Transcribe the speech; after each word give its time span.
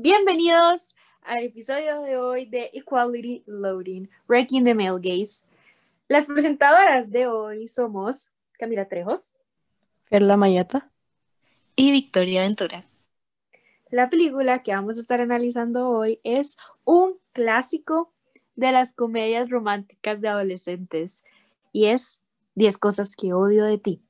Bienvenidos 0.00 0.94
al 1.22 1.42
episodio 1.42 2.02
de 2.02 2.16
hoy 2.16 2.46
de 2.46 2.70
Equality 2.72 3.42
Loading, 3.46 4.08
Wrecking 4.28 4.62
the 4.62 4.72
Male 4.72 5.00
Gaze. 5.00 5.44
Las 6.06 6.26
presentadoras 6.26 7.10
de 7.10 7.26
hoy 7.26 7.66
somos 7.66 8.30
Camila 8.52 8.86
Trejos, 8.86 9.32
Perla 10.08 10.36
Mayeta 10.36 10.88
y 11.74 11.90
Victoria 11.90 12.42
Ventura. 12.42 12.86
La 13.90 14.08
película 14.08 14.62
que 14.62 14.72
vamos 14.72 14.98
a 14.98 15.00
estar 15.00 15.20
analizando 15.20 15.88
hoy 15.88 16.20
es 16.22 16.58
un 16.84 17.18
clásico 17.32 18.12
de 18.54 18.70
las 18.70 18.92
comedias 18.92 19.50
románticas 19.50 20.20
de 20.20 20.28
adolescentes 20.28 21.24
y 21.72 21.86
es 21.86 22.22
10 22.54 22.78
cosas 22.78 23.16
que 23.16 23.32
odio 23.32 23.64
de 23.64 23.78
ti. 23.78 24.00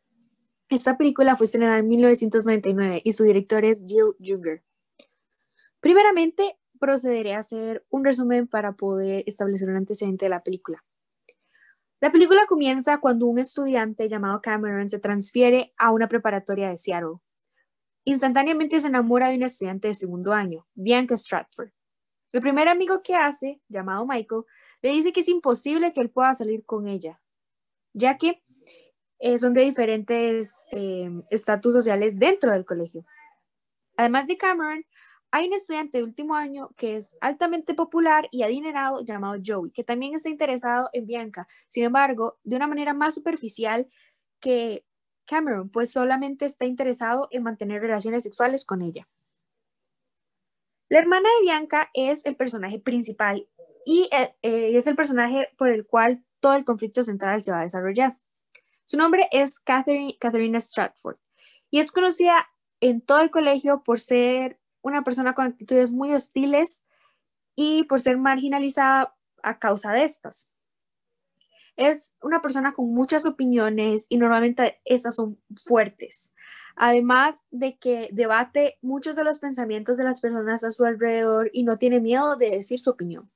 Esta 0.69 0.99
película 0.99 1.35
fue 1.35 1.47
estrenada 1.47 1.79
en 1.79 1.89
1999 1.89 3.01
y 3.03 3.13
su 3.15 3.25
director 3.25 3.65
es 3.65 3.87
Jill 3.87 4.15
Junger. 4.23 4.68
Primeramente, 5.81 6.59
procederé 6.79 7.35
a 7.35 7.41
hacer 7.41 7.85
un 7.91 8.05
resumen 8.05 8.47
para 8.47 8.73
poder 8.73 9.25
establecer 9.27 9.69
un 9.69 9.77
antecedente 9.77 10.27
de 10.27 10.31
la 10.31 10.43
película. 10.43 10.85
La 12.01 12.13
película 12.13 12.47
comienza 12.47 12.99
cuando 12.99 13.27
un 13.27 13.39
estudiante 13.39 14.09
llamado 14.09 14.41
Cameron 14.41 14.89
se 14.89 15.01
transfiere 15.01 15.73
a 15.77 15.91
una 15.91 16.07
preparatoria 16.07 16.69
de 16.69 16.77
Seattle. 16.77 17.17
Instantáneamente 18.05 18.79
se 18.79 18.87
enamora 18.87 19.29
de 19.29 19.37
una 19.37 19.47
estudiante 19.47 19.89
de 19.89 19.95
segundo 19.95 20.33
año, 20.33 20.67
Bianca 20.75 21.17
Stratford. 21.17 21.71
El 22.33 22.41
primer 22.41 22.69
amigo 22.69 23.03
que 23.03 23.17
hace, 23.17 23.61
llamado 23.69 24.07
Michael, 24.07 24.45
le 24.83 24.93
dice 24.93 25.13
que 25.13 25.21
es 25.21 25.29
imposible 25.29 25.93
que 25.93 26.01
él 26.01 26.11
pueda 26.11 26.33
salir 26.35 26.65
con 26.65 26.87
ella, 26.87 27.21
ya 27.93 28.17
que 28.17 28.43
eh, 29.19 29.39
son 29.39 29.53
de 29.53 29.63
diferentes 29.63 30.65
eh, 30.71 31.11
estatus 31.31 31.75
sociales 31.75 32.19
dentro 32.19 32.53
del 32.53 32.65
colegio. 32.65 33.05
Además 33.97 34.29
de 34.29 34.37
Cameron, 34.37 34.85
hay 35.31 35.47
un 35.47 35.53
estudiante 35.53 35.99
de 35.99 36.05
último 36.05 36.35
año 36.35 36.71
que 36.77 36.97
es 36.97 37.17
altamente 37.21 37.75
popular 37.75 38.29
y 38.31 38.43
adinerado 38.43 39.05
llamado 39.05 39.41
Joey, 39.45 39.71
que 39.71 39.85
también 39.85 40.15
está 40.15 40.29
interesado 40.29 40.89
en 40.93 41.07
Bianca, 41.07 41.47
sin 41.67 41.85
embargo, 41.85 42.39
de 42.45 42.57
una 42.57 42.67
manera 42.67 42.95
más 42.95 43.15
superficial 43.15 43.89
que 44.41 44.85
Cameron, 45.27 45.69
pues 45.69 45.93
solamente 45.93 46.47
está 46.47 46.65
interesado 46.65 47.29
en 47.31 47.43
mantener 47.43 47.83
relaciones 47.83 48.23
sexuales 48.23 48.65
con 48.65 48.81
ella. 48.81 49.07
La 50.89 51.01
hermana 51.01 51.29
de 51.29 51.43
Bianca 51.43 51.91
es 51.93 52.25
el 52.25 52.35
personaje 52.35 52.79
principal 52.79 53.47
y 53.85 54.09
eh, 54.11 54.35
eh, 54.41 54.77
es 54.77 54.87
el 54.87 54.97
personaje 54.97 55.49
por 55.59 55.69
el 55.69 55.87
cual 55.87 56.25
todo 56.41 56.55
el 56.55 56.65
conflicto 56.65 57.03
central 57.03 57.43
se 57.43 57.53
va 57.53 57.61
a 57.61 57.65
desarrollar. 57.65 58.15
Su 58.87 58.97
nombre 58.97 59.29
es 59.31 59.61
Catherine, 59.61 60.17
Catherine 60.19 60.59
Stratford 60.59 61.19
y 61.71 61.81
es 61.81 61.93
conocida 61.93 62.49
en 62.81 63.03
todo 63.03 63.21
el 63.21 63.31
colegio 63.31 63.83
por 63.83 63.99
ser 63.99 64.59
una 64.83 65.03
persona 65.05 65.35
con 65.35 65.47
actitudes 65.47 65.91
muy 65.91 66.13
hostiles 66.13 66.87
y 67.55 67.85
por 67.85 68.01
ser 68.01 68.19
marginalizada 68.19 69.17
a 69.43 69.59
causa 69.59 69.93
de 69.93 70.05
estas. 70.05 70.55
Es 71.77 72.17
una 72.23 72.43
persona 72.43 72.73
con 72.73 72.93
muchas 72.93 73.25
opiniones 73.25 74.07
y 74.09 74.19
normalmente 74.19 74.81
esas 74.85 75.15
son 75.15 75.41
fuertes. 75.65 76.35
Además 76.75 77.47
de 77.51 77.79
que 77.79 78.09
debate 78.13 78.79
muchos 78.83 79.17
de 79.17 79.25
los 79.25 79.39
pensamientos 79.39 79.97
de 79.97 80.05
las 80.05 80.21
personas 80.21 80.65
a 80.65 80.71
su 80.71 80.85
alrededor 80.85 81.51
y 81.53 81.65
no 81.65 81.79
tiene 81.79 82.01
miedo 82.01 82.37
de 82.37 82.51
decir 82.51 82.81
su 82.81 82.91
opinión. 82.91 83.31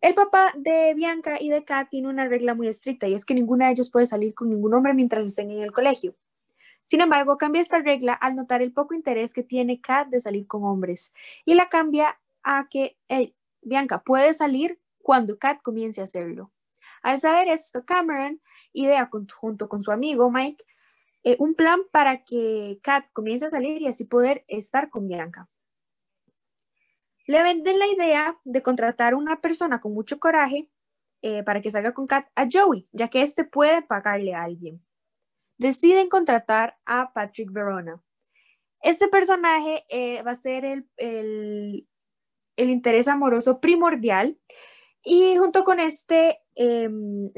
El 0.00 0.14
papá 0.14 0.54
de 0.56 0.94
Bianca 0.94 1.36
y 1.40 1.50
de 1.50 1.64
Kat 1.64 1.90
tiene 1.90 2.08
una 2.08 2.26
regla 2.26 2.54
muy 2.54 2.68
estricta 2.68 3.06
y 3.06 3.14
es 3.14 3.26
que 3.26 3.34
ninguna 3.34 3.66
de 3.66 3.72
ellos 3.72 3.90
puede 3.90 4.06
salir 4.06 4.32
con 4.32 4.48
ningún 4.48 4.72
hombre 4.72 4.94
mientras 4.94 5.26
estén 5.26 5.50
en 5.50 5.62
el 5.62 5.72
colegio. 5.72 6.14
Sin 6.82 7.00
embargo, 7.00 7.38
cambia 7.38 7.60
esta 7.60 7.78
regla 7.78 8.14
al 8.14 8.34
notar 8.34 8.62
el 8.62 8.72
poco 8.72 8.94
interés 8.94 9.32
que 9.32 9.42
tiene 9.42 9.80
Kat 9.80 10.08
de 10.08 10.20
salir 10.20 10.46
con 10.46 10.64
hombres 10.64 11.14
y 11.44 11.54
la 11.54 11.68
cambia 11.68 12.18
a 12.42 12.68
que 12.68 12.96
Bianca 13.62 14.02
puede 14.02 14.34
salir 14.34 14.80
cuando 15.02 15.38
Kat 15.38 15.62
comience 15.62 16.00
a 16.00 16.04
hacerlo. 16.04 16.52
Al 17.02 17.18
saber 17.18 17.48
esto, 17.48 17.84
Cameron 17.84 18.40
idea 18.72 19.08
junto 19.40 19.68
con 19.68 19.80
su 19.80 19.92
amigo 19.92 20.30
Mike 20.30 20.64
eh, 21.22 21.36
un 21.38 21.54
plan 21.54 21.80
para 21.92 22.24
que 22.24 22.78
Kat 22.82 23.06
comience 23.12 23.46
a 23.46 23.50
salir 23.50 23.80
y 23.82 23.86
así 23.86 24.04
poder 24.04 24.44
estar 24.48 24.90
con 24.90 25.06
Bianca. 25.06 25.48
Le 27.26 27.42
venden 27.42 27.78
la 27.78 27.86
idea 27.86 28.38
de 28.44 28.62
contratar 28.62 29.12
a 29.12 29.16
una 29.16 29.40
persona 29.40 29.80
con 29.80 29.92
mucho 29.92 30.18
coraje 30.18 30.70
eh, 31.22 31.42
para 31.44 31.60
que 31.60 31.70
salga 31.70 31.92
con 31.92 32.06
Kat 32.06 32.28
a 32.34 32.48
Joey, 32.50 32.88
ya 32.92 33.08
que 33.08 33.22
éste 33.22 33.44
puede 33.44 33.82
pagarle 33.82 34.34
a 34.34 34.42
alguien 34.42 34.82
deciden 35.60 36.08
contratar 36.08 36.78
a 36.86 37.12
Patrick 37.12 37.52
Verona. 37.52 38.02
Este 38.82 39.08
personaje 39.08 39.84
eh, 39.90 40.22
va 40.22 40.30
a 40.30 40.34
ser 40.34 40.64
el, 40.64 40.88
el, 40.96 41.86
interés 42.56 43.08
amoroso 43.08 43.60
primordial 43.60 44.38
y 45.04 45.36
junto 45.36 45.64
con 45.64 45.78
este, 45.78 46.40
em, 46.54 47.30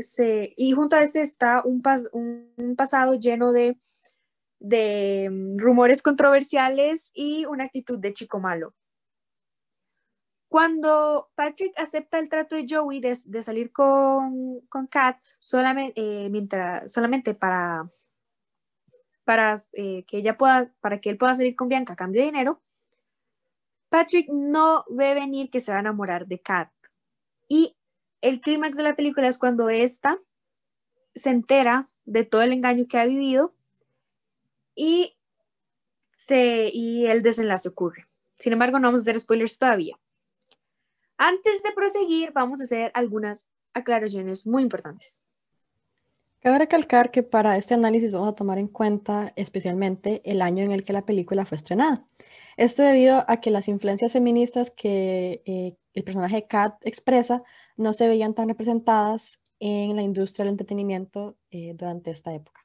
y 0.57 0.73
junto 0.73 0.95
a 0.95 1.01
este 1.01 1.21
está 1.23 1.63
un, 1.65 1.83
un, 2.13 2.77
pasado 2.77 3.15
lleno 3.15 3.51
de, 3.51 3.77
de 4.61 5.25
em, 5.25 5.59
rumores 5.59 6.01
controversiales 6.01 7.11
y 7.15 7.45
una 7.47 7.65
actitud 7.65 7.99
de 7.99 8.13
chico 8.13 8.39
malo. 8.39 8.73
Cuando 10.49 11.31
Patrick 11.35 11.73
acepta 11.77 12.21
el 12.21 12.29
trato 12.29 12.55
de 12.55 12.67
Joey 12.69 13.01
de, 13.01 13.43
salir 13.43 13.73
con, 13.73 14.61
con 14.69 14.87
Kat 14.87 15.17
solamente, 15.41 15.95
eh, 15.97 16.29
mientras, 16.31 16.93
solamente 16.93 17.35
para 17.35 17.91
para 19.25 19.57
eh, 19.75 20.05
que 20.05 20.19
ella 20.19 20.37
pueda, 20.37 20.73
para 20.81 21.01
que 21.01 21.11
él 21.11 21.19
pueda 21.19 21.35
salir 21.35 21.57
con 21.57 21.69
Bianca 21.69 21.93
a 21.93 21.97
cambio 21.97 22.21
de 22.21 22.27
dinero, 22.27 22.63
Patrick 23.89 24.29
no 24.31 24.85
ve 24.89 25.15
venir 25.15 25.51
que 25.51 25.61
se 25.61 25.71
va 25.71 25.79
a 25.79 25.81
enamorar 25.81 26.27
de 26.27 26.41
Kat. 26.41 26.71
Y 27.49 27.77
el 28.21 28.41
clímax 28.41 28.77
de 28.77 28.85
la 28.85 28.97
película 28.97 29.29
es 29.29 29.39
cuando 29.39 29.69
ésta 29.69 30.19
se 31.15 31.31
entera 31.31 31.87
de 32.05 32.25
todo 32.25 32.43
el 32.43 32.53
engaño 32.53 32.87
que 32.89 32.99
ha 32.99 33.05
vivido 33.05 33.55
y, 34.75 35.17
se, 36.11 36.71
y 36.73 37.07
el 37.07 37.23
desenlace 37.23 37.69
ocurre. 37.69 38.09
Sin 38.37 38.53
embargo, 38.53 38.79
no 38.79 38.89
vamos 38.89 39.01
a 39.01 39.03
hacer 39.03 39.21
spoilers 39.21 39.59
todavía. 39.59 39.99
Antes 41.19 41.63
de 41.63 41.73
proseguir, 41.73 42.33
vamos 42.33 42.61
a 42.61 42.65
hacer 42.65 42.91
algunas 42.95 43.49
aclaraciones 43.75 44.47
muy 44.47 44.63
importantes. 44.63 45.25
Cabe 46.43 46.59
recalcar 46.59 47.13
que 47.13 47.23
para 47.23 47.57
este 47.57 47.75
análisis 47.75 48.11
vamos 48.11 48.31
a 48.31 48.35
tomar 48.35 48.59
en 48.59 48.67
cuenta 48.67 49.33
especialmente 49.37 50.23
el 50.25 50.43
año 50.43 50.65
en 50.65 50.73
el 50.73 50.83
que 50.83 50.93
la 50.93 51.07
película 51.07 51.47
fue 51.47 51.57
estrenada. 51.57 52.05
Esto 52.57 52.83
debido 52.83 53.25
a 53.29 53.41
que 53.41 53.53
las 53.53 53.69
influencias 53.69 54.13
feministas 54.13 54.73
que 54.73 55.43
eh, 55.47 55.77
el 55.95 56.03
personaje 56.05 56.49
Kat 56.49 56.75
expresa 56.83 57.45
no 57.77 57.93
se 57.93 58.09
veían 58.09 58.35
tan 58.35 58.49
representadas 58.49 59.41
en 59.61 59.95
la 59.95 60.03
industria 60.03 60.45
del 60.45 60.55
entretenimiento 60.55 61.37
eh, 61.53 61.75
durante 61.77 62.11
esta 62.11 62.35
época. 62.35 62.61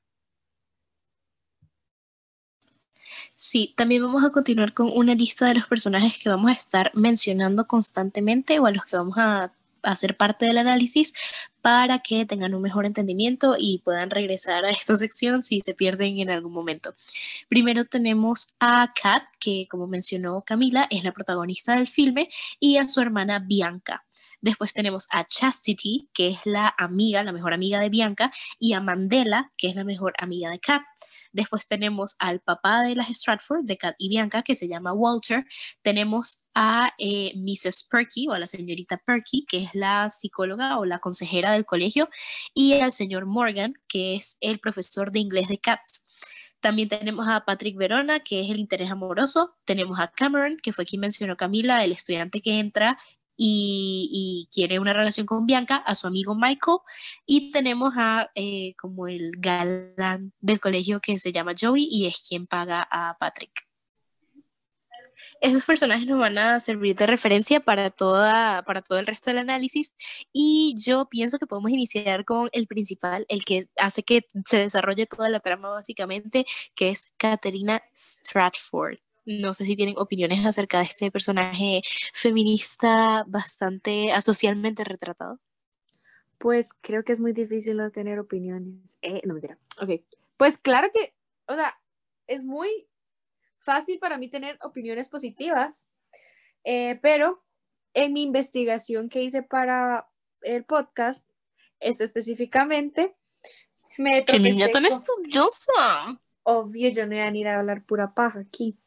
Sí, 3.35 3.75
también 3.77 4.01
vamos 4.01 4.23
a 4.23 4.31
continuar 4.31 4.73
con 4.73 4.89
una 4.91 5.13
lista 5.13 5.45
de 5.45 5.53
los 5.53 5.67
personajes 5.67 6.17
que 6.17 6.29
vamos 6.29 6.49
a 6.49 6.55
estar 6.55 6.91
mencionando 6.95 7.67
constantemente 7.67 8.57
o 8.59 8.65
a 8.65 8.71
los 8.71 8.85
que 8.85 8.97
vamos 8.97 9.17
a 9.19 9.53
hacer 9.91 10.17
parte 10.17 10.45
del 10.45 10.57
análisis 10.57 11.13
para 11.61 11.99
que 11.99 12.25
tengan 12.25 12.53
un 12.53 12.61
mejor 12.61 12.85
entendimiento 12.85 13.55
y 13.57 13.79
puedan 13.79 14.09
regresar 14.09 14.65
a 14.65 14.69
esta 14.69 14.95
sección 14.97 15.41
si 15.41 15.61
se 15.61 15.73
pierden 15.73 16.19
en 16.19 16.29
algún 16.29 16.53
momento. 16.53 16.95
Primero 17.49 17.85
tenemos 17.85 18.55
a 18.59 18.89
Kat, 19.01 19.23
que 19.39 19.67
como 19.69 19.87
mencionó 19.87 20.43
Camila, 20.43 20.87
es 20.89 21.03
la 21.03 21.11
protagonista 21.11 21.75
del 21.75 21.87
filme, 21.87 22.29
y 22.59 22.77
a 22.77 22.87
su 22.87 23.01
hermana 23.01 23.39
Bianca. 23.39 24.05
Después 24.39 24.73
tenemos 24.73 25.07
a 25.11 25.27
Chastity, 25.27 26.09
que 26.13 26.29
es 26.29 26.39
la 26.45 26.73
amiga, 26.77 27.23
la 27.23 27.31
mejor 27.31 27.53
amiga 27.53 27.79
de 27.79 27.89
Bianca, 27.89 28.31
y 28.59 28.73
a 28.73 28.81
Mandela, 28.81 29.51
que 29.57 29.69
es 29.69 29.75
la 29.75 29.83
mejor 29.83 30.13
amiga 30.19 30.49
de 30.51 30.59
Kat. 30.59 30.83
Después 31.37 31.67
tenemos 31.67 32.15
al 32.17 32.39
papá 32.39 32.81
de 32.81 32.95
las 32.95 33.09
Stratford, 33.09 33.63
de 33.63 33.77
Kat 33.77 33.93
y 33.99 34.09
Bianca, 34.09 34.41
que 34.41 34.55
se 34.55 34.67
llama 34.67 34.91
Walter. 34.91 35.45
Tenemos 35.83 36.43
a 36.55 36.93
eh, 36.97 37.31
Mrs. 37.35 37.87
Perky 37.91 38.27
o 38.27 38.31
a 38.33 38.39
la 38.39 38.47
señorita 38.47 38.97
Perky, 38.97 39.45
que 39.47 39.65
es 39.65 39.75
la 39.75 40.09
psicóloga 40.09 40.79
o 40.79 40.85
la 40.85 40.97
consejera 40.97 41.51
del 41.51 41.63
colegio, 41.63 42.09
y 42.55 42.73
al 42.79 42.91
señor 42.91 43.27
Morgan, 43.27 43.73
que 43.87 44.15
es 44.15 44.37
el 44.41 44.59
profesor 44.59 45.11
de 45.11 45.19
inglés 45.19 45.47
de 45.47 45.59
Kat. 45.59 45.79
También 46.59 46.89
tenemos 46.89 47.27
a 47.27 47.45
Patrick 47.45 47.77
Verona, 47.77 48.21
que 48.21 48.41
es 48.41 48.49
el 48.49 48.57
interés 48.57 48.89
amoroso. 48.89 49.55
Tenemos 49.63 49.99
a 49.99 50.07
Cameron, 50.07 50.57
que 50.57 50.73
fue 50.73 50.85
quien 50.85 51.01
mencionó 51.01 51.37
Camila, 51.37 51.83
el 51.83 51.91
estudiante 51.91 52.41
que 52.41 52.57
entra 52.57 52.97
y, 53.37 54.49
quiere 54.51 54.79
una 54.79 54.93
relación 54.93 55.25
con 55.25 55.45
Bianca, 55.45 55.77
a 55.77 55.95
su 55.95 56.07
amigo 56.07 56.35
Michael, 56.35 56.79
y 57.25 57.51
tenemos 57.51 57.93
a 57.97 58.31
eh, 58.35 58.73
como 58.79 59.07
el 59.07 59.31
galán 59.37 60.33
del 60.39 60.59
colegio 60.59 60.99
que 60.99 61.17
se 61.19 61.31
llama 61.31 61.53
Joey 61.59 61.87
y 61.89 62.07
es 62.07 62.25
quien 62.27 62.47
paga 62.47 62.87
a 62.89 63.17
Patrick. 63.19 63.67
Esos 65.39 65.65
personajes 65.65 66.07
nos 66.07 66.19
van 66.19 66.37
a 66.37 66.59
servir 66.59 66.95
de 66.95 67.05
referencia 67.05 67.59
para, 67.59 67.91
toda, 67.91 68.63
para 68.63 68.81
todo 68.81 68.99
el 68.99 69.05
resto 69.05 69.29
del 69.29 69.39
análisis 69.39 69.93
y 70.33 70.75
yo 70.77 71.07
pienso 71.09 71.37
que 71.37 71.47
podemos 71.47 71.71
iniciar 71.71 72.25
con 72.25 72.49
el 72.53 72.67
principal, 72.67 73.25
el 73.29 73.45
que 73.45 73.69
hace 73.77 74.03
que 74.03 74.25
se 74.45 74.57
desarrolle 74.57 75.05
toda 75.05 75.29
la 75.29 75.39
trama 75.39 75.69
básicamente, 75.69 76.45
que 76.75 76.89
es 76.89 77.11
Caterina 77.17 77.83
Stratford. 77.95 78.97
No 79.27 79.53
sé 79.53 79.65
si 79.65 79.75
tienen 79.75 79.97
opiniones 79.97 80.45
acerca 80.45 80.77
de 80.77 80.85
este 80.85 81.11
personaje 81.11 81.81
feminista 82.13 83.25
bastante 83.27 84.13
asocialmente 84.13 84.85
retratado. 84.85 85.41
Pues 86.37 86.71
creo 86.71 87.03
que 87.03 87.11
es 87.11 87.19
muy 87.19 87.33
difícil 87.33 87.75
no 87.75 87.91
tener 87.91 88.19
opiniones. 88.19 88.97
Eh, 89.01 89.21
no 89.25 89.33
mentira. 89.33 89.57
Ok. 89.81 90.01
Pues 90.37 90.57
claro 90.57 90.87
que, 90.93 91.13
o 91.45 91.55
sea, 91.55 91.77
es 92.25 92.45
muy 92.45 92.87
fácil 93.59 93.99
para 93.99 94.17
mí 94.17 94.29
tener 94.29 94.57
opiniones 94.61 95.09
positivas, 95.09 95.89
eh, 96.63 96.97
pero 97.01 97.43
en 97.93 98.13
mi 98.13 98.23
investigación 98.23 99.09
que 99.09 99.23
hice 99.23 99.43
para 99.43 100.07
el 100.41 100.63
podcast, 100.63 101.29
este 101.81 102.05
específicamente, 102.05 103.17
me 103.97 104.23
¡Qué 104.23 104.39
niña 104.39 104.69
tan 104.69 104.85
estudiosa! 104.85 106.21
Obvio, 106.43 106.89
yo 106.91 107.05
no 107.07 107.15
iba 107.15 107.25
a 107.25 107.35
ir 107.35 107.47
a 107.49 107.59
hablar 107.59 107.83
pura 107.83 108.13
paja 108.13 108.39
aquí. 108.39 108.77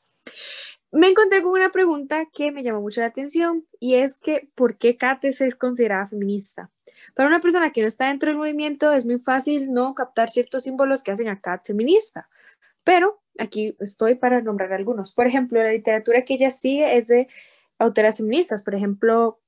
Me 0.92 1.08
encontré 1.08 1.40
con 1.40 1.52
una 1.52 1.70
pregunta 1.70 2.26
que 2.32 2.50
me 2.50 2.64
llamó 2.64 2.80
mucho 2.80 3.00
la 3.00 3.06
atención 3.06 3.64
y 3.78 3.94
es 3.94 4.18
que 4.18 4.50
¿por 4.56 4.76
qué 4.76 4.96
Kate 4.96 5.32
se 5.32 5.46
es 5.46 5.54
considerada 5.54 6.06
feminista? 6.06 6.70
Para 7.14 7.28
una 7.28 7.40
persona 7.40 7.70
que 7.70 7.80
no 7.80 7.86
está 7.86 8.08
dentro 8.08 8.28
del 8.28 8.38
movimiento 8.38 8.92
es 8.92 9.04
muy 9.04 9.20
fácil 9.20 9.72
no 9.72 9.94
captar 9.94 10.30
ciertos 10.30 10.64
símbolos 10.64 11.04
que 11.04 11.12
hacen 11.12 11.28
a 11.28 11.40
Kat 11.40 11.64
feminista, 11.64 12.28
pero 12.82 13.22
aquí 13.38 13.76
estoy 13.78 14.16
para 14.16 14.40
nombrar 14.40 14.72
algunos. 14.72 15.12
Por 15.12 15.26
ejemplo, 15.26 15.62
la 15.62 15.70
literatura 15.70 16.24
que 16.24 16.34
ella 16.34 16.50
sigue 16.50 16.96
es 16.96 17.06
de 17.08 17.28
autoras 17.78 18.16
feministas, 18.16 18.62
por 18.62 18.74
ejemplo, 18.74 19.40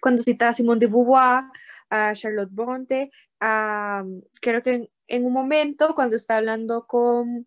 cuando 0.00 0.22
cita 0.22 0.48
a 0.48 0.52
Simone 0.52 0.80
de 0.80 0.86
Beauvoir, 0.86 1.44
a 1.90 2.12
Charlotte 2.14 2.52
Bronte, 2.52 3.10
a, 3.40 4.04
creo 4.40 4.62
que 4.62 4.90
en, 5.06 5.24
un 5.24 5.32
momento 5.32 5.94
cuando 5.94 6.16
está 6.16 6.36
hablando 6.36 6.86
con, 6.86 7.46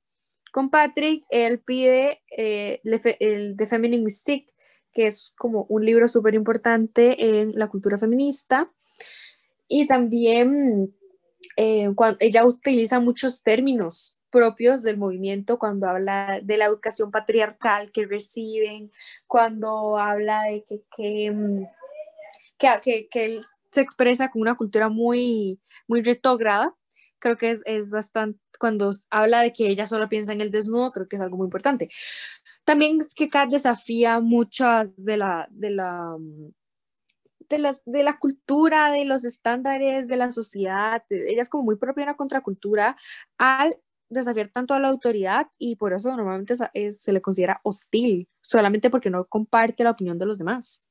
con 0.54 0.70
Patrick, 0.70 1.26
él 1.32 1.60
pide 1.62 2.22
eh, 2.38 2.80
el 3.20 3.58
The 3.58 3.66
Feminine 3.66 4.04
Mystique, 4.04 4.54
que 4.92 5.08
es 5.08 5.34
como 5.36 5.66
un 5.68 5.84
libro 5.84 6.08
súper 6.08 6.36
importante 6.36 7.40
en 7.40 7.54
la 7.56 7.70
cultura 7.70 7.98
feminista. 7.98 8.72
Y 9.68 9.88
también 9.88 10.94
eh, 11.58 11.90
cuando 11.96 12.18
ella 12.20 12.46
utiliza 12.46 13.00
muchos 13.00 13.42
términos 13.42 14.20
propios 14.30 14.84
del 14.84 14.98
movimiento 14.98 15.58
cuando 15.58 15.90
habla 15.90 16.40
de 16.44 16.58
la 16.58 16.66
educación 16.66 17.10
patriarcal 17.10 17.92
que 17.92 18.06
reciben, 18.06 18.92
cuando 19.26 19.98
habla 19.98 20.44
de 20.44 20.64
que, 20.64 20.84
que, 20.96 21.32
mm, 21.32 21.66
que, 22.60 23.08
que 23.10 23.26
él 23.26 23.42
se 23.72 23.82
expresa 23.82 24.30
con 24.30 24.44
una 24.44 24.54
cultura 24.54 24.88
muy, 24.88 25.60
muy 25.88 26.04
retrógrada. 26.04 26.76
Creo 27.18 27.38
que 27.38 27.50
es, 27.50 27.64
es 27.66 27.90
bastante, 27.90 28.43
cuando 28.64 28.94
habla 29.10 29.42
de 29.42 29.52
que 29.52 29.68
ella 29.68 29.86
solo 29.86 30.08
piensa 30.08 30.32
en 30.32 30.40
el 30.40 30.50
desnudo, 30.50 30.94
creo 30.94 31.06
que 31.10 31.18
es 31.18 31.22
algo 31.22 31.36
muy 31.36 31.48
importante. 31.48 31.90
También 32.64 32.98
es 33.02 33.14
que 33.14 33.30
Kat 33.30 33.50
desafía 33.50 34.22
muchas 34.22 34.96
de 34.96 35.18
la, 35.18 35.48
de 35.52 35.70
la, 35.70 36.16
mm, 36.18 36.54
de, 37.50 37.58
las, 37.58 37.82
de 37.84 38.04
la 38.04 38.18
cultura, 38.20 38.90
de 38.90 39.04
los 39.04 39.26
estándares 39.26 40.08
de 40.08 40.16
la 40.16 40.32
sociedad. 40.32 41.04
Ella 41.10 41.42
es 41.42 41.50
como 41.50 41.66
muy 41.66 41.76
propia 41.76 42.06
de 42.06 42.12
una 42.12 42.16
contracultura 42.16 42.96
al 43.38 43.76
desafiar 44.10 44.48
tanto 44.48 44.74
a 44.74 44.80
la 44.80 44.88
autoridad 44.88 45.48
y 45.60 45.76
por 45.76 45.92
eso 45.92 46.16
normalmente 46.16 46.56
se 46.56 47.12
le 47.12 47.22
considera 47.22 47.60
hostil, 47.64 48.30
solamente 48.42 48.90
porque 48.90 49.10
no 49.10 49.26
comparte 49.26 49.84
la 49.84 49.92
opinión 49.92 50.18
de 50.18 50.26
los 50.26 50.38
demás. 50.38 50.86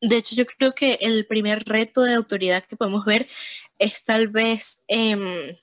De 0.00 0.16
hecho, 0.18 0.36
yo 0.36 0.46
creo 0.46 0.72
que 0.72 0.98
el 1.00 1.26
primer 1.26 1.64
reto 1.64 2.02
de 2.02 2.14
autoridad 2.14 2.62
que 2.64 2.76
podemos 2.76 3.04
ver 3.04 3.26
es 3.76 4.04
tal 4.04 4.28
vez, 4.28 4.84
em, 4.86 5.56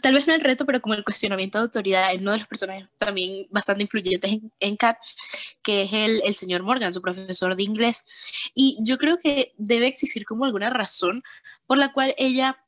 tal 0.00 0.14
vez 0.14 0.26
no 0.26 0.34
el 0.34 0.40
reto, 0.40 0.64
pero 0.64 0.80
como 0.80 0.94
el 0.94 1.04
cuestionamiento 1.04 1.58
de 1.58 1.64
autoridad 1.64 2.12
en 2.12 2.22
uno 2.22 2.32
de 2.32 2.38
los 2.38 2.48
personajes 2.48 2.88
también 2.96 3.46
bastante 3.50 3.82
influyentes 3.82 4.32
en, 4.32 4.52
en 4.60 4.76
Cat, 4.76 4.98
que 5.62 5.82
es 5.82 5.92
el, 5.92 6.22
el 6.24 6.34
señor 6.34 6.62
Morgan, 6.62 6.92
su 6.92 7.02
profesor 7.02 7.56
de 7.56 7.62
inglés. 7.62 8.04
Y 8.54 8.78
yo 8.80 8.98
creo 8.98 9.18
que 9.18 9.52
debe 9.58 9.86
existir 9.86 10.24
como 10.24 10.44
alguna 10.44 10.70
razón 10.70 11.22
por 11.66 11.78
la 11.78 11.92
cual 11.92 12.14
ella 12.16 12.64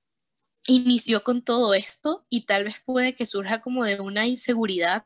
inició 0.67 1.23
con 1.23 1.43
todo 1.43 1.75
esto 1.75 2.25
y 2.29 2.47
tal 2.47 2.65
vez 2.65 2.81
puede 2.85 3.15
que 3.15 3.27
surja 3.27 3.61
como 3.61 3.85
de 3.85 4.01
una 4.01 4.27
inseguridad 4.27 5.05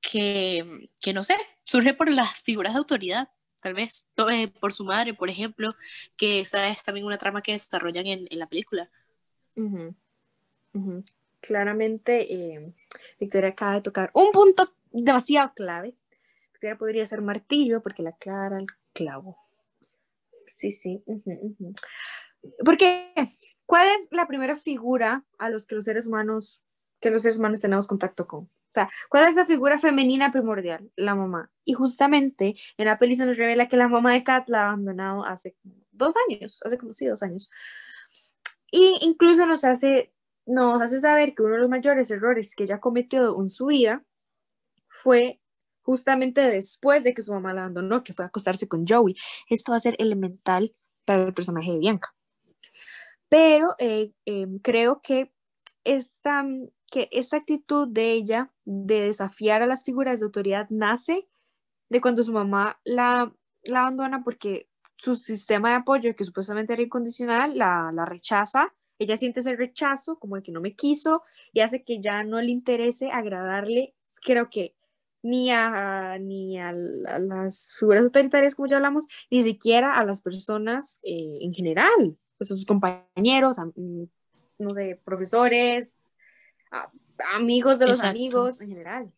que, 0.00 0.88
que 1.00 1.12
no 1.12 1.24
sé, 1.24 1.36
surge 1.64 1.94
por 1.94 2.10
las 2.10 2.40
figuras 2.40 2.74
de 2.74 2.78
autoridad, 2.78 3.30
tal 3.60 3.74
vez, 3.74 4.08
eh, 4.30 4.48
por 4.48 4.72
su 4.72 4.84
madre, 4.84 5.14
por 5.14 5.28
ejemplo, 5.28 5.74
que 6.16 6.40
esa 6.40 6.68
es 6.68 6.84
también 6.84 7.06
una 7.06 7.18
trama 7.18 7.42
que 7.42 7.52
desarrollan 7.52 8.06
en, 8.06 8.28
en 8.30 8.38
la 8.38 8.46
película. 8.46 8.90
Claramente, 11.40 12.32
eh, 12.32 12.74
Victoria 13.20 13.50
acaba 13.50 13.74
de 13.74 13.82
tocar 13.82 14.10
un 14.14 14.32
punto 14.32 14.72
demasiado 14.90 15.52
clave. 15.54 15.94
Victoria 16.52 16.76
podría 16.76 17.06
ser 17.06 17.22
martillo 17.22 17.82
porque 17.82 18.02
la 18.02 18.12
clara 18.12 18.58
el 18.58 18.66
clavo. 18.92 19.38
Sí, 20.46 20.70
sí. 20.70 21.02
¿Por 22.64 22.76
qué? 22.76 23.12
¿Cuál 23.66 23.88
es 23.90 24.08
la 24.10 24.26
primera 24.26 24.56
figura 24.56 25.24
a 25.38 25.50
los 25.50 25.66
que 25.66 25.74
los 25.74 25.84
seres 25.84 26.06
humanos, 26.06 26.64
que 27.00 27.10
los 27.10 27.22
seres 27.22 27.38
humanos 27.38 27.60
tenemos 27.60 27.86
contacto 27.86 28.26
con? 28.26 28.44
O 28.68 28.72
sea, 28.72 28.88
¿cuál 29.08 29.28
es 29.28 29.36
la 29.36 29.44
figura 29.44 29.78
femenina 29.78 30.30
primordial? 30.30 30.90
La 30.94 31.14
mamá. 31.14 31.50
Y 31.64 31.72
justamente 31.72 32.54
en 32.76 32.86
la 32.86 32.98
peli 32.98 33.16
se 33.16 33.24
nos 33.24 33.38
revela 33.38 33.66
que 33.66 33.76
la 33.76 33.88
mamá 33.88 34.12
de 34.12 34.24
Kat 34.24 34.48
la 34.48 34.62
ha 34.62 34.68
abandonado 34.68 35.24
hace 35.24 35.56
dos 35.90 36.14
años, 36.28 36.62
hace 36.64 36.76
como 36.76 36.92
sí, 36.92 37.06
dos 37.06 37.22
años. 37.22 37.50
Y 38.70 38.98
incluso 39.00 39.46
nos 39.46 39.64
hace, 39.64 40.12
nos 40.48 40.82
hace 40.82 40.98
saber 41.00 41.34
que 41.34 41.42
uno 41.42 41.54
de 41.54 41.60
los 41.60 41.70
mayores 41.70 42.10
errores 42.10 42.54
que 42.54 42.64
ella 42.64 42.80
cometió 42.80 43.40
en 43.40 43.48
su 43.48 43.66
vida 43.66 44.04
fue 44.88 45.40
justamente 45.82 46.40
después 46.40 47.04
de 47.04 47.14
que 47.14 47.22
su 47.22 47.32
mamá 47.32 47.54
la 47.54 47.62
abandonó, 47.62 48.02
que 48.02 48.14
fue 48.14 48.24
a 48.24 48.28
acostarse 48.28 48.68
con 48.68 48.86
Joey. 48.86 49.14
Esto 49.48 49.72
va 49.72 49.76
a 49.76 49.80
ser 49.80 49.94
elemental 49.98 50.74
para 51.04 51.22
el 51.22 51.34
personaje 51.34 51.72
de 51.72 51.78
Bianca 51.78 52.14
pero 53.28 53.74
eh, 53.78 54.12
em, 54.24 54.58
creo 54.58 55.00
que 55.02 55.32
esta, 55.84 56.44
que 56.90 57.08
esta 57.12 57.36
actitud 57.36 57.88
de 57.88 58.12
ella 58.12 58.50
de 58.64 59.02
desafiar 59.02 59.62
a 59.62 59.66
las 59.66 59.84
figuras 59.84 60.20
de 60.20 60.26
autoridad 60.26 60.66
nace 60.70 61.28
de 61.88 62.00
cuando 62.00 62.22
su 62.22 62.32
mamá 62.32 62.78
la, 62.84 63.32
la 63.64 63.80
abandona 63.80 64.22
porque 64.24 64.68
su 64.94 65.14
sistema 65.14 65.70
de 65.70 65.76
apoyo, 65.76 66.16
que 66.16 66.24
supuestamente 66.24 66.72
era 66.72 66.82
incondicional, 66.82 67.56
la, 67.56 67.92
la 67.92 68.04
rechaza. 68.04 68.74
Ella 68.98 69.16
siente 69.16 69.40
ese 69.40 69.56
rechazo 69.56 70.18
como 70.18 70.36
el 70.36 70.42
que 70.42 70.52
no 70.52 70.60
me 70.60 70.74
quiso 70.74 71.22
y 71.52 71.60
hace 71.60 71.84
que 71.84 72.00
ya 72.00 72.24
no 72.24 72.40
le 72.40 72.50
interese 72.50 73.10
agradarle, 73.10 73.94
creo 74.22 74.50
que 74.50 74.74
ni 75.22 75.50
a, 75.50 76.18
ni 76.18 76.58
a, 76.58 76.72
las 76.72 77.74
figuras 77.78 78.04
autoritarias, 78.04 78.54
como 78.54 78.68
ya 78.68 78.76
hablamos, 78.76 79.06
ni 79.30 79.42
siquiera 79.42 79.98
a 79.98 80.04
las 80.04 80.20
personas 80.20 81.00
eh, 81.02 81.34
en 81.40 81.52
general 81.52 82.16
pues, 82.38 82.50
a 82.50 82.54
sus 82.54 82.64
compañeros, 82.66 83.58
mm, 83.58 84.04
no 84.58 84.70
sé, 84.70 84.98
profesores, 85.04 86.00
amigos 87.34 87.78
de 87.78 87.86
los 87.86 88.02
amigos 88.02 88.60
en 88.60 88.68
general. 88.68 89.12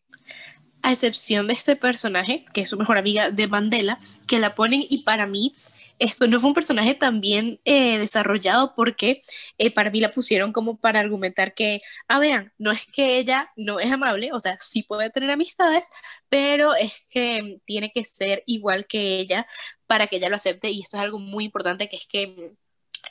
A 0.81 0.91
excepción 0.91 1.47
de 1.47 1.53
este 1.53 1.75
personaje, 1.75 2.45
que 2.53 2.61
es 2.61 2.69
su 2.69 2.77
mejor 2.77 2.97
amiga 2.97 3.29
de 3.29 3.47
Mandela, 3.47 3.99
que 4.27 4.39
la 4.39 4.55
ponen 4.55 4.83
y 4.87 5.03
para 5.03 5.27
mí 5.27 5.55
esto 6.01 6.27
no 6.27 6.39
fue 6.39 6.49
un 6.49 6.55
personaje 6.55 6.95
tan 6.95 7.21
bien 7.21 7.61
eh, 7.65 7.99
desarrollado 7.99 8.73
porque 8.75 9.21
eh, 9.59 9.71
para 9.71 9.91
mí 9.91 10.01
la 10.01 10.11
pusieron 10.13 10.51
como 10.51 10.77
para 10.79 10.99
argumentar 10.99 11.53
que, 11.53 11.81
ah, 12.07 12.19
vean, 12.19 12.51
no 12.57 12.71
es 12.71 12.85
que 12.87 13.17
ella 13.19 13.51
no 13.55 13.79
es 13.79 13.91
amable, 13.91 14.31
o 14.33 14.39
sea, 14.39 14.57
sí 14.59 14.83
puede 14.83 15.11
tener 15.11 15.29
amistades, 15.31 15.89
pero 16.29 16.73
es 16.75 17.05
que 17.09 17.59
tiene 17.65 17.91
que 17.91 18.03
ser 18.03 18.43
igual 18.47 18.87
que 18.87 19.19
ella 19.19 19.47
para 19.87 20.07
que 20.07 20.17
ella 20.17 20.29
lo 20.29 20.37
acepte 20.37 20.71
y 20.71 20.81
esto 20.81 20.97
es 20.97 21.03
algo 21.03 21.19
muy 21.19 21.45
importante 21.45 21.87
que 21.89 21.97
es 21.97 22.07
que 22.07 22.53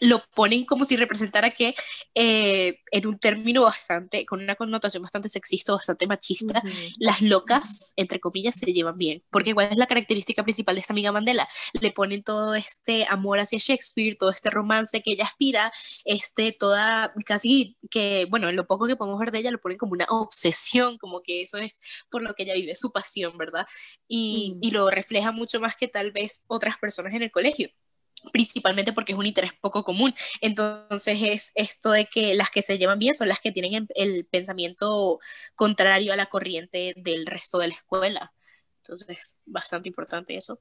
lo 0.00 0.22
ponen 0.34 0.64
como 0.64 0.84
si 0.84 0.96
representara 0.96 1.50
que 1.50 1.74
eh, 2.14 2.80
en 2.90 3.06
un 3.06 3.18
término 3.18 3.62
bastante, 3.62 4.24
con 4.26 4.42
una 4.42 4.54
connotación 4.54 5.02
bastante 5.02 5.28
sexista, 5.28 5.72
bastante 5.72 6.06
machista, 6.06 6.62
las 6.98 7.20
locas, 7.20 7.92
entre 7.96 8.20
comillas, 8.20 8.56
se 8.56 8.72
llevan 8.72 8.96
bien. 8.96 9.22
Porque 9.30 9.54
¿cuál 9.54 9.72
es 9.72 9.76
la 9.76 9.86
característica 9.86 10.42
principal 10.42 10.74
de 10.76 10.80
esta 10.82 10.92
amiga 10.92 11.12
Mandela? 11.12 11.48
Le 11.80 11.90
ponen 11.90 12.22
todo 12.22 12.54
este 12.54 13.06
amor 13.08 13.40
hacia 13.40 13.58
Shakespeare, 13.58 14.16
todo 14.16 14.30
este 14.30 14.50
romance 14.50 15.02
que 15.02 15.12
ella 15.12 15.24
aspira, 15.24 15.72
este, 16.04 16.52
toda, 16.52 17.12
casi 17.26 17.76
que, 17.90 18.26
bueno, 18.30 18.48
en 18.48 18.56
lo 18.56 18.66
poco 18.66 18.86
que 18.86 18.96
podemos 18.96 19.18
ver 19.18 19.32
de 19.32 19.40
ella, 19.40 19.50
lo 19.50 19.60
ponen 19.60 19.78
como 19.78 19.92
una 19.92 20.06
obsesión, 20.08 20.98
como 20.98 21.22
que 21.22 21.42
eso 21.42 21.58
es 21.58 21.80
por 22.10 22.22
lo 22.22 22.34
que 22.34 22.44
ella 22.44 22.54
vive, 22.54 22.74
su 22.74 22.92
pasión, 22.92 23.36
¿verdad? 23.38 23.66
Y, 24.08 24.56
y 24.60 24.70
lo 24.70 24.88
refleja 24.90 25.32
mucho 25.32 25.60
más 25.60 25.76
que 25.76 25.88
tal 25.88 26.12
vez 26.12 26.44
otras 26.48 26.76
personas 26.78 27.14
en 27.14 27.22
el 27.22 27.30
colegio 27.30 27.70
principalmente 28.32 28.92
porque 28.92 29.12
es 29.12 29.18
un 29.18 29.26
interés 29.26 29.52
poco 29.60 29.84
común. 29.84 30.14
Entonces 30.40 31.18
es 31.22 31.52
esto 31.54 31.90
de 31.92 32.06
que 32.06 32.34
las 32.34 32.50
que 32.50 32.62
se 32.62 32.78
llevan 32.78 32.98
bien 32.98 33.14
son 33.14 33.28
las 33.28 33.40
que 33.40 33.52
tienen 33.52 33.88
el 33.94 34.24
pensamiento 34.26 35.20
contrario 35.54 36.12
a 36.12 36.16
la 36.16 36.26
corriente 36.26 36.94
del 36.96 37.26
resto 37.26 37.58
de 37.58 37.68
la 37.68 37.74
escuela. 37.74 38.32
Entonces, 38.78 39.36
bastante 39.44 39.88
importante 39.88 40.36
eso. 40.36 40.60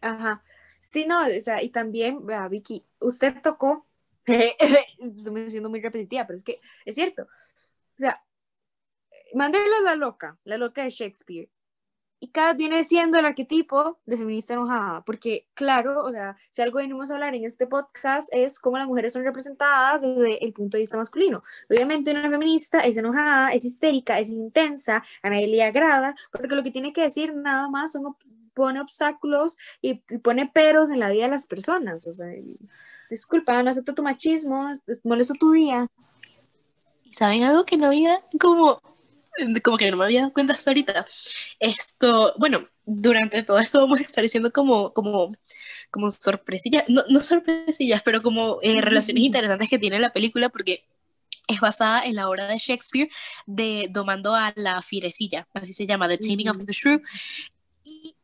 Ajá. 0.00 0.42
Sí, 0.80 1.04
no, 1.06 1.26
o 1.26 1.40
sea, 1.40 1.62
y 1.62 1.68
también, 1.68 2.20
Vicky, 2.48 2.86
usted 3.00 3.40
tocó, 3.42 3.86
estoy 4.26 5.50
siendo 5.50 5.68
muy 5.68 5.80
repetitiva, 5.80 6.26
pero 6.26 6.36
es 6.36 6.44
que 6.44 6.60
es 6.84 6.94
cierto. 6.94 7.22
O 7.22 7.98
sea, 7.98 8.24
Mandela 9.34 9.76
es 9.78 9.84
la 9.84 9.96
loca, 9.96 10.38
la 10.44 10.56
loca 10.56 10.82
de 10.82 10.90
Shakespeare. 10.90 11.48
Y 12.22 12.28
Kat 12.28 12.54
viene 12.58 12.84
siendo 12.84 13.18
el 13.18 13.24
arquetipo 13.24 13.98
de 14.04 14.18
feminista 14.18 14.52
enojada, 14.52 15.02
porque 15.06 15.46
claro, 15.54 16.04
o 16.04 16.12
sea, 16.12 16.36
si 16.50 16.60
algo 16.60 16.76
venimos 16.76 17.10
a 17.10 17.14
hablar 17.14 17.34
en 17.34 17.46
este 17.46 17.66
podcast 17.66 18.28
es 18.30 18.60
cómo 18.60 18.76
las 18.76 18.86
mujeres 18.86 19.14
son 19.14 19.24
representadas 19.24 20.02
desde 20.02 20.44
el 20.44 20.52
punto 20.52 20.76
de 20.76 20.82
vista 20.82 20.98
masculino. 20.98 21.42
Obviamente 21.70 22.10
una 22.10 22.28
feminista 22.28 22.80
es 22.80 22.98
enojada, 22.98 23.48
es 23.54 23.64
histérica, 23.64 24.18
es 24.18 24.28
intensa, 24.28 25.02
a 25.22 25.30
nadie 25.30 25.46
le 25.46 25.64
agrada, 25.64 26.14
porque 26.30 26.54
lo 26.54 26.62
que 26.62 26.70
tiene 26.70 26.92
que 26.92 27.00
decir 27.00 27.34
nada 27.34 27.70
más 27.70 27.92
son 27.92 28.14
pone 28.52 28.80
obstáculos 28.80 29.56
y, 29.80 29.94
pone 30.18 30.46
peros 30.46 30.90
en 30.90 31.00
la 31.00 31.08
vida 31.08 31.24
de 31.24 31.30
las 31.30 31.46
personas. 31.46 32.06
O 32.06 32.12
sea, 32.12 32.26
disculpa, 33.08 33.62
no 33.62 33.70
acepto 33.70 33.94
tu 33.94 34.02
machismo, 34.02 34.70
molesto 35.04 35.32
tu 35.34 35.52
día. 35.52 35.86
¿Y 37.02 37.14
saben 37.14 37.44
algo 37.44 37.64
que 37.64 37.78
no 37.78 37.86
había 37.86 38.22
como 38.38 38.80
como 39.62 39.76
que 39.76 39.90
no 39.90 39.96
me 39.96 40.04
había 40.04 40.20
dado 40.20 40.32
cuenta 40.32 40.54
hasta 40.54 40.70
ahorita. 40.70 41.06
Esto, 41.58 42.34
bueno, 42.38 42.68
durante 42.84 43.42
todo 43.42 43.58
esto 43.58 43.80
vamos 43.80 44.00
a 44.00 44.02
estar 44.02 44.22
diciendo 44.22 44.52
como, 44.52 44.92
como, 44.92 45.36
como 45.90 46.10
sorpresillas, 46.10 46.84
no, 46.88 47.04
no 47.08 47.20
sorpresillas, 47.20 48.02
pero 48.02 48.22
como 48.22 48.58
eh, 48.62 48.80
relaciones 48.80 49.24
interesantes 49.24 49.68
que 49.68 49.78
tiene 49.78 49.98
la 49.98 50.12
película 50.12 50.48
porque 50.48 50.84
es 51.48 51.60
basada 51.60 52.04
en 52.04 52.14
la 52.14 52.28
obra 52.28 52.46
de 52.46 52.58
Shakespeare 52.58 53.10
de 53.46 53.88
Domando 53.90 54.34
a 54.34 54.52
la 54.56 54.82
Fierecilla, 54.82 55.48
así 55.52 55.72
se 55.72 55.86
llama, 55.86 56.08
The 56.08 56.18
Taming 56.18 56.48
of 56.48 56.64
the 56.64 56.72
Shrew. 56.72 57.02
Y 57.82 58.14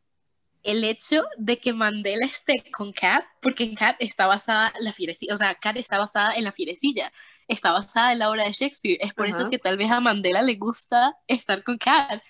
el 0.63 0.83
hecho 0.83 1.23
de 1.37 1.57
que 1.57 1.73
Mandela 1.73 2.25
esté 2.25 2.63
con 2.71 2.93
Cat, 2.93 3.25
porque 3.41 3.63
en 3.63 3.75
Cat 3.75 3.97
está 3.99 4.27
basada 4.27 4.73
la 4.79 4.91
fierecilla, 4.93 5.33
o 5.33 5.37
sea, 5.37 5.55
Cat 5.55 5.77
está 5.77 5.97
basada 5.97 6.35
en 6.35 6.43
la 6.43 6.51
fierecilla, 6.51 7.11
está 7.47 7.71
basada 7.71 8.11
en 8.11 8.19
la 8.19 8.29
obra 8.29 8.45
de 8.45 8.53
Shakespeare. 8.53 8.97
Es 9.01 9.13
por 9.13 9.27
eso 9.27 9.49
que 9.49 9.59
tal 9.59 9.77
vez 9.77 9.91
a 9.91 9.99
Mandela 9.99 10.41
le 10.41 10.55
gusta 10.55 11.17
estar 11.27 11.63
con 11.63 11.77
Cat, 11.77 12.21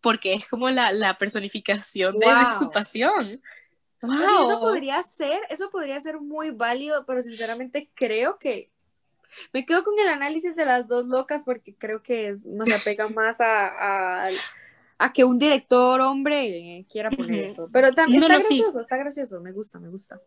porque 0.00 0.34
es 0.34 0.48
como 0.48 0.70
la, 0.70 0.92
la 0.92 1.16
personificación 1.16 2.18
de, 2.18 2.26
su 2.58 2.70
pasión. 2.70 3.40
Wow. 4.02 4.50
eso 4.50 4.60
podría 4.60 5.02
ser, 5.02 5.40
eso 5.48 5.70
podría 5.70 5.98
ser 6.00 6.20
muy 6.20 6.50
válido, 6.50 7.06
pero 7.06 7.22
sinceramente 7.22 7.90
creo 7.94 8.38
que 8.38 8.70
me 9.52 9.64
quedo 9.64 9.82
con 9.82 9.98
el 9.98 10.08
análisis 10.08 10.54
de 10.54 10.66
las 10.66 10.86
dos 10.86 11.06
locas 11.06 11.44
porque 11.44 11.74
creo 11.74 12.02
que 12.02 12.34
nos 12.44 12.70
apega 12.72 13.08
más 13.08 13.40
a 13.40 14.24
a 14.98 15.12
que 15.12 15.24
un 15.24 15.38
director 15.38 16.00
hombre 16.00 16.86
quiera 16.90 17.10
poner 17.10 17.44
eso. 17.44 17.68
Pero 17.72 17.92
también 17.92 18.22
está 18.22 18.34
gracioso, 18.34 18.80
está 18.80 18.96
gracioso, 18.96 19.40
me 19.40 19.52
gusta, 19.52 19.78
me 19.78 19.88
gusta. 19.88 20.20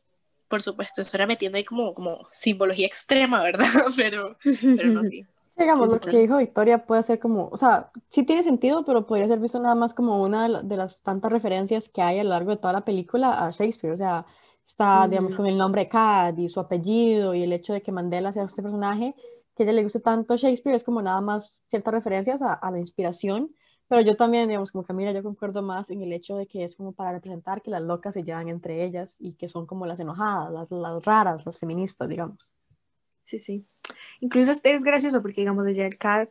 Por 0.48 0.62
supuesto, 0.62 1.02
eso 1.02 1.18
era 1.18 1.28
metiendo 1.28 1.58
ahí 1.58 1.64
como, 1.64 1.94
como 1.94 2.26
simbología 2.30 2.88
extrema, 2.88 3.42
¿verdad? 3.42 3.66
Pero, 3.96 4.38
pero 4.44 4.92
no, 4.92 5.04
sí. 5.04 5.26
Digamos, 5.58 5.90
lo 5.90 6.00
que 6.00 6.20
dijo 6.20 6.38
Victoria 6.38 6.86
puede 6.86 7.02
ser 7.02 7.20
como, 7.20 7.50
o 7.52 7.58
sea, 7.58 7.90
sí 8.10 8.24
tiene 8.24 8.44
sentido, 8.44 8.86
pero 8.86 9.08
podría 9.08 9.28
ser 9.28 9.40
visto 9.40 9.60
nada 9.60 9.74
más 9.74 9.96
como 9.96 10.22
una 10.22 10.62
de 10.62 10.78
las 10.78 11.02
tantas 11.02 11.32
referencias 11.32 11.90
que 11.90 12.04
hay 12.04 12.20
a 12.20 12.24
lo 12.24 12.30
largo 12.30 12.52
de 12.52 12.58
toda 12.58 12.74
la 12.74 12.86
película 12.86 13.44
a 13.44 13.50
Shakespeare. 13.50 13.92
O 13.92 13.98
sea, 13.98 14.28
está, 14.64 15.08
digamos, 15.08 15.34
con 15.34 15.48
el 15.48 15.58
nombre 15.58 15.82
de 15.82 15.90
Cad 15.90 16.38
y 16.38 16.48
su 16.48 16.60
apellido 16.60 17.34
y 17.34 17.42
el 17.42 17.54
hecho 17.54 17.74
de 17.74 17.82
que 17.82 17.92
Mandela 17.92 18.32
sea 18.34 18.44
este 18.44 18.62
personaje, 18.62 19.16
que 19.56 19.64
a 19.64 19.66
ella 19.66 19.74
le 19.74 19.84
guste 19.84 20.00
tanto 20.00 20.38
Shakespeare, 20.38 20.76
es 20.76 20.84
como 20.84 21.02
nada 21.02 21.22
más 21.22 21.64
ciertas 21.66 21.92
referencias 21.92 22.44
a, 22.44 22.54
a 22.54 22.70
la 22.70 22.78
inspiración 22.78 23.50
pero 23.88 24.02
yo 24.02 24.16
también, 24.16 24.48
digamos, 24.48 24.72
como 24.72 24.84
Camila, 24.84 25.12
yo 25.12 25.24
concuerdo 25.24 25.62
más 25.62 25.90
en 25.90 26.02
el 26.02 26.12
hecho 26.12 26.36
de 26.36 26.46
que 26.46 26.64
es 26.64 26.76
como 26.76 26.92
para 26.92 27.14
representar 27.14 27.62
que 27.62 27.72
las 27.72 27.82
locas 27.82 28.14
se 28.14 28.24
llevan 28.24 28.50
entre 28.50 28.84
ellas 28.84 29.16
y 29.20 29.34
que 29.34 29.48
son 29.48 29.66
como 29.66 29.86
las 29.86 30.00
enojadas, 30.00 30.52
las, 30.52 30.72
las 30.72 31.06
raras, 31.06 31.46
las 31.46 31.58
feministas, 31.58 32.10
digamos. 32.10 32.52
Sí, 33.22 33.40
sí. 33.40 33.66
Incluso 34.20 34.52
es, 34.52 34.62
es 34.64 34.84
gracioso 34.84 35.22
porque, 35.22 35.42
digamos, 35.42 35.66
ella 35.68 35.90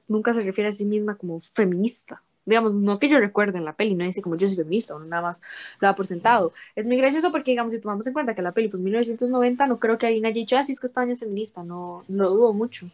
nunca 0.08 0.34
se 0.34 0.42
refiere 0.42 0.68
a 0.68 0.72
sí 0.72 0.84
misma 0.84 1.16
como 1.16 1.40
feminista. 1.40 2.22
Digamos, 2.44 2.74
no 2.74 2.98
que 2.98 3.08
yo 3.08 3.18
recuerde 3.18 3.58
en 3.58 3.64
la 3.64 3.72
peli, 3.72 3.94
no 3.94 4.04
dice 4.04 4.22
como 4.22 4.36
yo 4.36 4.46
soy 4.46 4.56
feminista, 4.56 4.94
o 4.94 5.00
nada 5.00 5.20
más 5.20 5.42
lo 5.80 5.88
da 5.88 5.94
por 5.94 6.06
sentado. 6.06 6.52
Es 6.76 6.86
muy 6.86 6.96
gracioso 6.96 7.32
porque, 7.32 7.50
digamos, 7.50 7.72
si 7.72 7.80
tomamos 7.80 8.06
en 8.06 8.12
cuenta 8.12 8.34
que 8.34 8.42
la 8.42 8.52
peli 8.52 8.70
fue 8.70 8.78
en 8.78 8.84
1990, 8.84 9.66
no 9.66 9.78
creo 9.80 9.98
que 9.98 10.06
alguien 10.06 10.26
haya 10.26 10.34
dicho, 10.34 10.56
así 10.56 10.72
ah, 10.72 10.74
es 10.74 10.80
que 10.80 10.86
España 10.86 11.12
es 11.12 11.20
feminista, 11.20 11.64
no 11.64 12.04
lo 12.08 12.30
dudo 12.30 12.52
mucho. 12.52 12.88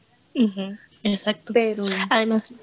Exacto. 1.03 1.53
Pero... 1.53 1.85
Además, 2.09 2.55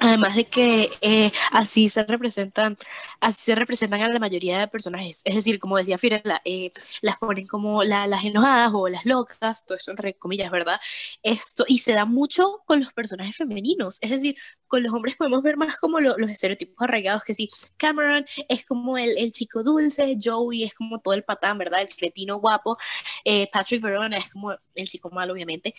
Además 0.00 0.34
de 0.34 0.44
que 0.44 0.90
eh, 1.00 1.30
así 1.52 1.88
se 1.88 2.02
representan, 2.04 2.76
así 3.20 3.42
se 3.44 3.54
representan 3.54 4.02
a 4.02 4.08
la 4.08 4.18
mayoría 4.18 4.58
de 4.58 4.68
personajes. 4.68 5.22
Es 5.24 5.34
decir, 5.34 5.58
como 5.58 5.78
decía 5.78 5.98
Firela, 5.98 6.42
eh, 6.44 6.72
las 7.00 7.16
ponen 7.18 7.46
como 7.46 7.84
las 7.84 8.24
enojadas 8.24 8.72
o 8.74 8.88
las 8.88 9.06
locas, 9.06 9.64
todo 9.64 9.76
esto 9.76 9.92
entre 9.92 10.14
comillas, 10.14 10.50
¿verdad? 10.50 10.80
Esto, 11.22 11.64
y 11.68 11.78
se 11.78 11.92
da 11.92 12.04
mucho 12.04 12.62
con 12.66 12.80
los 12.80 12.92
personajes 12.92 13.36
femeninos. 13.36 13.98
Es 14.00 14.10
decir, 14.10 14.36
con 14.66 14.82
los 14.82 14.92
hombres 14.92 15.16
podemos 15.16 15.42
ver 15.42 15.56
más 15.56 15.76
como 15.76 16.00
los 16.00 16.30
estereotipos 16.30 16.76
arraigados, 16.80 17.24
que 17.24 17.34
sí, 17.34 17.50
Cameron 17.76 18.24
es 18.48 18.64
como 18.66 18.98
el, 18.98 19.16
el, 19.18 19.32
chico 19.32 19.62
dulce, 19.62 20.18
Joey 20.22 20.64
es 20.64 20.74
como 20.74 21.00
todo 21.00 21.14
el 21.14 21.24
patán, 21.24 21.58
¿verdad? 21.58 21.82
El 21.82 21.88
cretino 21.88 22.38
guapo, 22.38 22.76
eh, 23.24 23.48
Patrick 23.52 23.82
Verona 23.82 24.18
es 24.18 24.30
como 24.30 24.52
el 24.74 24.88
chico 24.88 25.10
malo, 25.10 25.32
obviamente, 25.32 25.74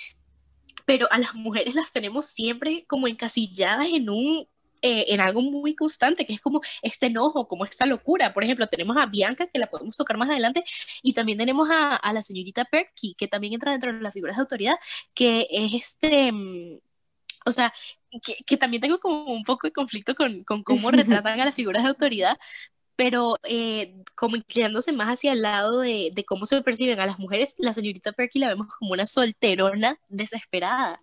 pero 0.86 1.08
a 1.12 1.18
las 1.20 1.34
mujeres 1.36 1.76
las 1.76 1.92
tenemos 1.92 2.28
siempre 2.28 2.86
como 2.88 3.08
encasilladas 3.08 3.88
en 3.90 4.10
un 4.10 4.48
eh, 4.82 5.14
en 5.14 5.20
algo 5.20 5.42
muy 5.42 5.74
constante, 5.74 6.28
que 6.28 6.34
es 6.34 6.42
como 6.42 6.62
este 6.84 7.08
enojo, 7.08 7.48
como 7.48 7.66
esta 7.66 7.88
locura. 7.88 8.34
Por 8.36 8.44
ejemplo, 8.44 8.68
tenemos 8.68 8.96
a 8.98 9.08
Bianca, 9.08 9.48
que 9.48 9.58
la 9.58 9.68
podemos 9.68 9.98
tocar 9.98 10.16
más 10.16 10.30
adelante, 10.30 10.64
y 11.02 11.14
también 11.14 11.40
tenemos 11.40 11.70
a, 11.72 11.96
a 11.96 12.14
la 12.14 12.22
señorita 12.22 12.66
Perky, 12.66 13.16
que 13.18 13.28
también 13.28 13.54
entra 13.54 13.72
dentro 13.72 13.92
de 13.92 14.00
las 14.02 14.14
figuras 14.14 14.36
de 14.36 14.42
autoridad, 14.42 14.76
que 15.16 15.48
es 15.50 15.74
este, 15.74 16.32
mm, 16.32 16.80
o 17.48 17.52
sea, 17.52 17.74
que, 18.24 18.38
que, 18.46 18.58
también 18.58 18.82
tengo 18.82 19.00
como 19.00 19.26
un 19.26 19.44
poco 19.44 19.68
de 19.68 19.74
conflicto 19.74 20.14
con, 20.16 20.44
con 20.44 20.64
cómo 20.64 20.92
retratan 21.24 21.40
a 21.40 21.46
las 21.46 21.56
figuras 21.56 21.84
de 21.84 21.90
autoridad, 21.90 22.38
pero 22.96 23.38
eh, 23.44 23.94
como 24.16 24.36
inclinándose 24.36 24.92
más 24.92 25.14
hacia 25.14 25.34
el 25.34 25.42
lado 25.42 25.82
de, 25.82 26.12
de, 26.14 26.24
cómo 26.24 26.46
se 26.46 26.62
perciben 26.62 27.00
a 27.00 27.06
las 27.06 27.20
mujeres, 27.20 27.56
la 27.58 27.74
señorita 27.74 28.14
Perky 28.14 28.40
la 28.40 28.50
vemos 28.50 28.68
como 28.80 28.94
una 28.94 29.06
solterona 29.06 30.00
desesperada. 30.08 31.00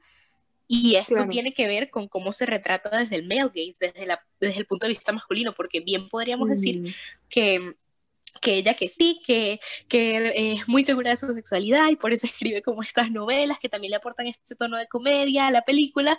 Y 0.69 0.95
esto 0.95 1.29
tiene 1.29 1.53
que 1.53 1.67
ver 1.67 1.91
con 1.91 2.09
cómo 2.09 2.33
se 2.33 2.47
retrata 2.47 2.97
desde 2.97 3.17
el 3.17 3.29
male 3.29 3.51
gaze, 3.55 3.77
desde, 3.79 4.07
la, 4.07 4.25
desde 4.41 4.61
el 4.61 4.67
punto 4.67 4.87
de 4.87 4.93
vista 4.95 5.13
masculino, 5.13 5.53
porque 5.53 5.81
bien 5.81 6.09
podríamos 6.09 6.49
decir 6.49 6.81
mm. 6.81 6.87
que 7.29 7.75
que 8.41 8.57
ella 8.57 8.75
que 8.75 8.89
sí, 8.89 9.21
que, 9.25 9.61
que 9.89 10.55
es 10.55 10.69
muy 10.69 10.85
segura 10.85 11.11
de 11.11 11.17
su 11.17 11.33
sexualidad 11.33 11.89
y 11.91 11.97
por 11.97 12.13
eso 12.13 12.27
escribe 12.27 12.63
como 12.63 12.83
estas 12.83 13.11
novelas 13.11 13.59
que 13.59 13.69
también 13.69 13.91
le 13.91 13.97
aportan 13.97 14.27
este 14.27 14.55
tono 14.55 14.77
de 14.77 14.89
comedia 14.89 15.47
a 15.47 15.51
la 15.51 15.63
película, 15.63 16.19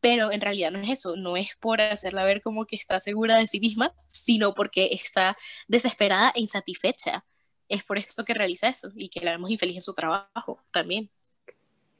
pero 0.00 0.32
en 0.32 0.40
realidad 0.40 0.70
no 0.70 0.80
es 0.80 0.90
eso, 0.90 1.16
no 1.16 1.36
es 1.36 1.56
por 1.56 1.80
hacerla 1.80 2.24
ver 2.24 2.42
como 2.42 2.66
que 2.66 2.76
está 2.76 3.00
segura 3.00 3.38
de 3.38 3.46
sí 3.46 3.60
misma, 3.60 3.94
sino 4.06 4.54
porque 4.54 4.90
está 4.92 5.36
desesperada 5.66 6.32
e 6.34 6.40
insatisfecha. 6.40 7.24
Es 7.68 7.84
por 7.84 7.98
esto 7.98 8.24
que 8.24 8.34
realiza 8.34 8.68
eso 8.68 8.90
y 8.94 9.08
que 9.10 9.20
la 9.20 9.32
vemos 9.32 9.50
infeliz 9.50 9.76
en 9.76 9.82
su 9.82 9.92
trabajo 9.92 10.62
también. 10.72 11.10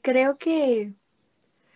Creo 0.01 0.35
que 0.37 0.93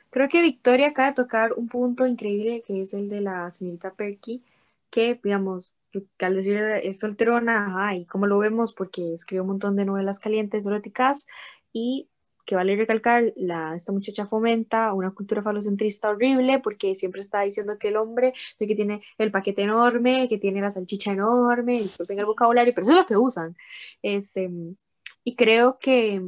creo 0.09 0.29
que 0.29 0.41
Victoria 0.41 0.89
acaba 0.89 1.09
de 1.09 1.15
tocar 1.15 1.53
un 1.53 1.67
punto 1.67 2.07
increíble 2.07 2.63
que 2.65 2.81
es 2.81 2.93
el 2.93 3.09
de 3.09 3.21
la 3.21 3.49
señorita 3.49 3.93
Perky, 3.93 4.41
que 4.89 5.19
digamos 5.21 5.73
que 6.17 6.25
al 6.25 6.35
decir 6.35 6.57
es 6.57 6.99
solterona, 6.99 7.95
y 7.95 8.05
como 8.05 8.27
lo 8.27 8.39
vemos, 8.39 8.73
porque 8.73 9.13
escribe 9.13 9.41
un 9.41 9.47
montón 9.47 9.75
de 9.75 9.85
novelas 9.85 10.19
calientes, 10.19 10.65
eróticas, 10.65 11.27
y 11.71 12.09
que 12.45 12.55
vale 12.55 12.75
recalcar, 12.75 13.33
la, 13.35 13.75
esta 13.75 13.91
muchacha 13.91 14.25
fomenta 14.25 14.93
una 14.93 15.11
cultura 15.11 15.41
falocentrista 15.41 16.09
horrible 16.09 16.59
porque 16.59 16.95
siempre 16.95 17.21
está 17.21 17.41
diciendo 17.41 17.77
que 17.79 17.87
el 17.89 17.97
hombre 17.97 18.33
que 18.59 18.75
tiene 18.75 19.01
el 19.17 19.31
paquete 19.31 19.61
enorme, 19.63 20.27
que 20.27 20.37
tiene 20.37 20.61
la 20.61 20.69
salchicha 20.69 21.13
enorme, 21.13 21.81
disculpen 21.81 22.19
el 22.19 22.25
vocabulario, 22.25 22.73
pero 22.73 22.83
eso 22.83 22.91
es 22.93 22.97
lo 22.99 23.05
que 23.05 23.17
usan. 23.17 23.55
Este, 24.01 24.49
y 25.23 25.35
creo 25.35 25.77
que, 25.79 26.21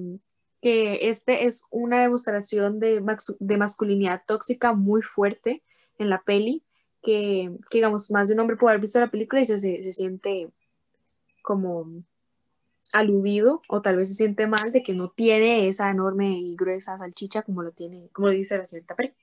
que 0.61 1.09
este 1.09 1.45
es 1.45 1.65
una 1.71 2.01
demostración 2.01 2.79
de, 2.79 3.03
de 3.39 3.57
masculinidad 3.57 4.21
tóxica 4.25 4.73
muy 4.73 5.01
fuerte 5.01 5.63
en 5.97 6.09
la 6.09 6.21
peli 6.23 6.63
que, 7.05 7.55
digamos, 7.71 8.09
más 8.09 8.27
de 8.27 8.33
un 8.33 8.39
hombre 8.39 8.57
puede 8.57 8.71
haber 8.71 8.81
visto 8.81 8.99
la 8.99 9.11
película 9.11 9.39
y 9.39 9.45
se, 9.45 9.59
se, 9.59 9.91
siente 9.91 10.49
como 11.43 11.85
aludido 12.91 13.61
o 13.69 13.81
tal 13.81 13.97
vez 13.97 14.07
se 14.07 14.15
siente 14.15 14.47
mal 14.47 14.71
de 14.71 14.81
que 14.81 14.95
no 14.95 15.11
tiene 15.11 15.67
esa 15.67 15.91
enorme 15.91 16.31
y 16.31 16.55
gruesa 16.55 16.97
salchicha 16.97 17.43
como 17.43 17.61
lo 17.61 17.71
tiene, 17.71 18.09
como 18.11 18.27
lo 18.29 18.33
dice 18.33 18.57
la 18.57 18.65
señorita 18.65 18.95
Perky. 18.95 19.15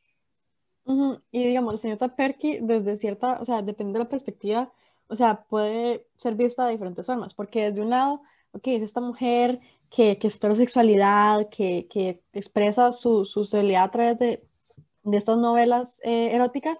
Y 1.32 1.46
digamos, 1.46 1.74
la 1.74 1.78
señorita 1.78 2.14
Perky, 2.14 2.58
desde 2.60 2.96
cierta, 2.96 3.40
o 3.40 3.44
sea, 3.44 3.62
depende 3.62 3.94
de 3.94 4.04
la 4.04 4.08
perspectiva, 4.08 4.72
o 5.08 5.16
sea, 5.16 5.42
puede 5.42 6.06
ser 6.16 6.36
vista 6.36 6.64
de 6.64 6.72
diferentes 6.72 7.04
formas, 7.04 7.34
porque 7.34 7.64
desde 7.64 7.82
un 7.82 7.90
lado, 7.90 8.22
ok, 8.52 8.68
es 8.68 8.82
esta 8.82 9.00
mujer 9.00 9.60
que, 9.90 10.18
que 10.18 10.28
expresa 10.28 10.54
sexualidad, 10.54 11.48
que, 11.50 11.88
que 11.90 12.22
expresa 12.32 12.92
su, 12.92 13.24
su 13.24 13.44
sexualidad 13.44 13.84
a 13.84 13.90
través 13.90 14.18
de, 14.18 14.44
de 15.02 15.16
estas 15.16 15.38
novelas 15.38 16.00
eh, 16.04 16.30
eróticas, 16.32 16.78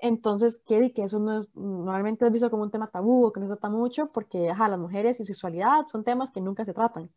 entonces, 0.00 0.60
¿qué? 0.66 0.92
Que 0.92 1.04
eso 1.04 1.18
no 1.18 1.38
es, 1.38 1.54
normalmente 1.54 2.26
es 2.26 2.32
visto 2.32 2.50
como 2.50 2.62
un 2.64 2.70
tema 2.70 2.90
tabú 2.90 3.26
o 3.26 3.32
que 3.32 3.40
no 3.40 3.46
se 3.46 3.52
trata 3.52 3.68
mucho 3.68 4.12
porque, 4.12 4.50
ajá, 4.50 4.68
las 4.68 4.78
mujeres 4.78 5.20
y 5.20 5.24
sexualidad 5.24 5.86
son 5.86 6.04
temas 6.04 6.30
que 6.30 6.40
nunca 6.40 6.64
se 6.64 6.74
tratan. 6.74 7.10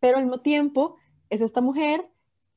Pero 0.00 0.18
al 0.18 0.24
mismo 0.24 0.40
tiempo, 0.40 0.96
es 1.30 1.40
esta 1.40 1.60
mujer 1.60 2.08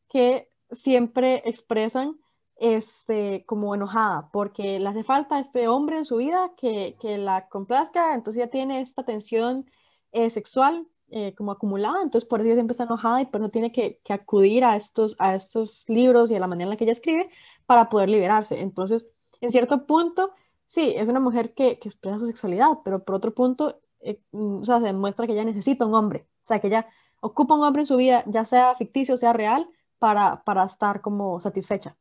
que 0.10 0.50
siempre 0.72 1.42
expresan 1.46 2.18
este, 2.58 3.46
como 3.46 3.74
enojada 3.74 4.30
porque 4.32 4.80
le 4.80 4.89
hace 4.89 5.04
falta 5.04 5.39
este 5.39 5.68
hombre 5.68 5.98
en 5.98 6.06
su 6.06 6.18
vida 6.18 6.51
que, 6.58 6.98
que 7.00 7.18
la 7.18 7.48
complazca, 7.48 8.13
entonces 8.13 8.44
ya 8.44 8.50
tiene 8.50 8.82
esta 8.82 9.04
tensión 9.04 9.70
eh, 10.12 10.30
sexual 10.30 10.88
eh, 11.10 11.34
como 11.36 11.51
acumulada, 11.51 12.01
entonces 12.04 12.28
por 12.28 12.39
eso 12.39 12.48
ella 12.48 12.56
siempre 12.56 12.74
está 12.74 12.84
enojada 12.84 13.22
y 13.22 13.25
por 13.25 13.42
eso 13.42 13.50
tiene 13.50 13.72
que, 13.72 14.00
que, 14.04 14.13
acudir 14.13 14.63
a 14.63 14.75
estos, 14.75 15.16
a 15.20 15.36
estos 15.36 15.86
libros 15.88 16.30
y 16.30 16.36
a 16.36 16.39
la 16.39 16.48
manera 16.48 16.66
en 16.66 16.70
la 16.72 16.78
que 16.78 16.84
ella 16.84 16.94
escribe 16.94 17.30
para 17.66 17.89
poder 17.89 18.10
liberarse. 18.10 18.60
Entonces, 18.60 19.08
en 19.41 19.50
cierto 19.51 19.86
punto, 19.86 20.31
sí, 20.65 20.93
es 20.96 21.10
una 21.10 21.19
mujer 21.19 21.53
que, 21.53 21.79
que 21.79 21.89
expresa 21.89 22.19
su 22.19 22.27
sexualidad, 22.27 22.79
pero 22.84 23.03
por 23.03 23.15
otro 23.15 23.34
punto, 23.34 23.79
eh, 24.01 24.19
mm, 24.31 24.62
o 24.62 24.65
sea, 24.65 24.79
se 24.79 24.86
demuestra 24.86 25.25
que 25.27 25.34
ella 25.34 25.43
necesita 25.46 25.86
un 25.86 25.96
hombre, 25.96 26.25
o 26.43 26.48
sea, 26.48 26.60
que 26.60 26.67
ella 26.67 26.88
ocupa 27.22 27.55
un 27.55 27.63
hombre 27.63 27.84
en 27.84 27.88
su 27.88 27.98
vida, 27.98 28.24
ya 28.27 28.46
sea 28.46 28.75
ficticio, 28.75 29.17
sea 29.17 29.34
real, 29.34 29.67
para, 30.00 30.43
para 30.43 30.63
estar 30.63 31.01
como 31.01 31.39
satisfecha. 31.41 31.96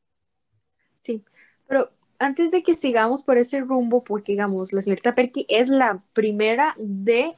Sí, 0.96 1.24
pero 1.66 1.90
antes 2.18 2.50
de 2.50 2.62
que 2.62 2.74
sigamos 2.74 3.22
por 3.22 3.38
ese 3.38 3.60
rumbo, 3.60 4.02
porque 4.02 4.32
digamos, 4.32 4.72
la 4.72 4.80
señorita 4.80 5.12
Perky 5.12 5.46
es 5.48 5.68
la 5.68 6.02
primera 6.12 6.74
de, 6.78 7.36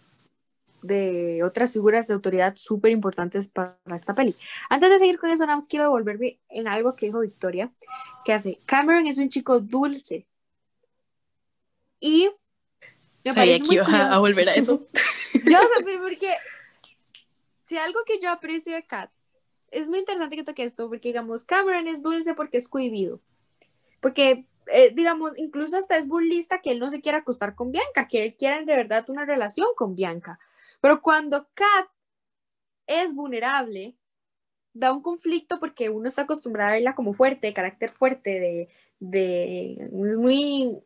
de 0.83 1.43
otras 1.45 1.73
figuras 1.73 2.07
de 2.07 2.15
autoridad 2.15 2.55
súper 2.57 2.93
importantes 2.93 3.49
para 3.49 3.79
esta 3.95 4.15
peli. 4.15 4.37
Antes 4.69 4.91
de 4.91 4.99
seguir 4.99 5.19
con 5.19 5.31
eso, 5.31 5.45
nada 5.45 5.57
más 5.57 5.69
quiero 5.69 5.85
devolverme 5.85 6.39
en 6.49 6.69
algo 6.69 6.97
que 6.97 7.07
dijo 7.07 7.21
Victoria, 7.21 7.73
que 8.25 8.33
hace, 8.33 8.59
Cameron 8.67 9.07
es 9.07 9.19
un 9.19 9.29
chico 9.29 9.61
dulce. 9.61 10.27
Y... 11.99 12.31
Me 13.23 13.33
Sabía 13.33 13.59
que 13.59 13.75
ibas 13.75 13.89
a, 13.89 14.19
volver 14.19 14.49
a 14.49 14.55
eso. 14.55 14.87
yo 15.35 15.59
sé, 15.59 15.99
porque 16.01 16.33
si 17.67 17.77
algo 17.77 18.01
que 18.07 18.19
yo 18.19 18.31
aprecio 18.31 18.75
de 18.75 18.83
Kat, 18.83 19.11
es 19.71 19.89
muy 19.89 19.99
interesante 19.99 20.37
que 20.37 20.45
toque 20.45 20.65
esto, 20.65 20.89
porque 20.89 21.09
digamos, 21.11 21.45
Cameron 21.45 21.87
es 21.87 22.03
dulce 22.03 22.35
porque 22.35 22.57
es 22.57 22.67
cohibido 22.67 23.21
porque, 24.01 24.47
eh, 24.73 24.93
digamos, 24.95 25.39
incluso 25.39 25.77
hasta 25.77 25.97
es 25.97 26.09
burlista 26.09 26.61
que 26.61 26.73
él 26.73 26.79
no 26.79 26.91
se 26.91 27.01
quiera 27.01 27.19
acostar 27.19 27.55
con 27.55 27.71
Bianca, 27.71 28.09
que 28.09 28.25
él 28.25 28.35
quiera 28.35 28.59
de 28.59 28.77
verdad 28.77 29.05
una 29.09 29.25
relación 29.25 29.69
con 29.77 29.95
Bianca. 29.95 30.39
Pero 30.81 31.03
cuando 31.03 31.49
Kat 31.55 31.89
es 32.87 33.15
vulnerable, 33.15 33.97
da 34.73 34.93
un 34.93 35.03
conflicto 35.03 35.59
porque 35.59 35.91
uno 35.91 36.09
está 36.09 36.23
acostumbrado 36.23 36.71
a 36.71 36.75
verla 36.75 36.95
como 36.95 37.13
fuerte, 37.13 37.49
de 37.49 37.55
carácter 37.55 37.91
fuerte, 37.91 38.41
de, 38.41 38.69
de 38.99 39.73
es 39.75 40.17
muy 40.17 40.79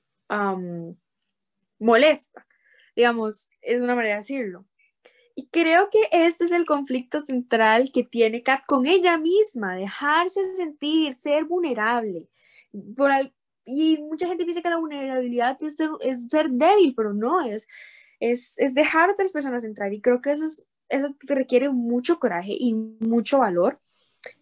molesta, 1.79 2.47
digamos, 2.97 3.49
es 3.61 3.81
una 3.81 3.95
manera 3.95 4.15
de 4.15 4.21
decirlo. 4.21 4.67
Y 5.37 5.49
creo 5.49 5.91
que 5.91 5.99
este 6.13 6.45
es 6.45 6.53
el 6.53 6.65
conflicto 6.65 7.21
central 7.21 7.91
que 7.93 8.05
tiene 8.05 8.43
Kat 8.43 8.65
con 8.67 8.87
ella 8.87 9.19
misma, 9.19 9.75
dejarse 9.75 10.55
sentir, 10.55 11.13
ser 11.13 11.45
vulnerable 11.45 12.29
y 13.67 13.99
mucha 13.99 14.27
gente 14.27 14.45
piensa 14.45 14.63
que 14.63 14.69
la 14.69 14.77
vulnerabilidad 14.77 15.63
es 15.63 15.77
ser, 15.77 15.91
es 16.01 16.29
ser 16.29 16.51
débil, 16.51 16.95
pero 16.95 17.13
no, 17.13 17.41
es, 17.41 17.67
es, 18.31 18.59
es, 18.59 18.75
dejar 18.75 19.09
a 19.09 19.13
otras 19.13 19.33
personas 19.33 19.65
entrar. 19.65 19.93
Y 19.93 20.01
creo 20.01 20.21
que 20.21 20.33
eso, 20.33 20.45
eso 20.89 21.15
requiere 21.23 21.69
mucho 21.69 22.19
coraje 22.19 22.53
y 22.59 22.75
mucho 22.75 23.39
valor. 23.39 23.81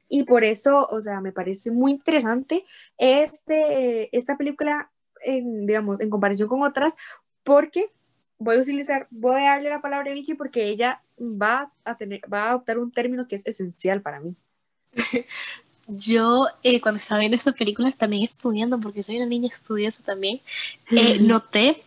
Y 0.08 0.24
por 0.24 0.44
eso, 0.44 0.86
o 0.90 1.00
sea, 1.00 1.20
me 1.20 1.32
parece 1.32 1.70
muy 1.70 1.92
interesante 1.92 2.64
este, 2.98 4.14
esta 4.16 4.36
película, 4.36 4.90
en, 5.24 5.66
digamos, 5.66 6.00
en 6.00 6.10
comparación 6.10 6.48
con 6.48 6.62
otras, 6.62 6.94
porque 7.42 7.90
voy 8.38 8.56
a 8.56 8.60
utilizar, 8.60 9.06
voy 9.10 9.40
a 9.40 9.52
darle 9.52 9.70
la 9.70 9.80
palabra 9.80 10.10
a 10.10 10.14
Vicky 10.14 10.34
porque 10.34 10.68
ella 10.68 11.02
va 11.18 11.72
a, 11.84 11.96
tener, 11.96 12.20
va 12.32 12.44
a 12.44 12.50
adoptar 12.50 12.78
un 12.78 12.92
término 12.92 13.26
que 13.26 13.36
es 13.36 13.46
esencial 13.46 14.02
para 14.02 14.20
mí. 14.20 14.36
Yo, 15.88 16.46
eh, 16.62 16.80
cuando 16.80 17.00
estaba 17.00 17.20
viendo 17.20 17.36
esta 17.36 17.52
película, 17.52 17.90
también 17.92 18.22
estudiando, 18.22 18.78
porque 18.78 19.02
soy 19.02 19.16
una 19.16 19.26
niña 19.26 19.48
estudiosa 19.48 20.02
también, 20.02 20.40
eh, 20.90 21.18
noté 21.20 21.82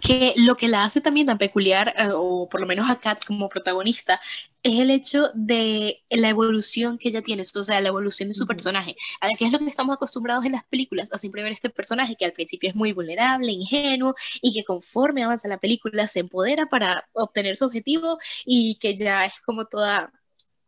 que 0.00 0.34
lo 0.36 0.54
que 0.54 0.68
la 0.68 0.84
hace 0.84 1.00
también 1.00 1.26
tan 1.26 1.38
peculiar, 1.38 1.94
eh, 1.96 2.08
o 2.14 2.48
por 2.48 2.60
lo 2.60 2.66
menos 2.66 2.88
a 2.88 2.98
Kat 2.98 3.24
como 3.24 3.48
protagonista, 3.48 4.20
es 4.62 4.80
el 4.80 4.90
hecho 4.90 5.30
de 5.34 6.02
la 6.10 6.28
evolución 6.28 6.96
que 6.98 7.08
ella 7.08 7.22
tiene, 7.22 7.42
o 7.42 7.62
sea, 7.62 7.80
la 7.80 7.88
evolución 7.88 8.28
de 8.28 8.34
su 8.34 8.46
personaje, 8.46 8.96
a 9.20 9.28
que 9.36 9.44
es 9.44 9.52
lo 9.52 9.58
que 9.58 9.66
estamos 9.66 9.94
acostumbrados 9.94 10.44
en 10.44 10.52
las 10.52 10.64
películas, 10.64 11.12
a 11.12 11.18
siempre 11.18 11.42
ver 11.42 11.52
este 11.52 11.70
personaje 11.70 12.16
que 12.16 12.24
al 12.24 12.32
principio 12.32 12.70
es 12.70 12.76
muy 12.76 12.92
vulnerable, 12.92 13.52
ingenuo, 13.52 14.14
y 14.40 14.52
que 14.52 14.64
conforme 14.64 15.24
avanza 15.24 15.48
la 15.48 15.58
película 15.58 16.06
se 16.06 16.20
empodera 16.20 16.66
para 16.66 17.08
obtener 17.12 17.56
su 17.56 17.64
objetivo 17.66 18.18
y 18.46 18.76
que 18.76 18.96
ya 18.96 19.26
es 19.26 19.34
como 19.44 19.66
toda 19.66 20.12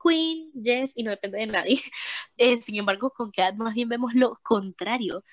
Queen, 0.03 0.53
Yes, 0.53 0.93
y 0.97 1.03
no 1.03 1.11
depende 1.11 1.39
de 1.39 1.47
nadie. 1.47 1.81
Eh, 2.37 2.61
sin 2.63 2.77
embargo, 2.77 3.11
con 3.11 3.31
Kat 3.31 3.55
más 3.57 3.75
bien 3.75 3.89
vemos 3.89 4.13
lo 4.15 4.41
contrario. 4.43 5.25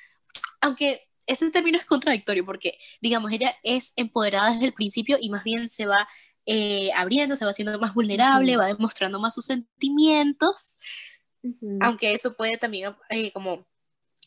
Aunque 0.61 1.09
ese 1.27 1.49
término 1.51 1.77
es 1.77 1.85
contradictorio 1.85 2.45
porque, 2.45 2.77
digamos, 3.01 3.31
ella 3.31 3.55
es 3.63 3.93
empoderada 3.95 4.51
desde 4.51 4.65
el 4.65 4.73
principio 4.73 5.17
y 5.19 5.29
más 5.29 5.43
bien 5.43 5.69
se 5.69 5.85
va 5.85 6.07
eh, 6.45 6.91
abriendo, 6.95 7.35
se 7.35 7.45
va 7.45 7.51
haciendo 7.51 7.77
más 7.79 7.93
vulnerable, 7.93 8.57
va 8.57 8.67
demostrando 8.67 9.19
más 9.19 9.35
sus 9.35 9.45
sentimientos, 9.45 10.79
aunque 11.79 12.13
eso 12.13 12.35
puede 12.35 12.57
también 12.57 12.95
eh, 13.09 13.31
como 13.31 13.67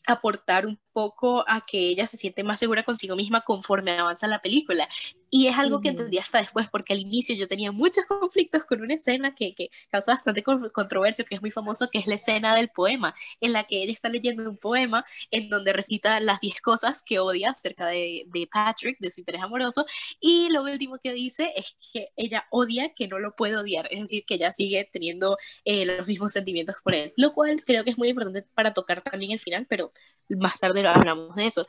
aportar 0.07 0.65
un 0.65 0.79
poco 0.95 1.43
a 1.45 1.65
que 1.65 1.89
ella 1.89 2.07
se 2.07 2.15
siente 2.15 2.41
más 2.41 2.57
segura 2.57 2.83
consigo 2.83 3.17
misma 3.17 3.41
conforme 3.41 3.91
avanza 3.99 4.27
la 4.27 4.41
película. 4.41 4.87
Y 5.29 5.47
es 5.47 5.57
algo 5.57 5.81
que 5.81 5.89
entendí 5.89 6.17
hasta 6.17 6.37
después, 6.37 6.69
porque 6.69 6.93
al 6.93 6.99
inicio 6.99 7.35
yo 7.35 7.49
tenía 7.49 7.73
muchos 7.73 8.05
conflictos 8.07 8.63
con 8.63 8.81
una 8.81 8.93
escena 8.93 9.35
que, 9.35 9.53
que 9.53 9.69
causa 9.91 10.13
bastante 10.13 10.41
controversia, 10.41 11.25
que 11.25 11.35
es 11.35 11.41
muy 11.41 11.51
famoso, 11.51 11.89
que 11.91 11.97
es 11.97 12.07
la 12.07 12.15
escena 12.15 12.55
del 12.55 12.69
poema, 12.69 13.13
en 13.41 13.51
la 13.51 13.65
que 13.65 13.83
ella 13.83 13.91
está 13.91 14.07
leyendo 14.07 14.49
un 14.49 14.55
poema 14.55 15.03
en 15.31 15.49
donde 15.49 15.73
recita 15.73 16.21
las 16.21 16.39
10 16.39 16.61
cosas 16.61 17.03
que 17.03 17.19
odia 17.19 17.49
acerca 17.49 17.87
de, 17.87 18.23
de, 18.27 18.47
Patrick, 18.47 18.97
de 18.99 19.11
su 19.11 19.19
interés 19.19 19.41
amoroso, 19.41 19.85
y 20.21 20.47
lo 20.49 20.63
último 20.63 20.97
que 21.03 21.11
dice 21.11 21.51
es 21.57 21.75
que 21.91 22.13
ella 22.15 22.47
odia 22.51 22.93
que 22.93 23.09
no 23.09 23.19
lo 23.19 23.35
puede 23.35 23.57
odiar, 23.57 23.89
es 23.91 23.99
decir, 23.99 24.23
que 24.25 24.35
ella 24.35 24.53
sigue 24.53 24.89
teniendo 24.93 25.37
eh, 25.65 25.85
los 25.85 26.07
mismos 26.07 26.31
sentimientos 26.31 26.77
por 26.81 26.95
él, 26.95 27.13
lo 27.17 27.33
cual 27.33 27.61
creo 27.65 27.83
que 27.83 27.89
es 27.89 27.97
muy 27.97 28.07
importante 28.07 28.43
para 28.53 28.73
tocar 28.73 29.01
también 29.03 29.31
el 29.31 29.39
final, 29.41 29.65
pero 29.67 29.91
más 30.29 30.59
tarde 30.59 30.84
hablamos 30.89 31.35
de 31.35 31.45
eso. 31.45 31.67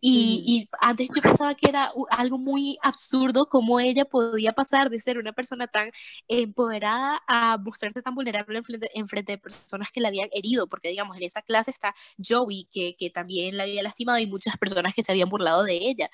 Y, 0.00 0.42
y, 0.46 0.68
antes 0.80 1.08
yo 1.14 1.22
pensaba 1.22 1.54
que 1.54 1.68
era 1.68 1.90
algo 2.10 2.38
muy 2.38 2.78
absurdo 2.82 3.48
como 3.48 3.80
ella 3.80 4.04
podía 4.04 4.52
pasar 4.52 4.90
de 4.90 5.00
ser 5.00 5.18
una 5.18 5.32
persona 5.32 5.66
tan 5.66 5.90
empoderada 6.28 7.22
a 7.26 7.58
mostrarse 7.58 8.02
tan 8.02 8.14
vulnerable 8.14 8.60
en 8.94 9.08
frente, 9.08 9.32
de 9.32 9.38
personas 9.38 9.90
que 9.90 10.00
la 10.00 10.08
habían 10.08 10.28
herido, 10.32 10.66
porque 10.68 10.88
digamos, 10.88 11.16
en 11.16 11.24
esa 11.24 11.42
clase 11.42 11.70
está 11.70 11.94
Joey, 12.24 12.68
que, 12.70 12.96
que 12.96 13.10
también 13.10 13.56
la 13.56 13.64
había 13.64 13.82
lastimado 13.82 14.18
y 14.18 14.26
muchas 14.26 14.56
personas 14.56 14.94
que 14.94 15.02
se 15.02 15.12
habían 15.12 15.28
burlado 15.28 15.64
de 15.64 15.74
ella. 15.74 16.10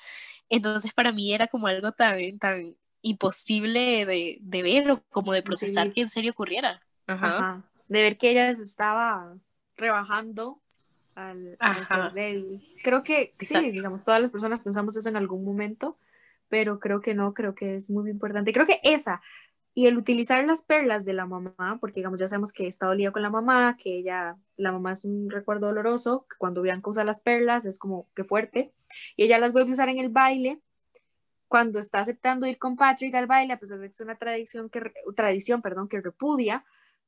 Entonces 0.49 0.93
para 0.93 1.11
mí 1.11 1.33
era 1.33 1.47
como 1.47 1.67
algo 1.67 1.91
tan, 1.91 2.39
tan 2.39 2.75
imposible 3.01 4.05
de, 4.05 4.37
de 4.41 4.63
ver 4.63 4.89
o 4.89 5.03
como 5.09 5.33
de 5.33 5.43
procesar 5.43 5.93
que 5.93 6.01
en 6.01 6.09
serio 6.09 6.31
ocurriera. 6.31 6.81
Ajá. 7.05 7.63
De 7.87 8.01
ver 8.01 8.17
que 8.17 8.31
ella 8.31 8.53
se 8.55 8.63
estaba 8.63 9.37
rebajando 9.75 10.62
al, 11.15 11.57
ser 11.87 12.13
débil. 12.13 12.75
Creo 12.83 13.03
que 13.03 13.33
sí, 13.39 13.71
digamos, 13.71 14.03
todas 14.03 14.21
las 14.21 14.31
personas 14.31 14.61
pensamos 14.61 14.95
eso 14.95 15.09
en 15.09 15.17
algún 15.17 15.43
momento, 15.43 15.97
pero 16.49 16.79
creo 16.79 17.01
que 17.01 17.13
no, 17.13 17.33
creo 17.33 17.55
que 17.55 17.75
es 17.75 17.89
muy 17.89 18.09
importante. 18.09 18.53
Creo 18.53 18.65
que 18.65 18.79
esa 18.83 19.21
y 19.75 19.87
el 19.87 19.97
utilizar 19.97 20.45
las 20.45 20.61
perlas 20.63 21.03
de 21.03 21.13
la 21.13 21.25
mamá, 21.25 21.77
porque 21.79 21.99
digamos, 21.99 22.19
ya 22.19 22.27
sabemos 22.27 22.53
que 22.53 22.67
está 22.67 22.85
dolida 22.85 23.11
con 23.11 23.23
la 23.23 23.31
mamá, 23.31 23.75
que 23.77 23.97
ella, 23.97 24.37
la 24.55 24.71
mamá 24.71 24.91
es 24.91 25.03
un 25.03 25.29
recuerdo 25.31 25.67
doloroso, 25.67 26.27
que 26.29 26.37
cuando 26.37 26.61
Bianca 26.61 26.91
usa 26.91 27.03
las 27.03 27.21
perlas 27.21 27.65
es 27.65 27.79
como 27.79 28.07
que 28.15 28.23
fuerte, 28.23 28.71
y 29.15 29.23
ella 29.23 29.39
las 29.39 29.51
vuelve 29.51 29.69
a 29.69 29.73
usar 29.73 29.89
en 29.89 29.97
el 29.97 30.09
baile, 30.09 30.61
cuando 31.47 31.79
está 31.79 31.99
aceptando 31.99 32.45
ir 32.45 32.59
con 32.59 32.75
Patrick 32.75 33.13
al 33.15 33.25
baile, 33.25 33.53
a 33.53 33.59
pesar 33.59 33.79
de 33.79 33.87
que 33.87 33.91
es 33.91 33.99
una 33.99 34.15
tradición 34.15 34.69
que, 34.69 34.91
tradición, 35.15 35.61
perdón, 35.61 35.87
que 35.87 36.01
repudia, 36.01 36.63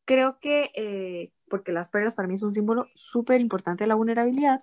creo 0.06 0.40
que, 0.40 0.72
eh, 0.74 1.32
porque 1.50 1.72
las 1.72 1.90
perlas 1.90 2.16
para 2.16 2.28
mí 2.28 2.38
son 2.38 2.50
un 2.50 2.54
símbolo 2.54 2.88
súper 2.94 3.42
importante 3.42 3.84
de 3.84 3.88
la 3.88 3.96
vulnerabilidad, 3.96 4.62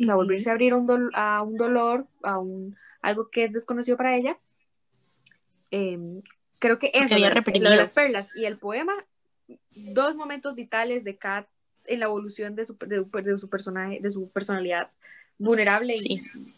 o 0.00 0.04
sea, 0.04 0.14
volverse 0.14 0.50
a 0.50 0.52
abrir 0.52 0.74
un 0.74 1.10
a 1.14 1.42
un 1.42 1.56
dolor, 1.56 2.06
a 2.22 2.38
un, 2.38 2.76
algo 3.00 3.30
que 3.30 3.44
es 3.44 3.52
desconocido 3.52 3.96
para 3.96 4.16
ella. 4.16 4.36
Em, 5.70 6.22
creo 6.58 6.78
que 6.78 6.90
eso, 6.94 7.14
había 7.14 7.30
lo 7.30 7.70
de 7.70 7.76
las 7.76 7.90
perlas 7.90 8.34
y 8.34 8.44
el 8.44 8.58
poema, 8.58 8.92
dos 9.70 10.16
momentos 10.16 10.54
vitales 10.54 11.04
de 11.04 11.16
Kat 11.16 11.46
en 11.86 12.00
la 12.00 12.06
evolución 12.06 12.54
de 12.54 12.64
su, 12.64 12.76
de, 12.78 13.38
su 13.38 13.48
personaje, 13.48 14.00
de 14.00 14.10
su 14.10 14.28
personalidad 14.30 14.90
vulnerable 15.38 15.94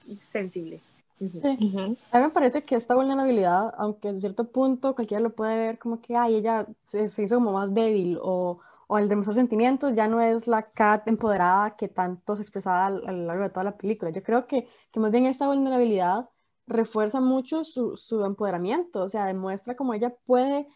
y 0.06 0.14
sensible. 0.14 0.80
A 1.18 2.18
mí 2.18 2.24
me 2.24 2.30
parece 2.30 2.62
que 2.62 2.74
esta 2.74 2.94
vulnerabilidad, 2.94 3.72
aunque 3.78 4.09
en 4.09 4.20
cierto 4.20 4.44
punto 4.44 4.94
cualquiera 4.94 5.22
lo 5.22 5.30
puede 5.30 5.56
ver 5.56 5.78
como 5.78 6.00
que, 6.00 6.14
ay, 6.14 6.37
ella 6.37 6.66
se, 6.87 7.22
hizo 7.22 7.37
como 7.37 7.52
más 7.52 7.72
débil 7.72 8.18
o, 8.20 8.61
o 8.87 8.99
el 8.99 9.09
demostrar 9.09 9.35
sentimientos 9.35 9.94
ya 9.94 10.09
no 10.09 10.20
es 10.20 10.46
la 10.46 10.70
Kat 10.70 11.09
empoderada 11.09 11.77
que 11.77 11.88
tanto 11.88 12.37
se 12.37 12.42
expresaba 12.42 12.87
a, 12.87 12.90
lo 12.90 13.27
largo 13.27 13.44
de 13.44 13.51
toda 13.51 13.64
la 13.64 13.77
película. 13.77 14.11
Yo 14.11 14.22
creo 14.22 14.46
que, 14.46 14.68
que 14.92 15.01
más 15.01 15.11
bien 15.11 15.27
esta 15.27 15.46
vulnerabilidad 15.49 16.29
refuerza 16.66 17.20
mucho 17.20 17.64
su, 17.64 17.96
su, 17.96 18.25
empoderamiento, 18.25 19.03
o 19.05 19.09
sea, 19.09 19.27
demuestra 19.27 19.77
cómo 19.77 19.94
ella 19.94 20.14
puede 20.27 20.66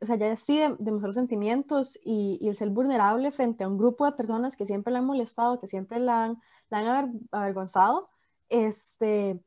o 0.00 0.06
sea, 0.06 0.16
ella 0.16 0.28
decide 0.28 0.76
demostrar 0.78 1.14
sentimientos 1.14 1.98
y, 2.04 2.38
y, 2.40 2.48
el 2.48 2.54
ser 2.54 2.70
vulnerable 2.70 3.30
frente 3.30 3.64
a 3.64 3.68
un 3.68 3.78
grupo 3.78 4.04
de 4.04 4.12
personas 4.12 4.56
que 4.56 4.66
siempre 4.66 4.92
la 4.92 4.98
han 4.98 5.06
molestado, 5.06 5.58
que 5.58 5.66
siempre 5.66 5.98
la 6.00 6.24
han, 6.24 6.38
la 6.68 6.78
han 6.78 7.26
avergonzado, 7.30 8.10
este, 8.50 9.40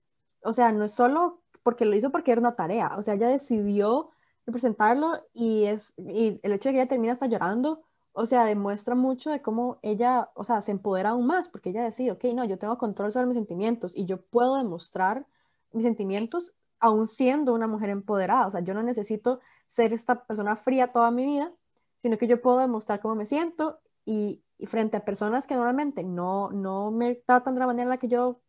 o 0.44 0.54
sea, 0.54 0.72
no 0.72 0.86
es 0.86 0.94
solo 0.94 1.44
porque 1.62 1.86
lo 1.86 1.96
hizo 1.96 2.10
porque 2.12 2.32
era 2.32 2.42
una 2.42 2.56
tarea, 2.56 2.96
o 2.98 3.02
sea, 3.02 3.14
ella 3.14 3.28
decidió 3.28 4.10
representarlo 4.46 5.22
y, 5.34 5.66
es, 5.66 5.94
y 5.98 6.40
el 6.44 6.54
hecho 6.54 6.70
de 6.70 6.74
que 6.74 6.82
ella 6.82 6.90
termina 6.90 7.14
hasta 7.14 7.28
llorando, 7.28 7.84
o 8.14 8.26
sea, 8.26 8.46
demuestra 8.46 8.96
mucho 8.96 9.32
de 9.32 9.42
cómo 9.42 9.80
ella, 9.82 10.30
o 10.36 10.44
sea, 10.44 10.62
se 10.62 10.72
empodera 10.72 11.10
aún 11.10 11.26
más, 11.28 11.50
porque 11.50 11.72
ella 11.72 11.84
decide, 11.84 12.12
ok, 12.12 12.24
no, 12.36 12.46
yo 12.46 12.58
tengo 12.58 12.78
control 12.78 13.12
sobre 13.12 13.26
mis 13.26 13.36
sentimientos 13.36 13.96
y 13.96 14.06
yo 14.06 14.22
puedo 14.22 14.56
demostrar 14.56 15.26
mis 15.72 15.84
sentimientos 15.84 16.54
aún 16.80 17.08
siendo 17.08 17.54
una 17.54 17.68
mujer 17.68 17.90
empoderada, 17.90 18.48
o 18.48 18.52
sea, 18.52 18.62
yo 18.62 18.74
no 18.74 18.84
necesito 18.84 19.40
ser 19.68 19.94
esta 19.94 20.26
persona 20.26 20.56
fría 20.56 20.92
toda 20.92 21.12
mi 21.12 21.26
vida, 21.26 21.52
sino 21.98 22.18
que 22.18 22.28
yo 22.28 22.42
puedo 22.42 22.60
demostrar 22.60 23.00
cómo 23.00 23.16
me 23.16 23.26
siento 23.26 23.80
y, 24.06 24.44
frente 24.68 24.96
a 24.96 25.04
personas 25.04 25.46
que 25.46 25.56
normalmente 25.56 26.04
no, 26.04 26.50
no 26.52 26.90
me 26.90 27.16
tratan 27.16 27.54
de 27.54 27.60
la 27.60 27.68
manera 27.68 27.84
en 27.84 27.90
la 27.90 27.98
que 27.98 28.08
yo 28.08 28.40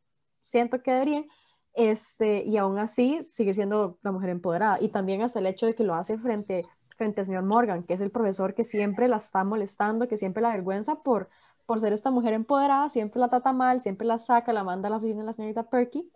siento 0.43 0.81
que 0.81 0.93
deberían, 0.93 1.27
este, 1.73 2.45
y 2.45 2.57
aún 2.57 2.79
así 2.79 3.21
sigue 3.25 3.53
siendo 3.53 3.99
la 4.03 4.13
mujer 4.13 4.31
empoderada. 4.31 4.79
Y 4.81 4.91
también 4.91 5.23
hasta 5.23 5.41
el 5.41 5.47
hecho 5.47 5.67
de 5.67 5.75
que 5.75 5.83
lo 5.83 5.95
hace 5.95 6.17
frente, 6.19 6.63
frente 6.97 7.21
al 7.21 7.27
señor 7.27 7.45
Morgan, 7.45 7.83
que 7.85 7.95
es 7.95 8.01
el 8.01 8.11
profesor 8.11 8.55
que 8.55 8.65
siempre 8.65 9.09
la 9.09 9.17
está 9.17 9.45
molestando, 9.45 10.09
que 10.09 10.17
siempre 10.17 10.43
la 10.43 10.51
avergüenza 10.51 10.97
por, 10.97 11.29
por 11.67 11.81
ser 11.81 11.93
esta 11.93 12.11
mujer 12.11 12.35
empoderada, 12.35 12.89
siempre 12.89 13.21
la 13.21 13.29
trata 13.29 13.53
mal, 13.53 13.81
siempre 13.81 14.07
la 14.07 14.19
saca, 14.19 14.53
la 14.53 14.65
manda 14.65 14.89
a 14.89 14.91
la 14.91 14.97
oficina 14.99 15.21
de 15.21 15.27
la 15.27 15.33
señorita 15.33 15.65
Perky. 15.65 16.11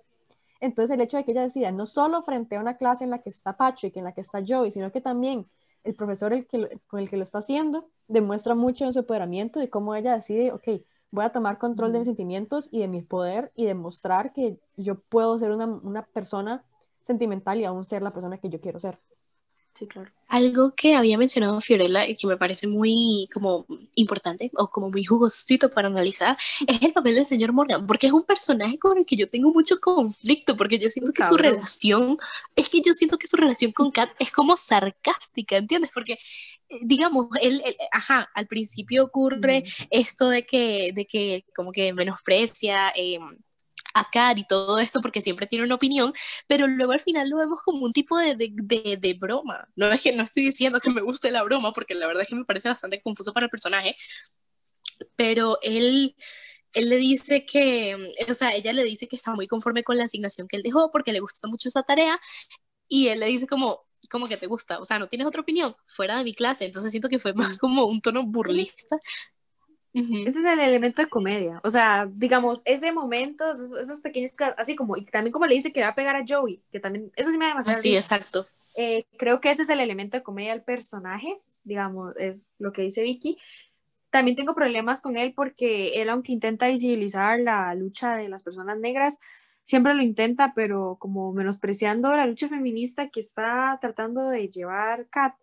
Entonces 0.60 0.94
el 0.94 1.00
hecho 1.00 1.16
de 1.16 1.24
que 1.24 1.32
ella 1.32 1.42
decida, 1.42 1.70
no 1.70 1.86
solo 1.86 2.22
frente 2.22 2.56
a 2.56 2.60
una 2.60 2.76
clase 2.76 3.04
en 3.04 3.10
la 3.10 3.20
que 3.20 3.30
está 3.30 3.56
Patrick, 3.56 3.96
en 3.96 4.04
la 4.04 4.12
que 4.12 4.20
está 4.20 4.42
Joey, 4.46 4.72
sino 4.72 4.90
que 4.90 5.00
también 5.00 5.46
el 5.84 5.94
profesor 5.94 6.32
el 6.32 6.46
que, 6.46 6.80
con 6.86 7.00
el 7.00 7.08
que 7.08 7.16
lo 7.16 7.22
está 7.22 7.38
haciendo, 7.38 7.88
demuestra 8.08 8.54
mucho 8.54 8.84
en 8.84 8.92
su 8.92 9.00
empoderamiento 9.00 9.60
de 9.60 9.70
cómo 9.70 9.94
ella 9.94 10.14
decide, 10.14 10.52
ok, 10.52 10.82
voy 11.10 11.24
a 11.24 11.30
tomar 11.30 11.58
control 11.58 11.92
de 11.92 11.98
mis 12.00 12.06
sentimientos 12.06 12.68
y 12.70 12.80
de 12.80 12.88
mi 12.88 13.02
poder 13.02 13.52
y 13.54 13.64
demostrar 13.66 14.32
que 14.32 14.58
yo 14.76 15.00
puedo 15.00 15.38
ser 15.38 15.52
una, 15.52 15.66
una 15.66 16.02
persona 16.02 16.64
sentimental 17.02 17.58
y 17.60 17.64
aún 17.64 17.84
ser 17.84 18.02
la 18.02 18.12
persona 18.12 18.38
que 18.38 18.50
yo 18.50 18.60
quiero 18.60 18.78
ser. 18.78 18.98
Sí, 19.78 19.86
claro. 19.86 20.10
Algo 20.26 20.74
que 20.74 20.96
había 20.96 21.16
mencionado 21.16 21.60
Fiorella 21.60 22.04
y 22.04 22.16
que 22.16 22.26
me 22.26 22.36
parece 22.36 22.66
muy 22.66 23.28
como 23.32 23.64
importante 23.94 24.50
o 24.54 24.68
como 24.68 24.90
muy 24.90 25.04
jugosito 25.04 25.70
para 25.70 25.86
analizar 25.86 26.36
es 26.66 26.82
el 26.82 26.92
papel 26.92 27.14
del 27.14 27.26
señor 27.26 27.52
Morgan, 27.52 27.86
porque 27.86 28.08
es 28.08 28.12
un 28.12 28.24
personaje 28.24 28.76
con 28.76 28.98
el 28.98 29.06
que 29.06 29.14
yo 29.14 29.30
tengo 29.30 29.52
mucho 29.52 29.78
conflicto, 29.80 30.56
porque 30.56 30.80
yo 30.80 30.90
siento 30.90 31.12
que 31.12 31.22
su 31.22 31.36
relación, 31.36 32.18
es 32.56 32.68
que 32.68 32.80
yo 32.80 32.92
siento 32.92 33.18
que 33.18 33.28
su 33.28 33.36
relación 33.36 33.70
con 33.70 33.92
Kat 33.92 34.10
es 34.18 34.32
como 34.32 34.56
sarcástica, 34.56 35.56
¿entiendes? 35.56 35.92
Porque 35.94 36.18
eh, 36.68 36.80
digamos, 36.82 37.28
él, 37.40 37.62
ajá, 37.92 38.28
al 38.34 38.48
principio 38.48 39.04
ocurre 39.04 39.62
esto 39.90 40.28
de 40.28 40.44
que, 40.44 40.92
de 40.92 41.06
que 41.06 41.44
como 41.54 41.70
que 41.70 41.92
menosprecia, 41.92 42.92
eh, 42.96 43.20
acá 44.00 44.32
y 44.37 44.46
todo 44.46 44.78
esto 44.78 45.00
porque 45.00 45.20
siempre 45.20 45.46
tiene 45.46 45.64
una 45.64 45.74
opinión, 45.74 46.12
pero 46.46 46.66
luego 46.66 46.92
al 46.92 47.00
final 47.00 47.28
lo 47.28 47.37
vemos 47.37 47.61
como 47.64 47.84
un 47.84 47.92
tipo 47.92 48.18
de, 48.18 48.37
de, 48.37 48.96
de, 48.96 49.14
broma. 49.14 49.68
No 49.76 49.90
es 49.92 50.02
que 50.02 50.12
no 50.12 50.22
estoy 50.22 50.44
diciendo 50.44 50.80
que 50.80 50.90
me 50.90 51.00
guste 51.00 51.30
la 51.30 51.42
broma, 51.42 51.72
porque 51.72 51.94
la 51.94 52.06
verdad 52.06 52.22
es 52.22 52.28
que 52.28 52.34
me 52.37 52.44
parece 52.44 52.68
bastante 52.68 53.00
confuso 53.02 53.32
para 53.32 53.46
el 53.46 53.50
personaje, 53.50 53.96
pero 55.16 55.58
él, 55.62 56.16
él 56.72 56.88
le 56.88 56.96
dice 56.96 57.46
que, 57.46 58.14
o 58.28 58.34
sea, 58.34 58.54
ella 58.54 58.72
le 58.72 58.84
dice 58.84 59.08
que 59.08 59.16
está 59.16 59.32
muy 59.34 59.46
conforme 59.46 59.84
con 59.84 59.96
la 59.96 60.04
asignación 60.04 60.48
que 60.48 60.56
él 60.56 60.62
dejó 60.62 60.90
porque 60.90 61.12
le 61.12 61.20
gusta 61.20 61.48
mucho 61.48 61.68
esa 61.68 61.82
tarea 61.82 62.20
y 62.88 63.08
él 63.08 63.20
le 63.20 63.26
dice 63.26 63.46
como, 63.46 63.87
como 64.11 64.28
que 64.28 64.37
te 64.37 64.46
gusta, 64.46 64.78
o 64.78 64.84
sea, 64.84 64.98
no 64.98 65.08
tienes 65.08 65.26
otra 65.26 65.42
opinión 65.42 65.74
fuera 65.87 66.18
de 66.18 66.24
mi 66.24 66.34
clase, 66.34 66.64
entonces 66.64 66.90
siento 66.90 67.08
que 67.08 67.18
fue 67.18 67.34
más 67.34 67.54
mm. 67.54 67.58
como 67.58 67.84
un 67.87 68.00
tono 68.00 68.24
burlista 68.24 68.98
ese 69.94 70.40
es 70.40 70.46
el 70.46 70.61
elemento 70.61 71.03
de 71.03 71.09
comedia. 71.09 71.61
O 71.64 71.70
sea, 71.70 72.09
digamos, 72.11 72.62
ese 72.64 72.92
momento, 72.92 73.44
esos, 73.51 74.01
pequeños, 74.01 74.33
así 74.57 74.77
como, 74.77 74.96
y 74.96 75.05
también 75.05 75.33
como 75.33 75.46
le 75.46 75.55
dice 75.55 75.72
que 75.72 75.81
va 75.81 75.88
a 75.88 75.94
pegar 75.94 76.16
a 76.16 76.24
Joey, 76.27 76.62
que 76.70 76.81
también, 76.81 77.11
eso 77.16 77.31
sí 77.31 77.38
me 77.38 77.46
da 77.46 77.51
demasiado. 77.53 77.81
Sí, 77.81 77.96
exacto. 77.96 78.46
Eh, 78.77 79.07
creo 79.16 79.40
que 79.40 79.51
ese 79.51 79.62
es 79.62 79.70
el 79.70 79.81
elemento 79.81 80.16
de 80.16 80.22
comedia 80.22 80.53
del 80.53 80.62
personaje, 80.62 81.40
digamos, 81.64 82.14
es 82.16 82.46
lo 82.59 82.72
que 82.72 82.83
dice 82.83 83.03
Vicky. 83.03 83.38
También 84.11 84.37
tengo 84.37 84.55
problemas 84.55 85.01
con 85.01 85.16
él 85.16 85.33
porque 85.35 86.01
él, 86.01 86.09
aunque 86.09 86.33
intenta 86.33 86.68
visibilizar 86.68 87.40
la 87.40 87.74
lucha 87.74 88.16
de 88.16 88.29
las 88.29 88.42
personas 88.42 88.79
negras, 88.79 89.18
siempre 89.64 89.94
lo 89.94 90.03
intenta, 90.03 90.53
pero 90.55 90.96
como 90.98 91.33
menospreciando 91.33 92.14
la 92.14 92.27
lucha 92.27 92.48
feminista 92.48 93.09
que 93.09 93.20
está 93.20 93.77
tratando 93.81 94.29
de 94.29 94.48
llevar 94.48 95.09
Kat 95.11 95.35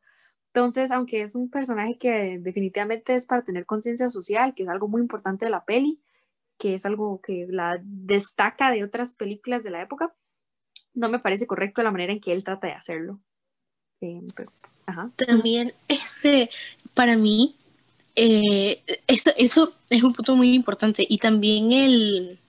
entonces, 0.56 0.90
aunque 0.92 1.22
es 1.22 1.36
un 1.36 1.50
personaje 1.50 1.98
que 1.98 2.40
definitivamente 2.40 3.14
es 3.14 3.26
para 3.26 3.44
tener 3.44 3.66
conciencia 3.66 4.08
social, 4.08 4.54
que 4.56 4.64
es 4.64 4.70
algo 4.70 4.88
muy 4.88 5.02
importante 5.02 5.44
de 5.44 5.52
la 5.52 5.66
peli, 5.66 6.00
que 6.58 6.76
es 6.76 6.86
algo 6.86 7.20
que 7.20 7.46
la 7.50 7.78
destaca 7.84 8.72
de 8.72 8.86
otras 8.86 9.16
películas 9.16 9.66
de 9.66 9.72
la 9.72 9.82
época, 9.82 10.16
no 10.94 11.10
me 11.10 11.20
parece 11.20 11.46
correcto 11.46 11.84
la 11.84 11.92
manera 11.92 12.14
en 12.14 12.22
que 12.22 12.32
él 12.32 12.46
trata 12.46 12.68
de 12.68 12.74
hacerlo. 12.74 13.20
Eh, 14.00 14.22
También, 15.18 15.74
este, 15.90 16.50
para 16.94 17.18
mí, 17.18 17.58
eh, 18.16 18.82
eso, 19.08 19.32
eso 19.36 19.74
es 19.90 20.04
un 20.04 20.14
punto 20.14 20.38
muy 20.38 20.54
importante. 20.54 21.06
Y 21.10 21.18
también 21.18 21.74
el, 21.74 22.40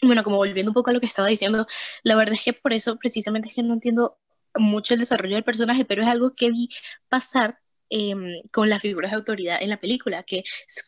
bueno, 0.00 0.22
como 0.22 0.36
volviendo 0.36 0.70
un 0.70 0.74
poco 0.74 0.90
a 0.90 0.92
lo 0.92 1.00
que 1.00 1.06
estaba 1.06 1.26
diciendo, 1.26 1.66
la 2.04 2.14
verdad 2.14 2.34
es 2.34 2.44
que 2.44 2.52
por 2.52 2.72
eso 2.72 2.96
precisamente 2.98 3.48
es 3.48 3.56
que 3.56 3.64
no 3.64 3.74
entiendo 3.74 4.16
mucho 4.56 4.94
el 4.94 5.00
desarrollo 5.00 5.34
del 5.36 5.44
personaje, 5.44 5.84
pero 5.84 6.02
es 6.02 6.08
algo 6.08 6.34
que 6.34 6.50
vi 6.50 6.68
pasar 7.08 7.58
em, 7.90 8.42
con 8.50 8.68
las 8.70 8.80
figuras 8.82 9.10
de 9.10 9.16
autoridad 9.18 9.62
en 9.62 9.68
la 9.68 9.80
película, 9.80 10.22
que 10.22 10.44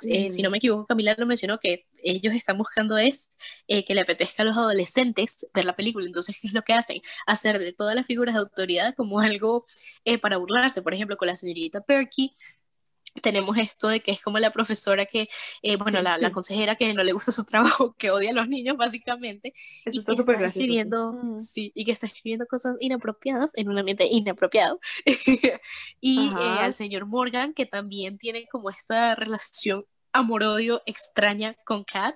eh, 0.09 0.31
si 0.31 0.43
no 0.43 0.51
me 0.51 0.59
equivoco, 0.59 0.87
Camila 0.87 1.15
lo 1.19 1.27
mencionó, 1.27 1.59
que 1.59 1.87
ellos 2.03 2.35
están 2.35 2.59
buscando 2.59 2.97
es 2.99 3.31
eh, 3.69 3.85
que 3.85 3.95
le 3.95 4.03
apetezca 4.03 4.43
a 4.43 4.47
los 4.47 4.57
adolescentes 4.57 5.47
ver 5.55 5.65
la 5.65 5.77
película. 5.77 6.07
Entonces, 6.07 6.37
¿qué 6.41 6.49
es 6.49 6.55
lo 6.55 6.63
que 6.63 6.73
hacen? 6.75 7.01
Hacer 7.27 7.59
de 7.59 7.73
todas 7.73 7.95
las 7.95 8.07
figuras 8.07 8.35
de 8.35 8.41
autoridad 8.41 8.95
como 8.95 9.21
algo 9.21 9.67
eh, 10.05 10.19
para 10.19 10.39
burlarse. 10.39 10.83
Por 10.83 10.95
ejemplo, 10.95 11.17
con 11.17 11.29
la 11.29 11.37
señorita 11.37 11.83
Perky, 11.83 12.37
tenemos 13.23 13.57
esto 13.59 13.89
de 13.89 14.01
que 14.01 14.13
es 14.13 14.23
como 14.23 14.39
la 14.39 14.53
profesora 14.53 15.07
que, 15.07 15.29
eh, 15.63 15.77
bueno, 15.77 16.03
la, 16.03 16.19
la, 16.19 16.33
consejera 16.33 16.77
que 16.77 16.93
no 16.95 17.05
le 17.05 17.13
gusta 17.13 17.33
su 17.33 17.45
trabajo, 17.47 17.95
que 17.97 18.11
odia 18.11 18.31
a 18.31 18.35
los 18.35 18.49
niños 18.49 18.77
básicamente. 18.77 19.55
Eso 19.85 20.01
está 20.01 20.15
súper 20.15 20.39
gracioso. 20.39 20.61
Escribiendo, 20.61 21.39
sí. 21.39 21.73
y 21.75 21.85
que 21.85 21.93
está 21.93 22.07
escribiendo 22.07 22.47
cosas 22.47 22.77
inapropiadas 22.81 23.53
en 23.55 23.69
un 23.69 23.79
ambiente 23.79 24.07
inapropiado. 24.07 24.81
y 26.01 26.29
eh, 26.29 26.59
al 26.61 26.75
señor 26.75 27.07
Morgan, 27.07 27.55
que 27.55 27.67
también 27.67 28.19
tiene 28.19 28.47
como 28.49 28.71
esta 28.71 29.15
relación 29.15 29.85
amor-odio 30.13 30.83
extraña 30.87 31.57
con 31.65 31.85
Kat. 31.85 32.15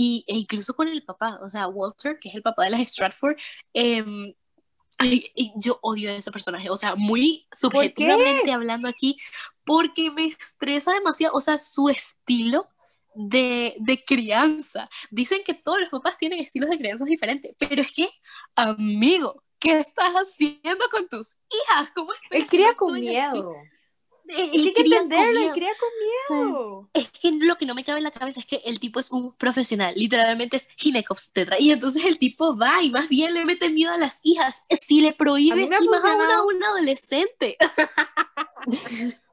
Y, 0.00 0.24
e 0.28 0.36
incluso 0.36 0.74
con 0.74 0.86
el 0.86 1.02
papá, 1.02 1.40
o 1.42 1.48
sea, 1.48 1.66
Walter, 1.66 2.18
que 2.20 2.28
es 2.28 2.36
el 2.36 2.42
papá 2.42 2.62
de 2.64 2.70
las 2.70 2.80
Stratford, 2.82 3.36
eh, 3.74 4.04
Ay, 4.98 5.32
yo 5.56 5.78
odio 5.82 6.10
a 6.10 6.16
ese 6.16 6.32
personaje, 6.32 6.70
o 6.70 6.76
sea, 6.76 6.96
muy 6.96 7.46
subjetivamente 7.52 8.50
hablando 8.50 8.88
aquí, 8.88 9.16
porque 9.64 10.10
me 10.10 10.26
estresa 10.26 10.92
demasiado, 10.92 11.34
o 11.36 11.40
sea, 11.40 11.58
su 11.58 11.88
estilo 11.88 12.68
de, 13.14 13.76
de, 13.78 14.04
crianza. 14.04 14.88
Dicen 15.10 15.42
que 15.44 15.54
todos 15.54 15.80
los 15.80 15.88
papás 15.88 16.18
tienen 16.18 16.40
estilos 16.40 16.70
de 16.70 16.78
crianza 16.78 17.04
diferentes, 17.04 17.54
pero 17.58 17.80
es 17.80 17.92
que, 17.92 18.08
amigo, 18.56 19.42
¿qué 19.58 19.78
estás 19.78 20.12
haciendo 20.14 20.84
con 20.90 21.08
tus 21.08 21.36
hijas? 21.48 21.90
¿Cómo 21.94 22.12
es? 22.12 22.18
Él 22.30 22.46
cría 22.46 22.74
con 22.74 22.98
miedo. 22.98 23.54
Es 24.28 24.50
que 24.50 24.58
hay 24.58 24.72
que 24.72 24.82
entenderlo, 24.82 25.52
cría 25.52 25.70
con 25.78 25.88
miedo. 26.36 26.90
Es 26.92 27.08
que 27.10 27.32
lo 27.32 27.56
que 27.56 27.66
no 27.66 27.74
me 27.74 27.84
cabe 27.84 27.98
en 27.98 28.04
la 28.04 28.10
cabeza 28.10 28.40
es 28.40 28.46
que 28.46 28.60
el 28.64 28.78
tipo 28.78 29.00
es 29.00 29.10
un 29.10 29.32
profesional, 29.34 29.94
literalmente 29.96 30.58
es 30.58 30.68
ginecobstetra, 30.76 31.58
y 31.58 31.70
entonces 31.70 32.04
el 32.04 32.18
tipo 32.18 32.56
va 32.56 32.82
y 32.82 32.90
más 32.90 33.08
bien 33.08 33.34
le 33.34 33.44
mete 33.44 33.70
miedo 33.70 33.92
a 33.92 33.98
las 33.98 34.20
hijas. 34.22 34.62
Si 34.80 35.00
le 35.00 35.12
prohíbes, 35.12 35.70
y 35.70 35.88
más 35.88 36.04
aún 36.04 36.30
a 36.30 36.42
un 36.44 36.62
adolescente. 36.62 37.56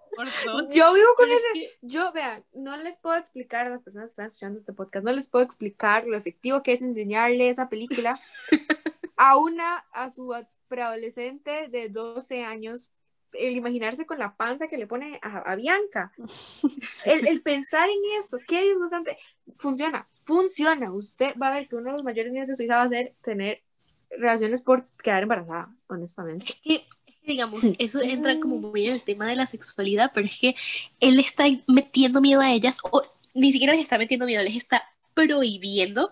yo 0.73 0.93
vivo 0.93 1.09
con 1.17 1.29
ese. 1.29 1.71
Yo, 1.81 2.11
vean, 2.13 2.45
no 2.53 2.77
les 2.77 2.97
puedo 2.97 3.15
explicar 3.17 3.67
a 3.67 3.69
las 3.69 3.81
personas 3.81 4.09
que 4.09 4.11
están 4.11 4.25
escuchando 4.27 4.59
este 4.59 4.73
podcast, 4.73 5.05
no 5.05 5.11
les 5.11 5.27
puedo 5.27 5.43
explicar 5.43 6.07
lo 6.07 6.15
efectivo 6.17 6.63
que 6.63 6.73
es 6.73 6.81
enseñarle 6.81 7.49
esa 7.49 7.69
película 7.69 8.17
a 9.17 9.37
una, 9.37 9.77
a 9.91 10.09
su 10.09 10.33
preadolescente 10.67 11.67
de 11.67 11.89
12 11.89 12.43
años 12.43 12.93
el 13.39 13.55
imaginarse 13.55 14.05
con 14.05 14.19
la 14.19 14.35
panza 14.35 14.67
que 14.67 14.77
le 14.77 14.87
pone 14.87 15.19
a, 15.21 15.55
Bianca, 15.55 16.11
el, 17.05 17.27
el, 17.27 17.41
pensar 17.41 17.89
en 17.89 17.99
eso, 18.17 18.37
qué 18.47 18.63
disgustante, 18.63 19.17
funciona, 19.57 20.07
funciona, 20.23 20.91
usted 20.91 21.35
va 21.41 21.47
a 21.47 21.55
ver 21.55 21.67
que 21.67 21.75
uno 21.75 21.85
de 21.85 21.91
los 21.91 22.03
mayores 22.03 22.31
miedos 22.31 22.49
de 22.49 22.55
su 22.55 22.63
hija 22.63 22.77
va 22.77 22.83
a 22.83 22.89
ser 22.89 23.13
tener 23.23 23.61
relaciones 24.09 24.61
por 24.61 24.87
quedar 25.03 25.23
embarazada, 25.23 25.73
honestamente. 25.87 26.45
Es 26.47 26.55
que, 26.63 26.85
digamos, 27.23 27.61
eso 27.79 28.01
entra 28.01 28.39
como 28.39 28.57
muy 28.57 28.87
en 28.87 28.93
el 28.93 29.01
tema 29.01 29.27
de 29.27 29.35
la 29.35 29.45
sexualidad, 29.45 30.11
pero 30.13 30.27
es 30.27 30.39
que 30.39 30.55
él 30.99 31.19
está 31.19 31.45
metiendo 31.67 32.21
miedo 32.21 32.41
a 32.41 32.51
ellas, 32.51 32.79
o 32.91 33.03
ni 33.33 33.51
siquiera 33.51 33.73
les 33.73 33.83
está 33.83 33.97
metiendo 33.97 34.25
miedo, 34.25 34.43
les 34.43 34.57
está 34.57 34.83
prohibiendo 35.13 36.11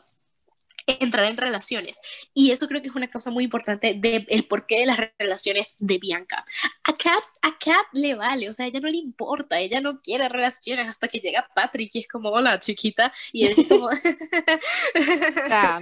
entrar 0.87 1.25
en 1.25 1.37
relaciones. 1.37 1.99
Y 2.33 2.51
eso 2.51 2.67
creo 2.67 2.81
que 2.81 2.87
es 2.87 2.95
una 2.95 3.09
cosa 3.09 3.31
muy 3.31 3.43
importante 3.43 3.93
del 3.93 4.25
el 4.29 4.45
porqué 4.45 4.79
de 4.79 4.85
las 4.85 4.99
relaciones 5.17 5.75
de 5.79 5.97
Bianca. 5.97 6.45
A 6.83 6.93
Kat, 6.93 7.23
a 7.41 7.57
Kat 7.57 7.85
le 7.93 8.15
vale, 8.15 8.49
o 8.49 8.53
sea, 8.53 8.65
a 8.65 8.69
ella 8.69 8.79
no 8.79 8.89
le 8.89 8.97
importa, 8.97 9.59
ella 9.59 9.81
no 9.81 10.01
quiere 10.01 10.29
relaciones 10.29 10.87
hasta 10.87 11.07
que 11.07 11.19
llega 11.19 11.47
Patrick 11.53 11.95
y 11.95 11.99
es 11.99 12.07
como, 12.07 12.29
hola 12.29 12.59
chiquita, 12.59 13.11
y 13.31 13.47
es 13.47 13.67
como... 13.67 13.89
a, 15.51 15.79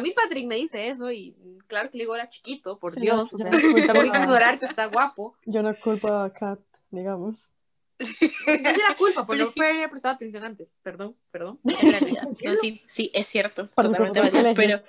mí 0.00 0.12
Patrick 0.12 0.46
me 0.46 0.56
dice 0.56 0.88
eso 0.88 1.10
y 1.10 1.34
claro 1.66 1.90
que 1.90 1.98
le 1.98 2.04
digo, 2.04 2.14
era 2.14 2.28
chiquito, 2.28 2.78
por 2.78 2.98
Dios, 2.98 3.34
o 3.34 3.38
sea, 3.38 3.50
está 3.50 3.94
muy 3.94 4.06
ignorar 4.06 4.58
que 4.58 4.66
está 4.66 4.86
guapo. 4.86 5.36
Yo 5.44 5.62
no 5.62 5.74
culpo 5.78 6.08
a 6.08 6.32
Kat, 6.32 6.60
digamos. 6.90 7.50
No 7.98 8.70
es 8.70 8.78
la 8.78 8.96
culpa, 8.96 9.26
por 9.26 9.36
no 9.36 9.50
haber 9.56 9.90
prestado 9.90 10.14
atención 10.14 10.44
antes. 10.44 10.74
Perdón, 10.82 11.16
perdón. 11.30 11.58
sí, 12.60 12.82
sí, 12.86 13.10
es 13.12 13.26
cierto. 13.26 13.68
Totalmente 13.68 14.54
pero 14.54 14.82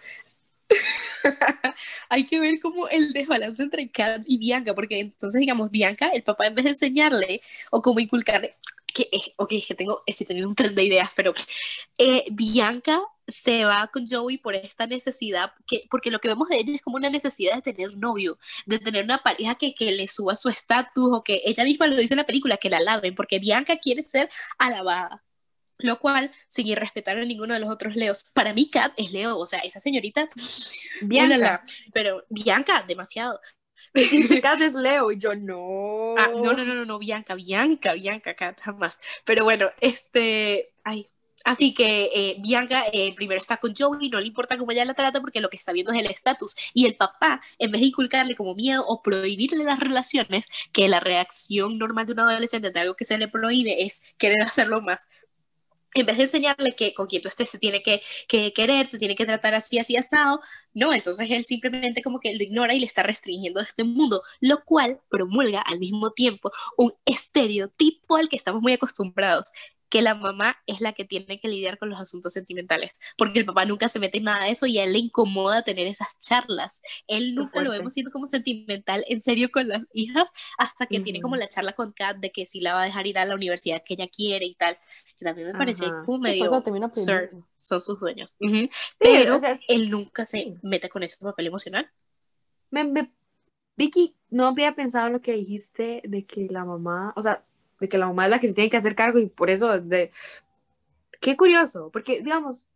hay 2.10 2.26
que 2.26 2.40
ver 2.40 2.60
como 2.60 2.88
el 2.88 3.14
desbalance 3.14 3.62
entre 3.64 3.90
Kat 3.90 4.22
y 4.26 4.38
Bianca, 4.38 4.76
porque 4.76 5.00
entonces, 5.00 5.40
digamos, 5.40 5.72
Bianca, 5.72 6.10
el 6.10 6.24
papá, 6.24 6.48
en 6.48 6.56
vez 6.56 6.66
de 6.66 6.72
enseñarle 6.72 7.42
o 7.72 7.82
como 7.82 8.00
inculcarle, 8.00 8.56
que 8.92 9.10
es, 9.12 9.34
ok, 9.38 9.54
es 9.54 9.68
que 9.68 9.76
tengo, 9.76 10.04
estoy 10.06 10.28
teniendo 10.28 10.50
un 10.50 10.56
tren 10.56 10.76
de 10.76 10.84
ideas, 10.84 11.10
pero 11.16 11.34
eh, 11.98 12.26
Bianca 12.32 13.02
se 13.28 13.66
va 13.66 13.88
con 13.88 14.06
Joey 14.08 14.38
por 14.38 14.56
esta 14.56 14.88
necesidad, 14.88 15.54
que, 15.68 15.86
porque 15.90 16.12
lo 16.12 16.20
que 16.20 16.28
vemos 16.28 16.50
de 16.50 16.58
ella 16.58 16.76
es 16.76 16.82
como 16.82 16.98
una 16.98 17.10
necesidad 17.10 17.56
de 17.56 17.74
tener 17.74 17.96
novio, 17.98 18.40
de 18.66 18.80
tener 18.80 19.04
una 19.04 19.20
pareja 19.20 19.56
que, 19.56 19.74
que 19.74 19.92
le 19.92 20.08
suba 20.08 20.36
su 20.36 20.50
estatus 20.50 21.10
o 21.12 21.24
que 21.24 21.42
ella 21.46 21.64
misma 21.64 21.88
lo 21.88 21.96
dice 21.96 22.14
en 22.14 22.20
la 22.20 22.26
película, 22.26 22.58
que 22.58 22.70
la 22.70 22.78
alaben, 22.78 23.16
porque 23.16 23.40
Bianca 23.40 23.78
quiere 23.78 24.04
ser 24.04 24.30
alabada. 24.58 25.24
Lo 25.82 25.98
cual, 26.00 26.30
sin 26.50 26.68
irrespetar 26.68 27.18
a 27.18 27.24
ninguno 27.24 27.54
de 27.54 27.62
los 27.62 27.70
otros 27.70 27.96
Leos, 27.96 28.26
para 28.34 28.54
mí 28.54 28.70
Kat 28.70 28.92
es 28.98 29.14
Leo, 29.14 29.38
o 29.38 29.46
sea, 29.46 29.60
esa 29.60 29.80
señorita, 29.80 30.30
Bianca, 31.02 31.64
pero 31.94 32.26
Bianca, 32.30 32.84
demasiado. 32.86 33.40
Kat 34.42 34.62
es 34.62 34.74
Leo 34.74 35.12
y 35.12 35.18
yo 35.18 35.36
no. 35.36 36.16
Ah, 36.18 36.30
no, 36.34 36.54
no, 36.54 36.66
no, 36.66 36.86
no, 36.86 37.00
Bianca, 37.00 37.36
Bianca, 37.36 37.94
Bianca, 37.94 38.34
Kat, 38.36 38.60
jamás. 38.62 39.00
Pero 39.26 39.44
bueno, 39.44 39.70
este, 39.82 40.72
ay, 40.84 41.08
Así 41.46 41.74
que 41.74 42.10
eh, 42.14 42.36
Bianca 42.40 42.84
eh, 42.92 43.16
primero 43.16 43.40
está 43.40 43.58
con 43.58 43.74
Joey, 43.76 44.10
no 44.10 44.20
le 44.20 44.28
importa 44.28 44.58
cómo 44.58 44.72
ella 44.72 44.84
la 44.86 44.94
trata 44.94 45.22
porque 45.22 45.40
lo 45.40 45.50
que 45.50 45.58
está 45.58 45.72
viendo 45.72 45.92
es 45.94 46.00
el 46.00 46.10
estatus. 46.10 46.56
Y 46.74 46.86
el 46.86 46.96
papá, 46.96 47.42
en 47.58 47.72
vez 47.72 47.82
de 47.82 47.88
inculcarle 47.88 48.36
como 48.36 48.56
miedo 48.56 48.86
o 48.86 49.02
prohibirle 49.02 49.64
las 49.64 49.80
relaciones, 49.80 50.50
que 50.74 50.88
la 50.90 51.00
reacción 51.00 51.78
normal 51.78 52.06
de 52.06 52.14
un 52.14 52.20
adolescente 52.20 52.72
de 52.72 52.80
algo 52.80 52.96
que 52.96 53.06
se 53.06 53.18
le 53.18 53.28
prohíbe 53.28 53.84
es 53.84 54.04
querer 54.18 54.42
hacerlo 54.46 54.82
más, 54.82 55.08
en 55.94 56.06
vez 56.06 56.18
de 56.18 56.24
enseñarle 56.24 56.76
que 56.76 56.94
con 56.94 57.08
quien 57.08 57.22
tú 57.22 57.28
estés 57.28 57.50
se 57.50 57.60
tiene 57.60 57.82
que, 57.82 58.02
que, 58.28 58.54
querer, 58.54 58.88
te 58.90 58.98
tiene 58.98 59.16
que 59.16 59.26
tratar 59.26 59.54
así, 59.56 59.80
así, 59.80 59.96
asado, 59.96 60.40
no, 60.74 60.94
entonces 60.94 61.30
él 61.32 61.44
simplemente 61.46 62.02
como 62.04 62.20
que 62.20 62.36
lo 62.36 62.44
ignora 62.44 62.74
y 62.74 62.80
le 62.80 62.86
está 62.86 63.04
restringiendo 63.04 63.60
este 63.62 63.84
mundo, 63.84 64.22
lo 64.40 64.64
cual 64.64 65.02
promulga 65.10 65.62
al 65.62 65.80
mismo 65.80 66.12
tiempo 66.12 66.52
un 66.78 66.94
estereotipo 67.06 68.16
al 68.18 68.30
que 68.30 68.36
estamos 68.36 68.62
muy 68.62 68.74
acostumbrados, 68.74 69.52
que 69.90 70.02
la 70.02 70.16
mamá 70.16 70.58
es 70.68 70.82
la 70.82 70.94
que 70.94 71.06
tiene 71.06 71.40
que 71.40 71.48
lidiar 71.48 71.78
con 71.78 71.90
los 71.90 72.00
asuntos 72.00 72.34
sentimentales, 72.34 73.00
porque 73.18 73.40
el 73.40 73.46
papá 73.46 73.66
nunca 73.66 73.90
se 73.90 74.00
mete 74.00 74.20
en 74.20 74.26
nada 74.26 74.46
de 74.46 74.52
eso 74.52 74.66
y 74.66 74.78
a 74.78 74.84
él 74.84 74.94
le 74.94 75.00
incomoda 75.00 75.64
tener 75.64 75.88
esas 75.88 76.18
charlas. 76.20 76.82
Él 77.08 77.36
nunca 77.36 77.62
lo 77.62 77.72
vemos 77.72 77.94
siendo 77.94 78.12
como 78.12 78.28
sentimental 78.28 79.04
en 79.08 79.20
serio 79.20 79.50
con 79.52 79.68
las 79.68 79.90
hijas 79.94 80.32
hasta 80.58 80.86
que 80.86 81.00
tiene 81.00 81.22
como 81.22 81.36
la 81.36 81.48
charla 81.48 81.74
con 81.74 81.92
Kat 81.92 82.18
de 82.18 82.32
que 82.32 82.46
si 82.46 82.62
la 82.62 82.74
va 82.74 82.84
a 82.84 82.86
dejar 82.86 83.08
ir 83.08 83.18
a 83.18 83.26
la 83.26 83.36
universidad 83.36 83.84
que 83.84 83.96
ella 83.96 84.08
quiere 84.08 84.46
y 84.46 84.56
tal, 84.56 84.78
que 85.18 85.26
también 85.26 85.52
me 85.52 85.58
pareció 85.58 86.04
como 86.06 86.20
medio 86.20 86.64
Sir, 86.92 87.32
son 87.58 87.82
sus 87.82 88.00
dueños. 88.00 88.38
Pero, 88.98 89.38
él 89.68 89.90
nunca 89.90 90.26
se 90.26 90.56
mete 90.62 90.90
con 90.90 91.04
ese 91.04 91.18
papel 91.18 91.48
emocional. 91.48 91.90
Vicky, 93.76 94.18
no 94.30 94.46
había 94.46 94.76
pensado 94.76 95.10
lo 95.10 95.22
que 95.22 95.32
dijiste 95.34 96.02
de 96.04 96.26
que 96.26 96.48
la 96.50 96.66
mamá, 96.66 97.14
o 97.16 97.22
sea, 97.22 97.46
de 97.80 97.90
que 97.90 97.98
la 97.98 98.08
mamá 98.08 98.26
es 98.26 98.32
la 98.32 98.40
que 98.40 98.48
se 98.48 98.54
tiene 98.54 98.70
que 98.70 98.78
hacer 98.78 98.96
cargo 98.96 99.20
y 99.20 99.28
por 99.28 99.50
eso, 99.50 99.80
de... 99.80 100.12
qué 101.22 101.38
curioso, 101.38 101.90
porque 101.92 102.22
digamos, 102.22 102.68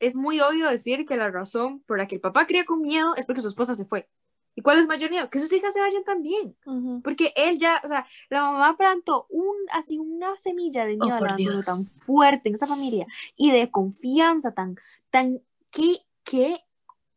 es 0.00 0.16
muy 0.16 0.40
obvio 0.40 0.68
decir 0.68 1.06
que 1.06 1.16
la 1.16 1.30
razón 1.30 1.80
por 1.80 1.98
la 1.98 2.06
que 2.06 2.16
el 2.16 2.20
papá 2.20 2.46
cría 2.46 2.64
con 2.64 2.82
miedo 2.82 3.14
es 3.16 3.26
porque 3.26 3.40
su 3.40 3.48
esposa 3.48 3.74
se 3.74 3.84
fue. 3.84 4.08
¿Y 4.56 4.62
cuál 4.62 4.78
es 4.78 4.86
mayor 4.86 5.10
miedo? 5.10 5.28
Que 5.30 5.40
sus 5.40 5.52
hijas 5.52 5.74
se 5.74 5.80
vayan 5.80 6.04
también. 6.04 6.56
Porque 7.02 7.32
él 7.34 7.58
ya, 7.58 7.80
o 7.82 7.88
sea, 7.88 8.06
la 8.28 8.42
mamá 8.42 8.76
plantó 8.76 9.26
un, 9.30 9.56
así 9.72 9.98
una 9.98 10.36
semilla 10.36 10.84
de 10.84 10.96
miedo 10.96 11.58
oh, 11.58 11.62
tan 11.62 11.84
fuerte 11.84 12.48
en 12.48 12.54
esa 12.54 12.66
familia 12.66 13.06
y 13.36 13.50
de 13.50 13.70
confianza 13.70 14.52
tan, 14.52 14.76
tan, 15.10 15.40
que, 15.72 15.98
que, 16.22 16.56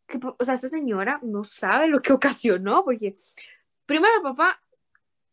que, 0.08 0.20
o 0.38 0.44
sea, 0.44 0.56
esa 0.56 0.68
señora 0.68 1.20
no 1.22 1.44
sabe 1.44 1.88
lo 1.88 2.02
que 2.02 2.14
ocasionó, 2.14 2.84
porque 2.84 3.14
primero 3.86 4.16
el 4.16 4.24
papá, 4.24 4.60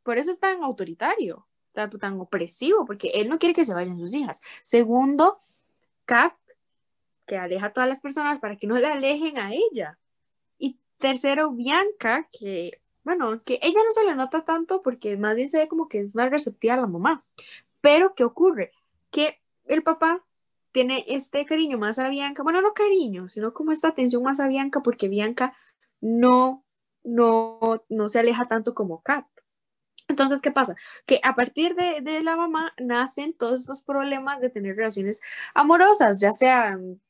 por 0.02 0.18
eso 0.18 0.30
es 0.30 0.38
tan 0.38 0.62
autoritario, 0.62 1.46
tan 1.74 2.20
opresivo, 2.20 2.86
porque 2.86 3.08
él 3.14 3.28
no 3.28 3.38
quiere 3.38 3.54
que 3.54 3.64
se 3.64 3.74
vayan 3.74 3.98
sus 3.98 4.14
hijas. 4.14 4.40
Segundo, 4.62 5.38
Kat, 6.04 6.34
que 7.26 7.36
aleja 7.36 7.66
a 7.66 7.72
todas 7.72 7.88
las 7.88 8.00
personas 8.00 8.38
para 8.38 8.56
que 8.56 8.66
no 8.66 8.78
le 8.78 8.86
alejen 8.86 9.38
a 9.38 9.52
ella. 9.52 9.98
Y 10.58 10.78
tercero, 10.98 11.50
Bianca, 11.50 12.28
que, 12.38 12.80
bueno, 13.02 13.42
que 13.44 13.58
ella 13.62 13.80
no 13.84 13.90
se 13.90 14.04
le 14.04 14.14
nota 14.14 14.44
tanto 14.44 14.82
porque 14.82 15.16
más 15.16 15.34
bien 15.36 15.48
se 15.48 15.58
ve 15.58 15.68
como 15.68 15.88
que 15.88 16.00
es 16.00 16.14
más 16.14 16.30
receptiva 16.30 16.74
a 16.74 16.78
la 16.78 16.86
mamá. 16.86 17.24
Pero, 17.80 18.14
¿qué 18.14 18.24
ocurre? 18.24 18.72
Que 19.10 19.40
el 19.66 19.82
papá 19.82 20.24
tiene 20.72 21.04
este 21.08 21.44
cariño 21.44 21.78
más 21.78 21.98
a 21.98 22.08
Bianca, 22.08 22.42
bueno, 22.42 22.60
no 22.60 22.74
cariño, 22.74 23.28
sino 23.28 23.54
como 23.54 23.70
esta 23.72 23.88
atención 23.88 24.22
más 24.22 24.40
a 24.40 24.48
Bianca 24.48 24.80
porque 24.82 25.08
Bianca 25.08 25.54
no, 26.00 26.64
no, 27.04 27.60
no 27.88 28.08
se 28.08 28.18
aleja 28.18 28.48
tanto 28.48 28.74
como 28.74 29.02
Kat. 29.02 29.24
Entonces, 30.14 30.40
¿qué 30.40 30.52
pasa? 30.52 30.76
Que 31.06 31.18
a 31.24 31.34
partir 31.34 31.74
de, 31.74 32.22
la 32.22 32.36
mamá 32.36 32.72
nacen 32.78 33.34
todos 33.36 33.62
estos 33.62 33.82
problemas 33.82 34.40
de 34.40 34.48
tener 34.48 34.76
relaciones 34.76 35.20
amorosas, 35.54 36.20
ya 36.20 36.30
sean 36.30 37.00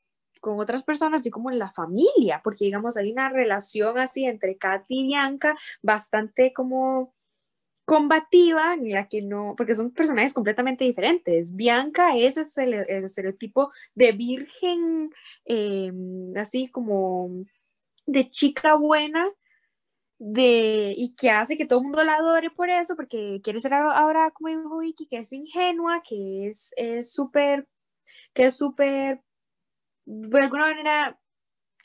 con 0.41 0.59
otras 0.59 0.83
personas, 0.83 1.21
así 1.21 1.29
como 1.29 1.51
en 1.51 1.59
la 1.59 1.71
familia, 1.71 2.41
porque 2.43 2.65
digamos, 2.65 2.97
hay 2.97 3.11
una 3.11 3.29
relación 3.29 3.99
así 3.99 4.25
entre 4.25 4.57
Katy 4.57 5.01
y 5.01 5.03
Bianca 5.03 5.55
bastante 5.83 6.51
como 6.51 7.13
combativa, 7.85 8.73
en 8.73 8.91
la 8.91 9.07
que 9.07 9.21
no, 9.21 9.53
porque 9.55 9.75
son 9.75 9.91
personajes 9.91 10.33
completamente 10.33 10.83
diferentes. 10.83 11.55
Bianca 11.55 12.17
es 12.17 12.57
el, 12.57 12.73
estereotipo 12.73 13.71
de 13.93 14.13
virgen, 14.13 15.11
em, 15.45 16.35
así 16.37 16.69
como 16.69 17.29
de 18.07 18.29
chica 18.31 18.73
buena, 18.73 19.29
de, 20.17 20.93
y 20.97 21.15
que 21.15 21.29
hace 21.29 21.57
que 21.57 21.65
todo 21.65 21.79
el 21.79 21.85
mundo 21.85 22.03
la 22.03 22.15
adore 22.15 22.49
por 22.49 22.69
eso, 22.69 22.95
porque 22.95 23.41
quiere 23.43 23.59
ser 23.59 23.73
ahora, 23.73 24.31
como 24.31 24.49
dijo 24.49 24.77
Vicky, 24.79 25.07
que 25.07 25.17
es 25.19 25.33
ingenua, 25.33 26.01
que 26.07 26.47
es 26.47 26.73
súper, 27.11 27.67
que 28.33 28.45
es 28.47 28.57
súper, 28.57 29.21
de 30.05 30.39
alguna 30.41 30.67
manera, 30.67 31.19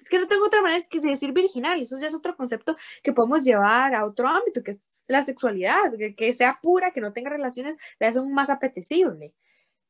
es 0.00 0.08
que 0.08 0.18
no 0.18 0.28
tengo 0.28 0.46
otra 0.46 0.62
manera 0.62 0.82
que 0.88 1.00
decir 1.00 1.32
virginal, 1.32 1.80
eso 1.80 1.98
ya 1.98 2.06
es 2.06 2.14
otro 2.14 2.36
concepto 2.36 2.76
que 3.02 3.12
podemos 3.12 3.44
llevar 3.44 3.94
a 3.94 4.06
otro 4.06 4.28
ámbito, 4.28 4.62
que 4.62 4.70
es 4.72 5.04
la 5.08 5.22
sexualidad, 5.22 5.92
que, 6.16 6.32
sea 6.32 6.58
pura, 6.62 6.92
que 6.92 7.00
no 7.00 7.12
tenga 7.12 7.30
relaciones, 7.30 7.76
hace 8.00 8.22
más 8.22 8.50
apetecible. 8.50 9.34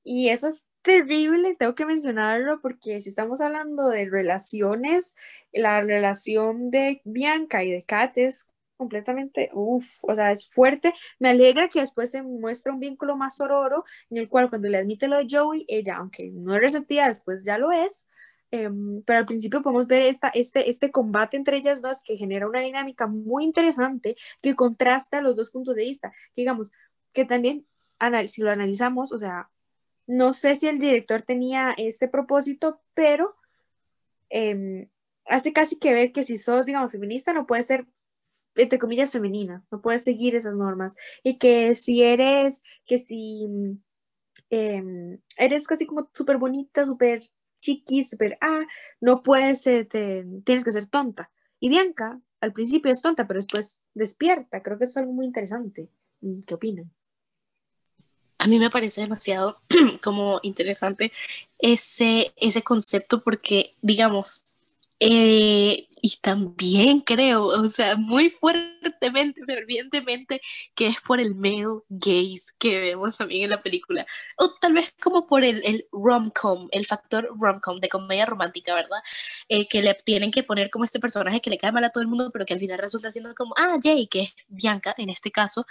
Y 0.03 0.29
eso 0.31 0.49
es 0.49 0.67
terrible, 0.83 1.57
tengo 1.57 1.75
que 1.75 1.87
mencionarlo 1.87 2.61
porque 2.61 3.01
si 3.01 3.11
estamos 3.11 3.41
hablando 3.41 3.89
de 3.89 4.09
relaciones, 4.09 5.15
la 5.53 5.81
relación 5.83 6.71
de 6.71 7.03
Bianca 7.05 7.63
y 7.65 7.71
de 7.71 7.83
Kat 7.83 8.17
es 8.19 8.49
completamente, 8.77 9.51
uff, 9.53 10.03
o 10.05 10.15
sea, 10.15 10.31
es 10.33 10.49
fuerte. 10.49 10.95
Me 11.19 11.29
alegra 11.31 11.69
que 11.69 11.81
después 11.81 12.11
se 12.11 12.23
muestre 12.23 12.73
un 12.73 12.81
vínculo 12.81 13.15
más 13.17 13.37
sororo, 13.37 13.85
en 14.09 14.17
el 14.19 14.29
cual 14.29 14.49
cuando 14.49 14.69
le 14.69 14.79
admite 14.79 15.07
lo 15.07 15.19
de 15.19 15.27
Joey, 15.31 15.67
ella, 15.69 15.97
aunque 15.99 16.31
no 16.33 16.55
es 16.55 16.61
receptiva, 16.63 17.07
después 17.09 17.45
ya 17.45 17.59
lo 17.59 17.73
es. 17.73 18.09
Em, 18.51 19.03
pero 19.05 19.21
al 19.21 19.27
principio 19.27 19.63
podemos 19.63 19.87
ver 19.87 20.03
esta, 20.03 20.29
este, 20.31 20.69
este 20.71 20.91
combate 20.91 21.37
entre 21.37 21.59
ellas 21.59 21.81
dos 21.83 22.03
que 22.03 22.17
genera 22.17 22.49
una 22.49 22.61
dinámica 22.61 23.07
muy 23.07 23.45
interesante 23.45 24.17
que 24.43 24.57
contrasta 24.57 25.21
los 25.21 25.37
dos 25.37 25.51
puntos 25.51 25.75
de 25.77 25.83
vista. 25.83 26.13
digamos, 26.35 26.73
que 27.15 27.25
también, 27.25 27.67
si 28.29 28.43
lo 28.43 28.51
analizamos, 28.51 29.13
o 29.13 29.19
sea, 29.19 29.51
no 30.07 30.33
sé 30.33 30.55
si 30.55 30.67
el 30.67 30.79
director 30.79 31.23
tenía 31.23 31.75
este 31.77 32.09
propósito, 32.09 32.81
pero 32.95 33.37
em, 34.29 34.89
hace 35.27 35.53
casi 35.53 35.79
que 35.79 35.93
ver 35.93 36.13
que 36.13 36.23
si 36.23 36.39
sos, 36.39 36.67
digamos, 36.67 36.93
feminista, 36.93 37.33
no 37.33 37.47
puedes 37.47 37.67
ser, 37.67 37.87
entre 38.57 38.79
comillas, 38.79 39.13
femenina, 39.13 39.65
no 39.71 39.81
puedes 39.81 40.05
seguir 40.05 40.35
esas 40.35 40.57
normas. 40.57 40.97
Y 41.23 41.39
que 41.39 41.75
si 41.75 42.03
eres, 42.03 42.63
que 42.87 42.99
si 42.99 43.47
em, 44.51 45.19
eres 45.37 45.67
casi 45.67 45.87
como 45.87 46.11
súper 46.15 46.39
bonita, 46.39 46.85
súper 46.85 47.21
chiqui, 47.57 48.03
súper, 48.03 48.39
ah, 48.41 48.63
no 49.01 49.23
puedes, 49.23 49.63
ser, 49.63 49.87
tienes 49.87 50.65
que 50.65 50.73
ser 50.73 50.87
tonta. 50.87 51.31
Y 51.61 51.69
Bianca, 51.69 52.21
al 52.41 52.53
principio 52.53 52.91
es 52.91 53.03
tonta, 53.03 53.27
pero 53.27 53.39
después 53.39 53.81
despierta. 53.95 54.63
Creo 54.63 54.79
que 54.79 54.85
es 54.85 54.97
algo 54.97 55.13
muy 55.13 55.27
interesante. 55.27 55.91
¿Qué 56.47 56.55
opinan? 56.55 56.91
A 58.41 58.47
mí 58.47 58.59
me 58.59 58.71
parece 58.71 59.03
demasiado 59.03 59.61
como 60.03 60.41
interesante 60.43 61.13
ese, 61.59 62.33
ese 62.37 62.63
concepto 62.63 63.23
porque, 63.23 63.75
digamos, 63.83 64.47
eh, 65.03 65.87
y 66.03 66.17
también 66.23 67.01
creo, 67.01 67.47
o 67.47 67.69
sea, 67.69 67.97
muy 67.97 68.31
fuertemente, 68.31 69.43
fervientemente, 69.47 70.41
que 70.75 70.87
es 70.89 71.01
por 71.03 71.21
el 71.21 71.35
male 71.35 71.83
gaze 71.89 72.53
que 72.59 72.81
vemos 72.81 73.17
también 73.19 73.45
en 73.45 73.51
la 73.51 73.63
película. 73.63 74.07
O 74.39 74.55
tal 74.59 74.75
vez 74.75 74.95
como 75.01 75.27
por 75.27 75.45
el, 75.45 75.63
el 75.65 75.87
rom-com, 75.93 76.69
el 76.71 76.87
factor 76.87 77.31
rom-com 77.39 77.79
de 77.81 77.89
comedia 77.89 78.27
romántica, 78.27 78.75
¿verdad? 78.75 79.01
Eh, 79.49 79.69
que 79.69 79.83
le 79.83 79.95
tienen 79.95 80.31
que 80.31 80.43
poner 80.43 80.71
como 80.71 80.85
este 80.85 81.01
personaje 81.01 81.41
que 81.41 81.51
le 81.51 81.59
cae 81.59 81.73
mal 81.73 81.85
a 81.85 81.91
todo 81.91 82.03
el 82.03 82.09
mundo, 82.09 82.31
pero 82.33 82.47
que 82.47 82.55
al 82.55 82.61
final 82.61 82.79
resulta 82.79 83.11
siendo 83.11 83.35
como, 83.35 83.55
ah, 83.59 83.79
Jay, 83.83 84.07
que 84.07 84.21
es 84.21 84.35
Bianca 84.49 84.95
en 84.99 85.11
este 85.11 85.31
caso. 85.31 85.67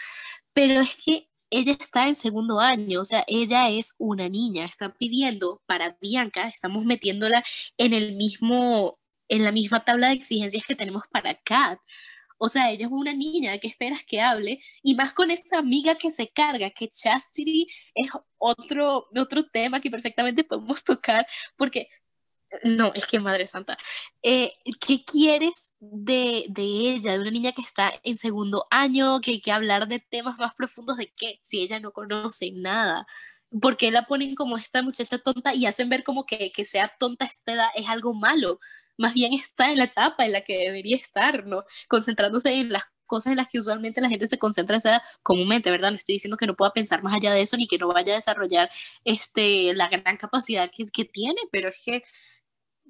Pero 0.54 0.82
es 0.82 0.96
que 0.96 1.29
ella 1.50 1.74
está 1.74 2.08
en 2.08 2.16
segundo 2.16 2.60
año, 2.60 3.02
o 3.02 3.06
sea, 3.06 3.24
ella 3.28 3.70
es 3.70 3.96
una 3.98 4.30
niña, 4.30 4.66
está 4.66 4.94
pidiendo 4.94 5.62
para 5.66 5.98
Bianca, 6.02 6.48
estamos 6.48 6.86
metiéndola 6.86 7.44
en 7.78 7.94
el 7.94 8.16
mismo 8.16 9.00
en 9.30 9.44
la 9.44 9.52
misma 9.52 9.86
tabla 9.86 10.08
de 10.10 10.16
exigencias 10.16 10.66
que 10.68 10.76
tenemos 10.76 11.04
para 11.12 11.36
Kat. 11.36 11.80
O 12.38 12.50
sea, 12.50 12.72
ella 12.72 12.86
es 12.88 12.92
una 12.92 13.14
niña, 13.14 13.58
¿qué 13.60 13.68
esperas 13.68 14.04
que 14.06 14.22
hable? 14.22 14.62
Y 14.82 14.96
más 14.96 15.14
con 15.14 15.30
esta 15.32 15.60
amiga 15.60 15.96
que 15.96 16.12
se 16.12 16.30
carga, 16.30 16.70
que 16.72 16.88
Chastity 16.90 17.68
es 17.94 18.10
otro, 18.38 19.08
otro 19.16 19.46
tema 19.50 19.82
que 19.82 19.92
perfectamente 19.92 20.44
podemos 20.46 20.84
tocar, 20.86 21.28
porque, 21.58 21.90
no, 22.64 22.92
es 22.96 23.06
que 23.06 23.20
Madre 23.20 23.48
Santa, 23.48 23.78
eh, 24.24 24.54
¿qué 24.86 25.04
quieres 25.06 25.74
de, 25.80 26.46
de, 26.50 26.62
ella, 26.62 27.14
de 27.14 27.20
una 27.20 27.32
niña 27.32 27.52
que 27.52 27.62
está 27.62 27.94
en 28.04 28.18
segundo 28.18 28.66
año, 28.72 29.22
que 29.22 29.32
hay 29.32 29.42
que 29.42 29.52
hablar 29.52 29.88
de 29.88 30.00
temas 30.00 30.38
más 30.40 30.56
profundos 30.56 30.98
de 30.98 31.12
qué, 31.16 31.40
si 31.42 31.62
ella 31.62 31.80
no 31.80 31.92
conoce 31.92 32.52
nada? 32.52 33.08
porque 33.62 33.90
la 33.90 34.06
ponen 34.06 34.36
como 34.36 34.58
esta 34.58 34.84
muchacha 34.84 35.18
tonta 35.18 35.56
y 35.56 35.66
hacen 35.66 35.90
ver 35.90 36.04
como 36.04 36.24
que, 36.28 36.52
que 36.52 36.66
sea 36.66 36.94
tonta 37.00 37.26
esta 37.26 37.54
edad 37.54 37.70
es 37.76 37.90
algo 37.90 38.14
malo? 38.14 38.60
más 39.00 39.14
bien 39.14 39.34
está 39.34 39.72
en 39.72 39.78
la 39.78 39.86
etapa 39.86 40.26
en 40.26 40.34
la 40.34 40.42
que 40.42 40.58
debería 40.58 40.98
estar, 40.98 41.46
¿no? 41.48 41.64
Concentrándose 41.88 42.54
en 42.54 42.70
las 42.72 42.84
cosas 43.06 43.32
en 43.32 43.38
las 43.38 43.48
que 43.48 43.60
usualmente 43.60 44.02
la 44.02 44.10
gente 44.10 44.28
se 44.28 44.38
concentra 44.38 44.78
esa 44.78 45.02
comúnmente, 45.24 45.72
¿verdad? 45.72 45.92
No 45.92 45.98
estoy 45.98 46.16
diciendo 46.16 46.38
que 46.38 46.46
no 46.46 46.56
pueda 46.56 46.74
pensar 46.74 47.02
más 47.02 47.14
allá 47.16 47.34
de 47.34 47.42
eso 47.42 47.58
ni 47.58 47.68
que 47.68 47.78
no 47.78 47.88
vaya 47.88 48.14
a 48.14 48.18
desarrollar 48.18 48.70
este, 49.06 49.74
la 49.74 49.88
gran 49.88 50.18
capacidad 50.18 50.70
que, 50.70 50.86
que 50.86 51.06
tiene, 51.06 51.40
pero 51.52 51.70
es 51.70 51.82
que 51.84 52.04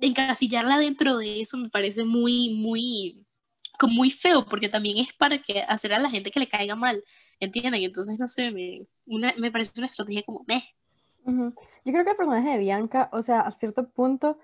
encasillarla 0.02 0.78
dentro 0.78 1.18
de 1.18 1.42
eso 1.42 1.58
me 1.58 1.70
parece 1.70 2.04
muy, 2.04 2.56
muy, 2.56 3.26
como 3.78 3.94
muy 3.94 4.10
feo, 4.10 4.46
porque 4.46 4.70
también 4.70 4.98
es 4.98 5.14
para 5.14 5.38
que 5.40 5.62
hacer 5.62 5.94
a 5.94 6.00
la 6.00 6.10
gente 6.10 6.32
que 6.32 6.40
le 6.40 6.48
caiga 6.48 6.76
mal, 6.76 7.04
¿entienden? 7.40 7.84
Entonces, 7.84 8.20
no 8.20 8.28
sé, 8.28 8.52
me, 8.52 8.86
una, 9.06 9.34
me 9.38 9.52
parece 9.52 9.72
una 9.78 9.86
estrategia 9.86 10.24
como, 10.24 10.44
meh. 10.48 10.64
Yo 11.26 11.94
creo 11.94 12.04
que 12.04 12.12
el 12.12 12.18
personaje 12.18 12.50
de 12.50 12.58
Bianca, 12.58 13.10
o 13.12 13.22
sea, 13.22 13.42
a 13.42 13.52
cierto 13.52 13.88
punto, 13.90 14.40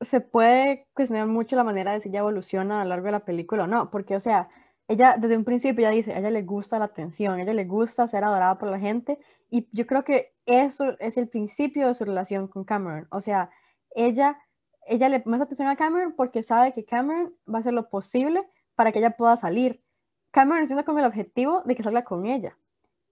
se 0.00 0.20
puede 0.20 0.86
cuestionar 0.92 1.26
mucho 1.26 1.56
la 1.56 1.64
manera 1.64 1.92
de 1.92 2.00
si 2.00 2.08
ella 2.08 2.20
evoluciona 2.20 2.80
a 2.80 2.84
lo 2.84 2.90
largo 2.90 3.06
de 3.06 3.12
la 3.12 3.24
película 3.24 3.64
o 3.64 3.66
no, 3.66 3.90
porque, 3.90 4.16
o 4.16 4.20
sea, 4.20 4.48
ella 4.88 5.16
desde 5.18 5.36
un 5.36 5.44
principio 5.44 5.82
ya 5.82 5.90
dice, 5.90 6.12
a 6.12 6.18
ella 6.18 6.30
le 6.30 6.42
gusta 6.42 6.78
la 6.78 6.86
atención, 6.86 7.38
a 7.38 7.42
ella 7.42 7.54
le 7.54 7.64
gusta 7.64 8.06
ser 8.06 8.24
adorada 8.24 8.58
por 8.58 8.70
la 8.70 8.78
gente, 8.78 9.18
y 9.50 9.68
yo 9.72 9.86
creo 9.86 10.04
que 10.04 10.34
eso 10.46 10.98
es 10.98 11.16
el 11.16 11.28
principio 11.28 11.88
de 11.88 11.94
su 11.94 12.04
relación 12.04 12.48
con 12.48 12.64
Cameron, 12.64 13.06
o 13.10 13.20
sea, 13.20 13.50
ella, 13.94 14.38
ella 14.86 15.08
le 15.08 15.22
más 15.24 15.40
atención 15.40 15.68
a 15.68 15.76
Cameron 15.76 16.12
porque 16.12 16.42
sabe 16.42 16.72
que 16.72 16.84
Cameron 16.84 17.34
va 17.52 17.58
a 17.58 17.60
hacer 17.60 17.72
lo 17.72 17.88
posible 17.88 18.48
para 18.74 18.92
que 18.92 18.98
ella 18.98 19.16
pueda 19.16 19.36
salir. 19.36 19.82
Cameron 20.30 20.66
siendo 20.66 20.84
como 20.84 20.98
el 20.98 21.04
objetivo 21.04 21.62
de 21.64 21.76
que 21.76 21.82
salga 21.82 22.04
con 22.04 22.26
ella, 22.26 22.56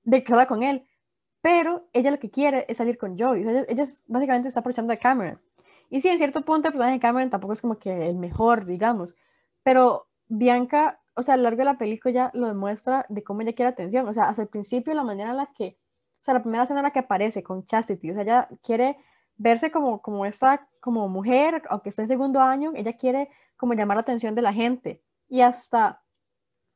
de 0.03 0.23
que 0.23 0.29
salga 0.29 0.47
con 0.47 0.63
él, 0.63 0.87
pero 1.41 1.89
ella 1.93 2.11
lo 2.11 2.19
que 2.19 2.31
quiere 2.31 2.65
es 2.69 2.79
salir 2.79 2.99
con 2.99 3.19
Joey, 3.19 3.43
ella, 3.43 3.65
ella 3.69 3.87
básicamente 4.07 4.49
está 4.49 4.61
aprovechando 4.61 4.93
de 4.93 4.99
Cameron. 4.99 5.41
Y 5.91 6.01
sí, 6.01 6.09
en 6.09 6.19
cierto 6.19 6.43
punto 6.43 6.69
el 6.69 6.73
personaje 6.73 6.95
de 6.95 7.01
Cameron 7.01 7.31
tampoco 7.31 7.53
es 7.53 7.61
como 7.61 7.79
que 7.79 8.09
el 8.09 8.17
mejor, 8.17 8.65
digamos, 8.65 9.15
pero 9.63 10.09
Bianca, 10.29 11.01
o 11.15 11.23
sea, 11.23 11.35
a 11.35 11.37
lo 11.37 11.43
largo 11.45 11.59
de 11.59 11.65
la 11.67 11.79
película 11.79 12.13
ya 12.13 12.31
lo 12.35 12.49
demuestra 12.49 13.05
de 13.09 13.23
cómo 13.23 13.43
ella 13.43 13.53
quiere 13.53 13.71
atención, 13.71 14.09
o 14.09 14.13
sea, 14.13 14.25
hasta 14.25 14.43
el 14.43 14.49
principio 14.49 14.95
la 14.95 15.05
manera 15.05 15.31
en 15.31 15.37
la 15.37 15.47
que, 15.55 15.77
o 16.21 16.25
sea, 16.25 16.35
la 16.35 16.43
primera 16.43 16.65
escena 16.65 16.81
en 16.81 16.85
la 16.85 16.93
que 16.93 17.01
aparece 17.01 17.43
con 17.43 17.65
Chastity, 17.65 18.11
o 18.11 18.15
sea, 18.15 18.23
ella 18.23 18.49
quiere 18.63 18.97
verse 19.37 19.71
como, 19.71 20.03
como 20.03 20.27
esta, 20.27 20.69
como 20.81 21.09
mujer, 21.09 21.63
aunque 21.69 21.91
está 21.91 22.03
en 22.03 22.09
segundo 22.09 22.41
año, 22.41 22.73
ella 22.75 22.97
quiere 22.97 23.31
como 23.57 23.75
llamar 23.75 23.97
la 23.97 24.03
atención 24.03 24.35
de 24.35 24.43
la 24.43 24.53
gente, 24.53 25.03
y 25.29 25.41
hasta, 25.41 26.03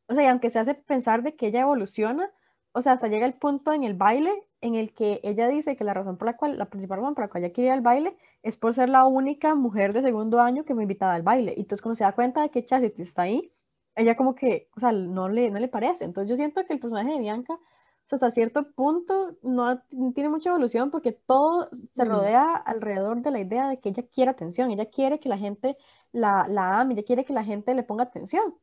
o 0.08 0.14
sea, 0.14 0.24
y 0.24 0.26
aunque 0.28 0.50
se 0.50 0.58
hace 0.58 0.74
pensar 0.74 1.22
de 1.22 1.36
que 1.36 1.48
ella 1.48 1.60
evoluciona, 1.62 2.30
o 2.72 2.82
sea, 2.82 2.92
hasta 2.92 3.08
llega 3.08 3.26
el 3.26 3.34
punto 3.34 3.72
en 3.72 3.84
el 3.84 3.94
baile 3.94 4.32
en 4.60 4.74
el 4.74 4.92
que 4.94 5.20
ella 5.22 5.48
dice 5.48 5.76
que 5.76 5.84
la 5.84 5.94
razón 5.94 6.16
por 6.18 6.26
la 6.26 6.36
cual, 6.36 6.58
la 6.58 6.66
principal 6.66 6.98
razón 6.98 7.14
por 7.14 7.24
la 7.24 7.28
cual 7.28 7.44
ella 7.44 7.52
quiere 7.52 7.68
ir 7.68 7.72
al 7.72 7.80
baile 7.80 8.16
es 8.42 8.56
por 8.56 8.74
ser 8.74 8.88
la 8.88 9.06
única 9.06 9.54
mujer 9.54 9.92
de 9.92 10.02
segundo 10.02 10.40
año 10.40 10.64
que 10.64 10.74
me 10.74 10.82
invitaba 10.82 11.14
al 11.14 11.22
baile. 11.22 11.54
Y 11.56 11.60
entonces 11.60 11.82
cuando 11.82 11.96
se 11.96 12.04
da 12.04 12.12
cuenta 12.12 12.42
de 12.42 12.50
que 12.50 12.64
Chastity 12.64 13.02
está 13.02 13.22
ahí, 13.22 13.52
ella 13.94 14.16
como 14.16 14.34
que, 14.34 14.68
o 14.76 14.80
sea, 14.80 14.92
no 14.92 15.28
le, 15.28 15.50
no 15.50 15.58
le 15.58 15.68
parece. 15.68 16.04
Entonces 16.04 16.28
yo 16.28 16.36
siento 16.36 16.64
que 16.66 16.74
el 16.74 16.80
personaje 16.80 17.12
de 17.12 17.18
Bianca, 17.18 17.58
o 18.06 18.08
sea, 18.08 18.16
hasta 18.16 18.30
cierto 18.30 18.70
punto, 18.70 19.36
no, 19.42 19.82
tiene 20.14 20.28
mucha 20.28 20.50
evolución 20.50 20.92
porque 20.92 21.10
todo 21.10 21.68
se 21.92 22.04
rodea 22.04 22.54
alrededor 22.54 23.20
de 23.20 23.32
la 23.32 23.40
idea 23.40 23.68
de 23.68 23.80
que 23.80 23.88
ella 23.88 24.04
quiere 24.12 24.30
atención, 24.30 24.70
ella 24.70 24.86
quiere 24.86 25.18
que 25.18 25.28
la 25.28 25.38
gente 25.38 25.76
la, 26.12 26.46
la 26.48 26.78
ame, 26.78 26.94
ella 26.94 27.02
quiere 27.02 27.24
que 27.24 27.32
la 27.32 27.42
gente 27.42 27.74
le 27.74 27.82
ponga 27.82 28.04
atención. 28.04 28.54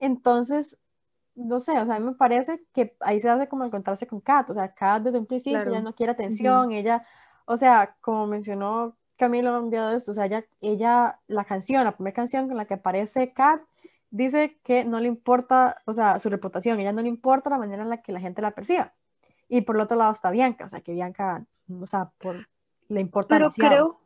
Entonces, 0.00 0.78
no 1.36 1.60
sé, 1.60 1.78
o 1.78 1.86
sea, 1.86 1.94
a 1.94 1.98
mí 2.00 2.06
me 2.06 2.14
parece 2.14 2.64
que 2.74 2.96
ahí 2.98 3.20
se 3.20 3.28
hace 3.28 3.48
como 3.48 3.64
encontrarse 3.64 4.08
con 4.08 4.20
Kat, 4.20 4.50
o 4.50 4.54
sea, 4.54 4.74
Kat 4.74 5.04
desde 5.04 5.18
un 5.18 5.26
principio 5.26 5.70
ya 5.70 5.80
no 5.80 5.94
quiere 5.94 6.10
atención, 6.10 6.72
ella, 6.72 7.06
o 7.44 7.56
sea, 7.56 7.96
como 8.00 8.26
mencionó 8.26 8.96
Camilo 9.16 9.56
un 9.60 9.70
día 9.70 9.88
de 9.88 9.96
esto, 9.96 10.10
o 10.10 10.14
sea, 10.14 10.26
ella, 10.26 10.44
ella, 10.60 11.20
la 11.28 11.44
canción, 11.44 11.84
la 11.84 11.92
primera 11.92 12.14
canción 12.14 12.48
con 12.48 12.56
la 12.56 12.64
que 12.64 12.74
aparece 12.74 13.32
Kat, 13.32 13.62
dice 14.10 14.58
que 14.64 14.84
no 14.84 15.00
le 15.00 15.08
importa, 15.08 15.82
o 15.84 15.94
sea, 15.94 16.18
su 16.18 16.30
reputación, 16.30 16.80
ella 16.80 16.92
no 16.92 17.02
le 17.02 17.08
importa 17.08 17.50
la 17.50 17.58
manera 17.58 17.82
en 17.82 17.90
la 17.90 18.02
que 18.02 18.12
la 18.12 18.20
gente 18.20 18.42
la 18.42 18.52
perciba. 18.52 18.94
Y 19.48 19.62
por 19.62 19.76
el 19.76 19.82
otro 19.82 19.96
lado 19.96 20.12
está 20.12 20.30
Bianca, 20.30 20.66
o 20.66 20.68
sea, 20.68 20.80
que 20.80 20.92
Bianca, 20.92 21.44
o 21.68 21.86
sea, 21.86 22.10
por, 22.18 22.48
le 22.88 23.00
importa 23.00 23.34
Pero 23.34 23.50
creo, 23.50 24.00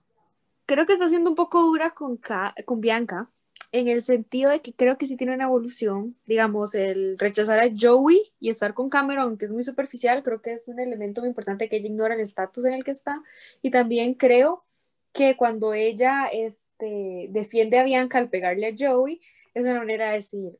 creo 0.66 0.86
que 0.86 0.92
está 0.92 1.08
siendo 1.08 1.30
un 1.30 1.36
poco 1.36 1.62
dura 1.62 1.90
con, 1.90 2.18
con 2.64 2.80
Bianca, 2.80 3.28
en 3.72 3.88
el 3.88 4.02
sentido 4.02 4.50
de 4.50 4.60
que 4.60 4.74
creo 4.74 4.98
que 4.98 5.06
sí 5.06 5.16
tiene 5.16 5.34
una 5.34 5.44
evolución, 5.44 6.14
digamos, 6.26 6.74
el 6.74 7.18
rechazar 7.18 7.58
a 7.58 7.70
Joey 7.76 8.20
y 8.38 8.50
estar 8.50 8.74
con 8.74 8.90
Cameron, 8.90 9.38
que 9.38 9.46
es 9.46 9.52
muy 9.52 9.62
superficial, 9.62 10.22
creo 10.22 10.42
que 10.42 10.52
es 10.52 10.68
un 10.68 10.78
elemento 10.78 11.22
muy 11.22 11.28
importante 11.30 11.68
que 11.68 11.76
ella 11.76 11.86
ignora 11.86 12.14
el 12.14 12.20
estatus 12.20 12.66
en 12.66 12.74
el 12.74 12.84
que 12.84 12.90
está, 12.90 13.22
y 13.62 13.70
también 13.70 14.12
creo 14.12 14.64
que 15.12 15.36
cuando 15.36 15.72
ella 15.72 16.26
este, 16.32 17.28
defiende 17.30 17.78
a 17.78 17.82
Bianca 17.82 18.18
al 18.18 18.28
pegarle 18.28 18.66
a 18.66 18.74
Joey, 18.78 19.20
es 19.54 19.66
una 19.66 19.78
manera 19.78 20.08
de 20.08 20.16
decir, 20.16 20.58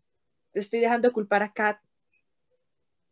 estoy 0.52 0.81
dejando 0.81 1.09
de 1.09 1.12
culpar 1.12 1.42
a 1.42 1.52
Kat, 1.52 1.78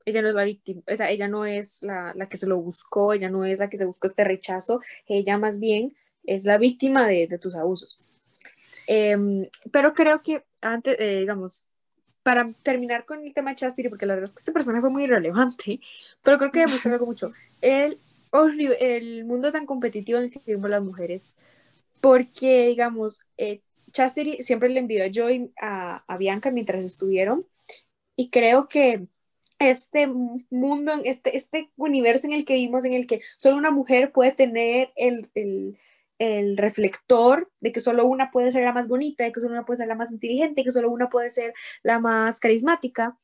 ella 0.04 0.22
no 0.22 0.28
es 0.28 0.34
la 0.34 0.44
víctima, 0.44 0.82
o 0.90 0.96
sea, 0.96 1.10
ella 1.10 1.28
no 1.28 1.44
es 1.44 1.82
la, 1.82 2.12
la, 2.14 2.28
que 2.28 2.36
se 2.36 2.46
lo 2.46 2.58
buscó, 2.58 3.12
ella 3.12 3.28
no 3.28 3.44
es 3.44 3.58
la 3.58 3.68
que 3.68 3.76
se 3.76 3.84
buscó 3.84 4.06
este 4.06 4.24
rechazo, 4.24 4.80
ella 5.06 5.38
más 5.38 5.60
bien 5.60 5.90
es 6.24 6.44
la 6.44 6.58
víctima 6.58 7.06
de, 7.06 7.26
de 7.26 7.38
tus 7.38 7.54
abusos. 7.54 8.00
Em, 8.86 9.48
pero 9.70 9.94
creo 9.94 10.22
que 10.22 10.44
antes, 10.62 10.96
eh, 10.98 11.20
digamos, 11.20 11.66
para 12.22 12.52
terminar 12.62 13.04
con 13.04 13.24
el 13.24 13.32
tema 13.32 13.50
de 13.50 13.56
Chastity, 13.56 13.88
porque 13.88 14.06
la 14.06 14.14
verdad 14.14 14.28
es 14.28 14.34
que 14.34 14.40
este 14.40 14.52
personaje 14.52 14.80
fue 14.80 14.90
muy 14.90 15.04
irrelevante, 15.04 15.80
pero 16.22 16.38
creo 16.38 16.50
que 16.50 16.60
demuestra 16.60 16.92
algo 16.92 17.06
mucho. 17.06 17.32
El, 17.60 17.98
el 18.80 19.24
mundo 19.24 19.52
tan 19.52 19.66
competitivo 19.66 20.18
en 20.18 20.24
el 20.24 20.30
que 20.30 20.42
vivimos 20.44 20.70
las 20.70 20.82
mujeres, 20.82 21.36
porque, 22.00 22.68
digamos, 22.68 23.20
eh, 23.36 23.60
Chastity 23.92 24.42
siempre 24.42 24.68
le 24.68 24.80
envió 24.80 25.04
Joy 25.10 25.52
a, 25.60 26.04
a, 26.06 26.16
Bianca 26.16 26.50
mientras 26.50 26.84
estuvieron, 26.84 27.46
y 28.16 28.30
creo 28.30 28.68
que 28.68 29.06
este 29.58 30.06
mundo, 30.50 30.92
este, 31.04 31.36
este 31.36 31.70
universo 31.76 32.26
en 32.26 32.32
el 32.34 32.44
que 32.44 32.54
vivimos, 32.54 32.84
en 32.84 32.94
el 32.94 33.06
que 33.06 33.20
solo 33.36 33.56
una 33.56 33.70
mujer 33.70 34.12
puede 34.12 34.32
tener 34.32 34.90
el, 34.96 35.30
el 35.34 35.78
el 36.20 36.58
reflector 36.58 37.50
de 37.60 37.72
que 37.72 37.80
solo 37.80 38.06
una 38.06 38.30
puede 38.30 38.50
ser 38.50 38.62
la 38.64 38.74
más 38.74 38.86
bonita, 38.86 39.24
de 39.24 39.32
que 39.32 39.40
solo 39.40 39.54
una 39.54 39.64
puede 39.64 39.78
ser 39.78 39.88
la 39.88 39.94
más 39.94 40.12
inteligente, 40.12 40.62
que 40.62 40.70
solo 40.70 40.90
una 40.90 41.08
puede 41.08 41.30
ser 41.30 41.54
la 41.82 41.98
más 41.98 42.38
carismática, 42.40 43.18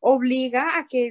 obliga 0.00 0.78
a 0.78 0.88
que 0.88 1.10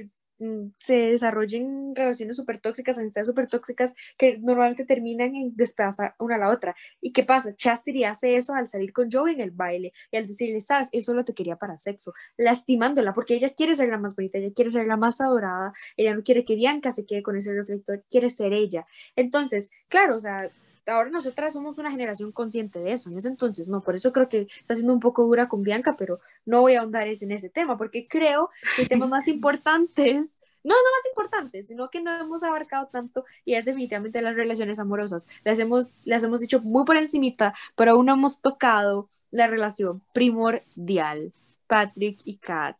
se 0.76 0.94
desarrollen 0.94 1.94
relaciones 1.94 2.36
súper 2.36 2.58
tóxicas, 2.58 2.98
amistades 2.98 3.26
súper 3.26 3.46
tóxicas 3.46 3.94
que 4.16 4.38
normalmente 4.38 4.84
terminan 4.84 5.34
en 5.34 5.54
despedazar 5.56 6.14
una 6.18 6.36
a 6.36 6.38
la 6.38 6.50
otra. 6.50 6.74
¿Y 7.00 7.12
qué 7.12 7.24
pasa? 7.24 7.54
Chastity 7.54 8.04
hace 8.04 8.36
eso 8.36 8.54
al 8.54 8.66
salir 8.66 8.92
con 8.92 9.10
Joe 9.10 9.32
en 9.32 9.40
el 9.40 9.50
baile 9.50 9.92
y 10.10 10.16
al 10.16 10.26
decirle, 10.26 10.60
sabes, 10.60 10.88
él 10.92 11.04
solo 11.04 11.24
te 11.24 11.34
quería 11.34 11.56
para 11.56 11.76
sexo, 11.76 12.12
lastimándola 12.36 13.12
porque 13.12 13.34
ella 13.34 13.50
quiere 13.50 13.74
ser 13.74 13.88
la 13.88 13.98
más 13.98 14.16
bonita, 14.16 14.38
ella 14.38 14.52
quiere 14.54 14.70
ser 14.70 14.86
la 14.86 14.96
más 14.96 15.20
adorada, 15.20 15.72
ella 15.96 16.14
no 16.14 16.22
quiere 16.22 16.44
que 16.44 16.54
Bianca 16.54 16.92
se 16.92 17.06
quede 17.06 17.22
con 17.22 17.36
ese 17.36 17.54
reflector, 17.54 18.04
quiere 18.08 18.30
ser 18.30 18.52
ella. 18.52 18.86
Entonces, 19.16 19.70
claro, 19.88 20.16
o 20.16 20.20
sea, 20.20 20.50
ahora 20.86 21.10
nosotras 21.10 21.52
somos 21.52 21.78
una 21.78 21.90
generación 21.90 22.32
consciente 22.32 22.80
de 22.80 22.92
eso, 22.92 23.10
en 23.10 23.18
ese 23.18 23.28
entonces 23.28 23.68
no, 23.68 23.80
por 23.80 23.94
eso 23.94 24.12
creo 24.12 24.28
que 24.28 24.46
está 24.50 24.74
siendo 24.74 24.92
un 24.92 25.00
poco 25.00 25.24
dura 25.24 25.48
con 25.48 25.62
Bianca, 25.62 25.96
pero 25.96 26.20
no 26.44 26.60
voy 26.60 26.74
a 26.74 26.80
ahondar 26.80 27.06
en 27.06 27.32
ese 27.32 27.48
tema, 27.48 27.76
porque 27.76 28.06
creo 28.08 28.50
que 28.76 28.82
el 28.82 28.88
tema 28.88 29.06
más 29.06 29.28
importante 29.28 30.20
no, 30.62 30.74
no 30.74 30.74
más 30.74 31.06
importante, 31.08 31.62
sino 31.62 31.88
que 31.88 32.02
no 32.02 32.12
hemos 32.20 32.42
abarcado 32.42 32.88
tanto 32.88 33.24
y 33.44 33.54
es 33.54 33.64
definitivamente 33.64 34.20
las 34.20 34.34
relaciones 34.34 34.78
amorosas. 34.78 35.26
Las 35.42 35.58
hemos, 35.58 36.06
las 36.06 36.22
hemos 36.22 36.40
dicho 36.40 36.60
muy 36.60 36.84
por 36.84 36.96
encimita, 36.96 37.54
pero 37.76 37.92
aún 37.92 38.06
no 38.06 38.14
hemos 38.14 38.42
tocado 38.42 39.08
la 39.30 39.46
relación 39.46 40.02
primordial, 40.12 41.32
Patrick 41.66 42.20
y 42.24 42.36
Kat. 42.36 42.76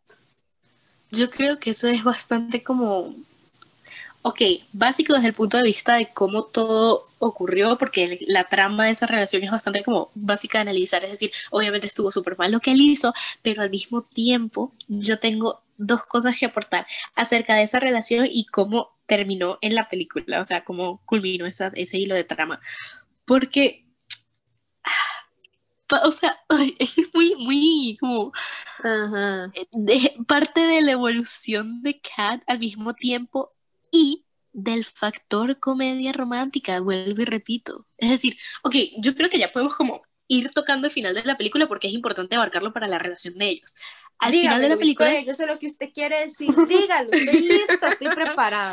Yo 1.11 1.29
creo 1.29 1.59
que 1.59 1.71
eso 1.71 1.87
es 1.87 2.03
bastante 2.03 2.63
como, 2.63 3.15
ok, 4.23 4.41
básico 4.73 5.13
desde 5.13 5.29
el 5.29 5.33
punto 5.33 5.57
de 5.57 5.63
vista 5.63 5.95
de 5.95 6.11
cómo 6.13 6.43
todo 6.45 7.07
ocurrió, 7.19 7.77
porque 7.77 8.19
la 8.27 8.45
trama 8.45 8.85
de 8.85 8.91
esa 8.91 9.07
relación 9.07 9.43
es 9.43 9.51
bastante 9.51 9.83
como 9.83 10.11
básica 10.15 10.59
de 10.59 10.63
analizar, 10.63 11.03
es 11.03 11.11
decir, 11.11 11.31
obviamente 11.51 11.87
estuvo 11.87 12.11
súper 12.11 12.37
mal 12.37 12.51
lo 12.51 12.59
que 12.59 12.71
él 12.71 12.81
hizo, 12.81 13.13
pero 13.41 13.61
al 13.61 13.69
mismo 13.69 14.03
tiempo 14.03 14.73
yo 14.87 15.19
tengo 15.19 15.63
dos 15.77 16.03
cosas 16.03 16.37
que 16.37 16.45
aportar 16.45 16.85
acerca 17.15 17.55
de 17.55 17.63
esa 17.63 17.79
relación 17.79 18.27
y 18.29 18.45
cómo 18.45 18.91
terminó 19.07 19.57
en 19.61 19.75
la 19.75 19.89
película, 19.89 20.39
o 20.39 20.43
sea, 20.43 20.63
cómo 20.63 21.01
culminó 21.05 21.45
esa, 21.45 21.71
ese 21.75 21.97
hilo 21.97 22.15
de 22.15 22.23
trama. 22.23 22.59
Porque, 23.25 23.85
o 26.03 26.11
sea, 26.11 26.39
es 26.79 26.97
muy, 27.13 27.35
muy 27.35 27.97
como 27.99 28.31
eh, 28.83 29.67
De, 29.71 30.15
parte 30.27 30.61
de 30.61 30.81
la 30.81 30.93
evolución 30.93 31.81
de 31.81 31.99
Kat 31.99 32.41
al 32.47 32.59
mismo 32.59 32.93
tiempo 32.93 33.53
y 33.91 34.25
del 34.53 34.83
factor 34.83 35.59
comedia 35.59 36.11
romántica, 36.13 36.79
vuelvo 36.79 37.21
y 37.21 37.25
repito. 37.25 37.87
Es 37.97 38.09
decir, 38.09 38.37
ok, 38.63 38.75
yo 38.97 39.15
creo 39.15 39.29
que 39.29 39.39
ya 39.39 39.51
podemos 39.51 39.75
como 39.75 40.01
ir 40.27 40.49
tocando 40.51 40.87
el 40.87 40.93
final 40.93 41.13
de 41.13 41.23
la 41.23 41.37
película 41.37 41.67
porque 41.67 41.87
es 41.87 41.93
importante 41.93 42.35
abarcarlo 42.35 42.73
para 42.73 42.87
la 42.87 42.97
relación 42.97 43.37
de 43.37 43.49
ellos. 43.49 43.75
Al 44.19 44.33
final 44.33 44.61
de 44.61 44.69
la 44.69 44.77
película. 44.77 45.21
Yo 45.21 45.33
sé 45.33 45.45
lo 45.45 45.57
que 45.57 45.67
usted 45.67 45.89
quiere 45.93 46.21
decir. 46.21 46.49
Dígalo, 46.67 47.11
estoy 47.11 47.41
lista, 47.47 47.89
estoy 47.89 48.09
preparada. 48.09 48.71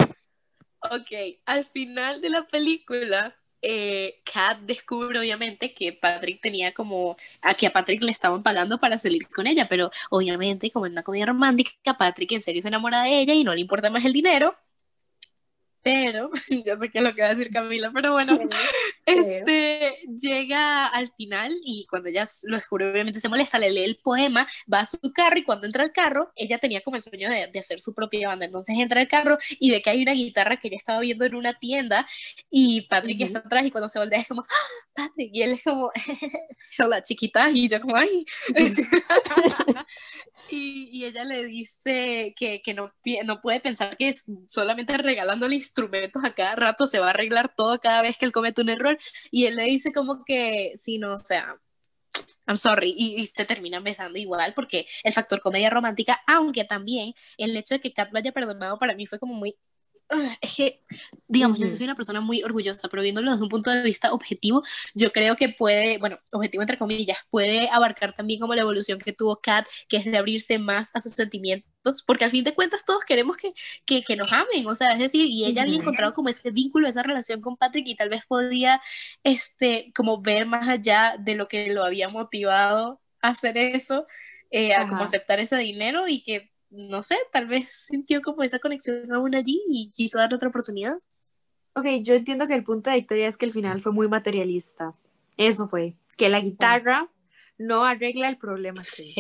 Ok, 0.90 1.40
al 1.46 1.64
final 1.66 2.20
de 2.20 2.30
la 2.30 2.46
película, 2.46 3.34
eh, 3.62 4.20
Kat 4.24 4.60
descubre 4.60 5.18
obviamente 5.18 5.74
que 5.74 5.92
Patrick 5.92 6.40
tenía 6.40 6.72
como, 6.72 7.16
a 7.42 7.54
que 7.54 7.66
a 7.66 7.72
Patrick 7.72 8.02
le 8.02 8.12
estaban 8.12 8.42
pagando 8.42 8.78
para 8.78 8.98
salir 8.98 9.26
con 9.28 9.46
ella, 9.46 9.66
pero 9.68 9.90
obviamente 10.10 10.70
como 10.70 10.86
en 10.86 10.92
una 10.92 11.02
comedia 11.02 11.26
romántica, 11.26 11.96
Patrick 11.98 12.30
en 12.32 12.42
serio 12.42 12.62
se 12.62 12.68
enamora 12.68 13.02
de 13.02 13.18
ella 13.18 13.34
y 13.34 13.42
no 13.42 13.54
le 13.54 13.60
importa 13.60 13.90
más 13.90 14.04
el 14.04 14.12
dinero, 14.12 14.56
pero, 15.82 16.30
ya 16.64 16.78
sé 16.78 16.90
qué 16.90 16.98
es 16.98 17.04
lo 17.04 17.14
que 17.14 17.22
va 17.22 17.28
a 17.28 17.34
decir 17.34 17.50
Camila, 17.50 17.90
pero 17.92 18.12
bueno, 18.12 18.38
este 19.06 19.98
llega 20.20 20.86
al 20.86 21.12
final 21.16 21.56
y 21.64 21.86
cuando 21.88 22.08
ella 22.08 22.26
lo 22.44 22.56
descubre, 22.56 22.90
obviamente 22.90 23.20
se 23.20 23.28
molesta, 23.28 23.58
le 23.58 23.70
lee 23.70 23.84
el 23.84 23.96
poema, 23.96 24.46
va 24.72 24.80
a 24.80 24.86
su 24.86 24.98
carro 25.12 25.38
y 25.38 25.44
cuando 25.44 25.66
entra 25.66 25.84
al 25.84 25.92
carro, 25.92 26.32
ella 26.36 26.58
tenía 26.58 26.80
como 26.82 26.96
el 26.96 27.02
sueño 27.02 27.30
de, 27.30 27.46
de 27.46 27.58
hacer 27.58 27.80
su 27.80 27.94
propia 27.94 28.28
banda, 28.28 28.46
entonces 28.46 28.76
entra 28.78 29.00
al 29.00 29.08
carro 29.08 29.38
y 29.58 29.70
ve 29.70 29.82
que 29.82 29.90
hay 29.90 30.02
una 30.02 30.12
guitarra 30.12 30.56
que 30.56 30.68
ella 30.68 30.76
estaba 30.76 31.00
viendo 31.00 31.24
en 31.24 31.34
una 31.34 31.54
tienda 31.58 32.06
y 32.50 32.82
Patrick 32.82 33.20
está 33.22 33.38
atrás 33.40 33.64
y 33.66 33.70
cuando 33.70 33.88
se 33.88 33.98
voltea 33.98 34.20
es 34.20 34.28
como, 34.28 34.42
¡Ah, 34.42 34.82
Patrick, 34.94 35.30
y 35.32 35.42
él 35.42 35.52
es 35.52 35.62
como, 35.62 35.90
hola 36.78 37.02
chiquita, 37.02 37.50
y 37.50 37.68
yo 37.68 37.80
como, 37.80 37.96
ay. 37.96 38.24
Y, 40.50 40.88
y, 40.92 41.04
ella 41.04 41.24
le 41.24 41.44
dice 41.44 42.34
que, 42.36 42.62
que 42.62 42.74
no, 42.74 42.92
no 43.24 43.40
puede 43.40 43.60
pensar 43.60 43.96
que 43.96 44.14
solamente 44.46 44.96
regalándole 44.96 45.56
instrumentos 45.56 46.22
a 46.24 46.34
cada 46.34 46.56
rato 46.56 46.86
se 46.86 46.98
va 46.98 47.08
a 47.08 47.10
arreglar 47.10 47.54
todo 47.54 47.78
cada 47.78 48.02
vez 48.02 48.18
que 48.18 48.26
él 48.26 48.32
comete 48.32 48.62
un 48.62 48.70
error. 48.70 48.98
Y 49.30 49.46
él 49.46 49.56
le 49.56 49.64
dice 49.64 49.92
como 49.92 50.24
que, 50.24 50.72
si 50.76 50.98
no, 50.98 51.12
o 51.12 51.16
sea, 51.16 51.58
I'm 52.48 52.56
sorry, 52.56 52.94
y, 52.96 53.26
se 53.26 53.44
terminan 53.44 53.84
besando 53.84 54.18
igual 54.18 54.54
porque 54.54 54.86
el 55.04 55.12
factor 55.12 55.40
comedia 55.42 55.68
romántica, 55.70 56.20
aunque 56.26 56.64
también 56.64 57.12
el 57.36 57.54
hecho 57.56 57.74
de 57.74 57.80
que 57.80 57.92
Kat 57.92 58.10
lo 58.10 58.18
haya 58.18 58.32
perdonado 58.32 58.78
para 58.78 58.94
mí 58.94 59.06
fue 59.06 59.18
como 59.18 59.34
muy 59.34 59.56
es 60.40 60.54
que, 60.54 60.80
digamos, 61.26 61.58
yo 61.58 61.74
soy 61.74 61.84
una 61.84 61.94
persona 61.94 62.20
muy 62.20 62.42
orgullosa, 62.42 62.88
pero 62.88 63.02
viéndolo 63.02 63.30
desde 63.30 63.42
un 63.42 63.48
punto 63.48 63.70
de 63.70 63.82
vista 63.82 64.12
objetivo, 64.12 64.62
yo 64.94 65.12
creo 65.12 65.36
que 65.36 65.50
puede, 65.50 65.98
bueno, 65.98 66.18
objetivo 66.32 66.62
entre 66.62 66.78
comillas, 66.78 67.18
puede 67.30 67.68
abarcar 67.70 68.14
también 68.14 68.40
como 68.40 68.54
la 68.54 68.62
evolución 68.62 68.98
que 68.98 69.12
tuvo 69.12 69.40
Kat, 69.40 69.66
que 69.88 69.98
es 69.98 70.04
de 70.04 70.16
abrirse 70.16 70.58
más 70.58 70.90
a 70.94 71.00
sus 71.00 71.12
sentimientos, 71.12 72.02
porque 72.06 72.24
al 72.24 72.30
fin 72.30 72.44
de 72.44 72.54
cuentas 72.54 72.84
todos 72.84 73.04
queremos 73.04 73.36
que, 73.36 73.52
que, 73.84 74.02
que 74.02 74.16
nos 74.16 74.32
amen, 74.32 74.66
o 74.66 74.74
sea, 74.74 74.88
es 74.92 74.98
decir, 74.98 75.26
y 75.26 75.44
ella 75.44 75.62
había 75.62 75.76
encontrado 75.76 76.14
como 76.14 76.28
ese 76.28 76.50
vínculo, 76.50 76.88
esa 76.88 77.02
relación 77.02 77.40
con 77.40 77.56
Patrick 77.56 77.86
y 77.86 77.96
tal 77.96 78.08
vez 78.08 78.22
podía, 78.26 78.80
este, 79.24 79.92
como 79.94 80.22
ver 80.22 80.46
más 80.46 80.68
allá 80.68 81.16
de 81.18 81.34
lo 81.34 81.48
que 81.48 81.72
lo 81.72 81.84
había 81.84 82.08
motivado 82.08 83.00
a 83.20 83.28
hacer 83.28 83.58
eso, 83.58 84.06
eh, 84.50 84.74
a 84.74 84.88
como 84.88 85.02
aceptar 85.02 85.40
ese 85.40 85.56
dinero 85.56 86.08
y 86.08 86.22
que 86.22 86.50
no 86.70 87.02
sé, 87.02 87.16
tal 87.32 87.46
vez 87.46 87.86
sintió 87.88 88.20
como 88.22 88.42
esa 88.42 88.58
conexión 88.58 89.12
aún 89.12 89.34
allí 89.34 89.62
y 89.68 89.90
quiso 89.90 90.18
darle 90.18 90.36
otra 90.36 90.48
oportunidad. 90.48 90.96
Ok, 91.74 91.86
yo 92.02 92.14
entiendo 92.14 92.46
que 92.46 92.54
el 92.54 92.64
punto 92.64 92.90
de 92.90 92.96
Victoria 92.96 93.28
es 93.28 93.36
que 93.36 93.46
el 93.46 93.52
final 93.52 93.80
fue 93.80 93.92
muy 93.92 94.08
materialista. 94.08 94.94
Eso 95.36 95.68
fue, 95.68 95.94
que 96.16 96.28
la 96.28 96.40
guitarra 96.40 97.08
no 97.56 97.84
arregla 97.84 98.28
el 98.28 98.36
problema. 98.36 98.82
Sí. 98.84 99.14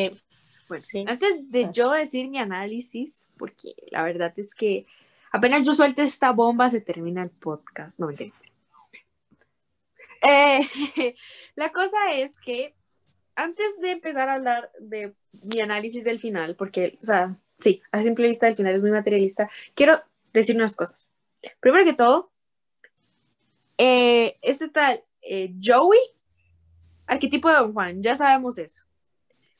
Pues, 0.66 0.86
sí. 0.86 1.04
Antes 1.06 1.50
de 1.50 1.68
yo 1.72 1.90
decir 1.92 2.28
mi 2.28 2.38
análisis, 2.38 3.32
porque 3.38 3.74
la 3.90 4.02
verdad 4.02 4.32
es 4.36 4.54
que 4.54 4.86
apenas 5.32 5.66
yo 5.66 5.72
suelte 5.72 6.02
esta 6.02 6.32
bomba 6.32 6.68
se 6.68 6.80
termina 6.80 7.22
el 7.22 7.30
podcast. 7.30 8.00
No, 8.00 8.08
me 8.08 8.32
eh, 10.20 10.60
la 11.54 11.70
cosa 11.70 12.12
es 12.12 12.40
que 12.40 12.74
antes 13.38 13.78
de 13.80 13.92
empezar 13.92 14.28
a 14.28 14.34
hablar 14.34 14.72
de 14.80 15.14
mi 15.44 15.60
análisis 15.60 16.02
del 16.04 16.18
final, 16.18 16.56
porque, 16.56 16.98
o 17.00 17.04
sea, 17.04 17.36
sí, 17.56 17.80
a 17.92 18.02
simple 18.02 18.26
vista 18.26 18.48
el 18.48 18.56
final 18.56 18.74
es 18.74 18.82
muy 18.82 18.90
materialista, 18.90 19.48
quiero 19.74 20.02
decir 20.32 20.56
unas 20.56 20.74
cosas. 20.74 21.12
Primero 21.60 21.84
que 21.84 21.92
todo, 21.92 22.32
eh, 23.78 24.36
este 24.42 24.68
tal 24.68 25.04
eh, 25.22 25.54
Joey, 25.62 26.00
arquetipo 27.06 27.48
de 27.48 27.54
Don 27.54 27.72
Juan, 27.72 28.02
ya 28.02 28.16
sabemos 28.16 28.58
eso. 28.58 28.82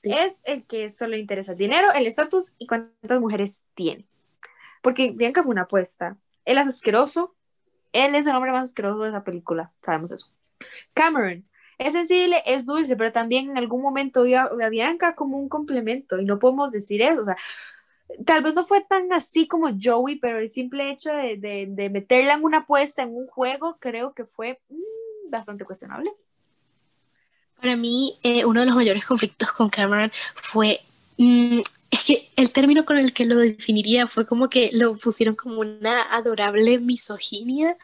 Es 0.03 0.43
el 0.45 0.65
que 0.65 0.89
solo 0.89 1.13
le 1.13 1.21
interesa 1.21 1.53
el 1.53 1.59
dinero, 1.59 1.93
el 1.93 2.09
estatus 2.09 2.55
y 2.59 2.67
cuántas 2.67 3.21
mujeres 3.21 3.67
tiene. 3.75 4.07
Porque 4.83 5.13
Bianca 5.13 5.43
fue 5.43 5.53
una 5.53 5.63
apuesta. 5.63 6.17
Él 6.45 6.59
es 6.59 6.67
asqueroso. 6.67 7.35
Él 7.93 8.15
es 8.15 8.27
el 8.27 8.35
hombre 8.35 8.53
más 8.53 8.69
asqueroso 8.69 9.03
de 9.03 9.09
esa 9.11 9.25
película. 9.25 9.73
Sabemos 9.83 10.13
eso. 10.13 10.33
Cameron 10.95 11.48
es 11.79 11.93
sensible, 11.93 12.43
es 12.45 12.67
dulce, 12.67 12.97
pero 12.97 13.13
también 13.13 13.51
en 13.51 13.59
algún 13.59 13.81
momento 13.81 14.25
vio 14.25 14.41
a 14.41 14.69
Bianca 14.69 15.15
como 15.15 15.39
un 15.39 15.49
complemento 15.49 16.21
y 16.21 16.25
no 16.25 16.39
podemos 16.39 16.73
decir 16.73 17.01
eso. 17.03 17.21
O 17.21 17.25
sea, 17.25 17.37
tal 18.25 18.43
vez 18.43 18.55
no 18.55 18.65
fue 18.65 18.81
tan 18.83 19.13
así 19.13 19.47
como 19.47 19.71
Joey, 19.81 20.17
pero 20.17 20.39
el 20.39 20.49
simple 20.49 20.91
hecho 20.91 21.13
de, 21.13 21.37
de, 21.69 21.91
meterla 21.91 22.35
en 22.35 22.45
una 22.45 22.59
apuesta, 22.59 23.03
en 23.03 23.15
un 23.15 23.27
juego, 23.29 23.77
creo 23.79 24.13
que 24.13 24.25
fue 24.25 24.61
mm, 24.69 25.31
bastante 25.31 25.65
cuestionable. 25.65 26.13
Para 27.61 27.77
mí, 27.77 28.19
eh, 28.23 28.45
uno 28.45 28.61
de 28.61 28.67
los 28.67 28.77
mayores 28.77 29.07
conflictos 29.07 29.53
con 29.53 29.69
Cameron 29.69 30.11
fue 30.35 30.81
mm, 31.17 31.61
es 31.91 32.05
que 32.05 32.31
el 32.37 32.53
término 32.53 32.85
con 32.85 32.99
el 32.99 33.13
que 33.13 33.25
lo 33.25 33.37
definiría 33.37 34.07
fue 34.07 34.27
como 34.27 34.49
que 34.49 34.71
lo 34.73 34.97
pusieron 34.97 35.35
como 35.35 35.61
una 35.61 36.15
adorable 36.15 36.79
misoginia 36.79 37.77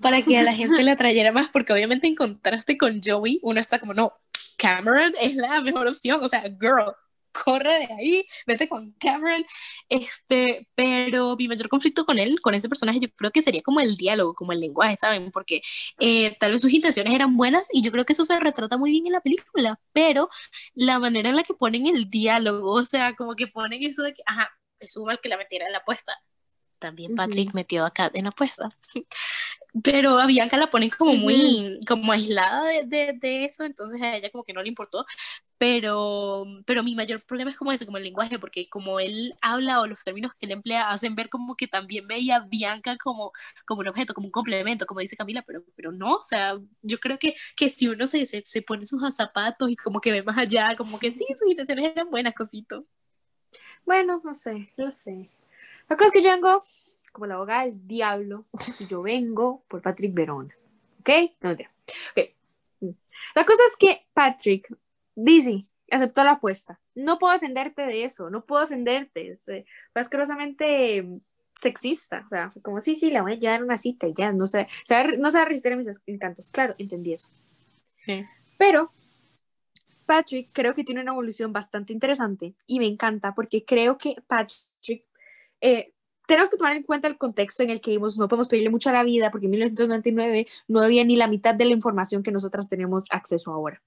para 0.00 0.22
que 0.22 0.38
a 0.38 0.42
la 0.42 0.52
gente 0.52 0.82
le 0.82 0.90
atrayera 0.90 1.32
más, 1.32 1.48
porque 1.50 1.72
obviamente 1.72 2.06
en 2.06 2.16
contraste 2.16 2.76
con 2.76 3.00
Joey, 3.04 3.38
uno 3.42 3.60
está 3.60 3.78
como, 3.78 3.94
no, 3.94 4.14
Cameron 4.56 5.12
es 5.20 5.34
la 5.36 5.60
mejor 5.60 5.86
opción, 5.88 6.22
o 6.22 6.28
sea, 6.28 6.42
girl, 6.42 6.94
corre 7.32 7.86
de 7.86 7.92
ahí, 7.92 8.26
vete 8.46 8.68
con 8.68 8.92
Cameron. 8.92 9.44
Este, 9.88 10.68
pero 10.74 11.36
mi 11.36 11.48
mayor 11.48 11.68
conflicto 11.68 12.04
con 12.04 12.18
él, 12.18 12.40
con 12.40 12.54
ese 12.54 12.68
personaje, 12.68 13.00
yo 13.00 13.08
creo 13.16 13.30
que 13.30 13.42
sería 13.42 13.62
como 13.62 13.80
el 13.80 13.96
diálogo, 13.96 14.34
como 14.34 14.52
el 14.52 14.60
lenguaje, 14.60 14.96
¿saben? 14.96 15.30
Porque 15.30 15.62
eh, 15.98 16.36
tal 16.38 16.52
vez 16.52 16.60
sus 16.60 16.72
intenciones 16.72 17.14
eran 17.14 17.36
buenas 17.36 17.68
y 17.72 17.82
yo 17.82 17.90
creo 17.92 18.04
que 18.04 18.12
eso 18.12 18.24
se 18.24 18.38
retrata 18.38 18.76
muy 18.76 18.90
bien 18.90 19.06
en 19.06 19.12
la 19.12 19.20
película, 19.20 19.80
pero 19.92 20.28
la 20.74 20.98
manera 20.98 21.30
en 21.30 21.36
la 21.36 21.42
que 21.42 21.54
ponen 21.54 21.86
el 21.86 22.10
diálogo, 22.10 22.72
o 22.72 22.84
sea, 22.84 23.14
como 23.16 23.34
que 23.34 23.46
ponen 23.46 23.82
eso 23.82 24.02
de 24.02 24.14
que, 24.14 24.22
ajá, 24.26 24.50
es 24.78 24.96
mal 24.96 25.20
que 25.22 25.28
la 25.28 25.36
metiera 25.36 25.66
en 25.66 25.72
la 25.72 25.78
apuesta. 25.78 26.12
También 26.78 27.14
Patrick 27.14 27.54
metió 27.54 27.84
acá 27.84 28.10
en 28.12 28.24
la 28.24 28.30
apuesta. 28.30 28.68
Pero 29.82 30.18
a 30.18 30.26
Bianca 30.26 30.56
la 30.58 30.70
ponen 30.70 30.90
como 30.90 31.14
muy, 31.14 31.80
como 31.88 32.12
aislada 32.12 32.68
de, 32.84 33.16
de, 33.18 33.44
eso, 33.44 33.64
entonces 33.64 34.00
a 34.02 34.16
ella 34.16 34.30
como 34.30 34.44
que 34.44 34.52
no 34.52 34.62
le 34.62 34.68
importó, 34.68 35.06
pero, 35.56 36.44
pero 36.66 36.82
mi 36.82 36.94
mayor 36.94 37.22
problema 37.24 37.50
es 37.50 37.56
como 37.56 37.72
ese, 37.72 37.86
como 37.86 37.96
el 37.96 38.04
lenguaje, 38.04 38.38
porque 38.38 38.68
como 38.68 39.00
él 39.00 39.34
habla 39.40 39.80
o 39.80 39.86
los 39.86 40.04
términos 40.04 40.32
que 40.34 40.46
él 40.46 40.52
emplea 40.52 40.88
hacen 40.88 41.14
ver 41.14 41.30
como 41.30 41.56
que 41.56 41.68
también 41.68 42.06
veía 42.06 42.36
a 42.36 42.46
Bianca 42.46 42.98
como, 42.98 43.32
como 43.64 43.80
un 43.80 43.88
objeto, 43.88 44.12
como 44.12 44.26
un 44.26 44.32
complemento, 44.32 44.86
como 44.86 45.00
dice 45.00 45.16
Camila, 45.16 45.42
pero, 45.46 45.62
pero 45.74 45.92
no, 45.92 46.16
o 46.16 46.22
sea, 46.22 46.58
yo 46.82 46.98
creo 46.98 47.18
que, 47.18 47.34
que 47.56 47.70
si 47.70 47.88
uno 47.88 48.06
se, 48.06 48.26
se, 48.26 48.42
se 48.44 48.62
pone 48.62 48.84
sus 48.84 49.02
zapatos 49.14 49.70
y 49.70 49.76
como 49.76 50.00
que 50.00 50.12
ve 50.12 50.22
más 50.22 50.36
allá, 50.36 50.76
como 50.76 50.98
que 50.98 51.12
sí, 51.12 51.24
sus 51.36 51.48
intenciones 51.48 51.92
eran 51.92 52.10
buenas, 52.10 52.34
cosito. 52.34 52.84
Bueno, 53.84 54.20
no 54.24 54.34
sé, 54.34 54.70
no 54.76 54.90
sé. 54.90 55.30
La 55.88 55.96
cosa 55.96 56.08
es 56.08 56.12
que 56.12 56.22
yo 56.22 56.30
vengo 56.30 56.62
como 57.12 57.26
la 57.26 57.34
abogada 57.34 57.66
del 57.66 57.86
diablo 57.86 58.46
y 58.80 58.86
yo 58.86 59.02
vengo 59.02 59.62
por 59.68 59.82
Patrick 59.82 60.14
Verona. 60.14 60.54
¿Ok? 61.00 61.10
No, 61.40 61.50
okay. 61.50 61.66
La 63.34 63.44
cosa 63.44 63.62
es 63.70 63.76
que 63.78 64.06
Patrick 64.12 64.74
dice, 65.14 65.64
aceptó 65.90 66.24
la 66.24 66.32
apuesta. 66.32 66.80
No 66.94 67.18
puedo 67.18 67.32
defenderte 67.32 67.82
de 67.82 68.04
eso, 68.04 68.30
no 68.30 68.44
puedo 68.44 68.62
defenderte. 68.62 69.30
Es, 69.30 69.48
eh, 69.48 69.64
asquerosamente 69.94 71.20
sexista, 71.54 72.22
o 72.24 72.28
sea, 72.28 72.50
fue 72.50 72.62
como, 72.62 72.80
sí, 72.80 72.94
sí, 72.94 73.10
la 73.10 73.22
voy 73.22 73.32
a 73.32 73.38
llevar 73.38 73.60
a 73.60 73.64
una 73.64 73.78
cita 73.78 74.06
y 74.08 74.14
ya, 74.14 74.32
no 74.32 74.46
sea, 74.46 74.66
no 75.18 75.30
se 75.30 75.38
va 75.38 75.42
a 75.42 75.46
resistir 75.46 75.72
a 75.72 75.76
mis 75.76 75.88
encantos, 76.06 76.48
claro, 76.50 76.74
entendí 76.78 77.12
eso. 77.12 77.28
Sí. 78.00 78.24
Pero 78.58 78.90
Patrick 80.06 80.48
creo 80.52 80.74
que 80.74 80.82
tiene 80.82 81.02
una 81.02 81.12
evolución 81.12 81.52
bastante 81.52 81.92
interesante 81.92 82.54
y 82.66 82.78
me 82.78 82.86
encanta 82.86 83.34
porque 83.34 83.64
creo 83.64 83.98
que 83.98 84.16
Patrick, 84.26 85.04
eh, 85.60 85.91
tenemos 86.26 86.50
que 86.50 86.56
tomar 86.56 86.76
en 86.76 86.82
cuenta 86.82 87.08
el 87.08 87.18
contexto 87.18 87.62
en 87.62 87.70
el 87.70 87.80
que 87.80 87.90
vivimos, 87.90 88.18
no 88.18 88.28
podemos 88.28 88.48
pedirle 88.48 88.70
mucho 88.70 88.90
a 88.90 88.92
la 88.92 89.04
vida 89.04 89.30
porque 89.30 89.46
en 89.46 89.52
1999 89.52 90.46
no 90.68 90.80
había 90.80 91.04
ni 91.04 91.16
la 91.16 91.28
mitad 91.28 91.54
de 91.54 91.64
la 91.64 91.72
información 91.72 92.22
que 92.22 92.32
nosotras 92.32 92.68
tenemos 92.68 93.06
acceso 93.10 93.52
ahora. 93.52 93.82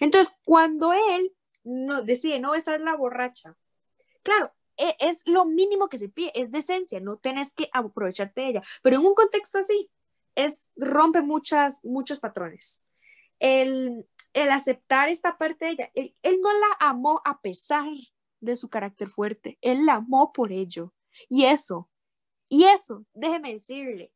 Entonces, 0.00 0.34
cuando 0.44 0.92
él 0.92 1.34
no, 1.64 2.02
decide 2.02 2.38
no 2.38 2.52
besar 2.52 2.80
la 2.80 2.96
borracha, 2.96 3.56
claro, 4.22 4.52
e, 4.76 4.96
es 5.00 5.26
lo 5.26 5.44
mínimo 5.44 5.88
que 5.88 5.98
se 5.98 6.08
pide, 6.08 6.32
es 6.34 6.50
decencia, 6.50 7.00
no 7.00 7.16
tienes 7.16 7.52
que 7.52 7.68
aprovecharte 7.72 8.40
de 8.40 8.48
ella, 8.48 8.62
pero 8.82 8.96
en 8.96 9.06
un 9.06 9.14
contexto 9.14 9.58
así, 9.58 9.90
es 10.34 10.70
rompe 10.76 11.22
muchas, 11.22 11.84
muchos 11.84 12.18
patrones. 12.18 12.84
El, 13.38 14.06
el 14.32 14.50
aceptar 14.50 15.08
esta 15.08 15.36
parte 15.36 15.64
de 15.64 15.70
ella, 15.72 15.90
él, 15.94 16.14
él 16.22 16.40
no 16.42 16.52
la 16.52 16.76
amó 16.80 17.20
a 17.24 17.40
pesar 17.40 17.88
de 18.40 18.56
su 18.56 18.68
carácter 18.68 19.08
fuerte, 19.08 19.58
él 19.60 19.86
la 19.86 19.94
amó 19.94 20.32
por 20.32 20.52
ello. 20.52 20.92
Y 21.28 21.44
eso, 21.44 21.88
y 22.48 22.64
eso, 22.64 23.04
déjeme 23.14 23.52
decirle, 23.52 24.12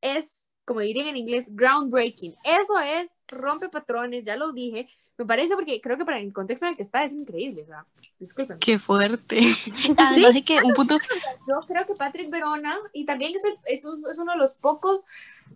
es, 0.00 0.42
como 0.64 0.80
dirían 0.80 1.08
en 1.08 1.16
inglés, 1.16 1.54
groundbreaking. 1.54 2.34
Eso 2.44 2.78
es 2.78 3.18
rompe 3.28 3.68
patrones, 3.68 4.24
ya 4.24 4.36
lo 4.36 4.52
dije, 4.52 4.88
me 5.18 5.26
parece 5.26 5.54
porque 5.54 5.80
creo 5.80 5.96
que 5.96 6.04
para 6.04 6.18
el 6.18 6.32
contexto 6.32 6.66
en 6.66 6.70
el 6.70 6.76
que 6.76 6.82
está 6.82 7.04
es 7.04 7.12
increíble, 7.12 7.62
o 7.62 7.66
sea, 7.66 7.86
disculpen. 8.18 8.58
Qué 8.58 8.78
fuerte. 8.78 9.40
Además 9.96 10.34
de 10.34 10.44
que 10.44 10.58
un 10.62 10.74
punto... 10.74 10.98
Yo 11.48 11.60
creo 11.66 11.86
que 11.86 11.94
Patrick 11.94 12.30
Verona, 12.30 12.78
y 12.92 13.04
también 13.04 13.34
es, 13.34 13.44
el, 13.44 13.56
es, 13.66 13.84
es 13.84 14.18
uno 14.18 14.32
de 14.32 14.38
los 14.38 14.54
pocos 14.54 15.04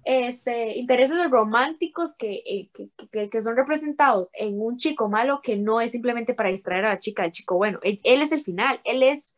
este, 0.04 0.78
intereses 0.78 1.30
románticos 1.30 2.14
que, 2.14 2.42
eh, 2.46 2.68
que, 2.74 2.90
que, 3.10 3.30
que, 3.30 3.42
son 3.42 3.56
representados 3.56 4.28
en 4.34 4.60
un 4.60 4.76
chico 4.76 5.08
malo 5.08 5.40
que 5.42 5.56
no 5.56 5.80
es 5.80 5.92
simplemente 5.92 6.34
para 6.34 6.50
distraer 6.50 6.84
a 6.84 6.90
la 6.90 6.98
chica, 6.98 7.24
el 7.24 7.32
chico 7.32 7.56
bueno, 7.56 7.78
él, 7.82 7.98
él 8.04 8.20
es 8.20 8.32
el 8.32 8.42
final, 8.42 8.80
él 8.84 9.02
es 9.02 9.36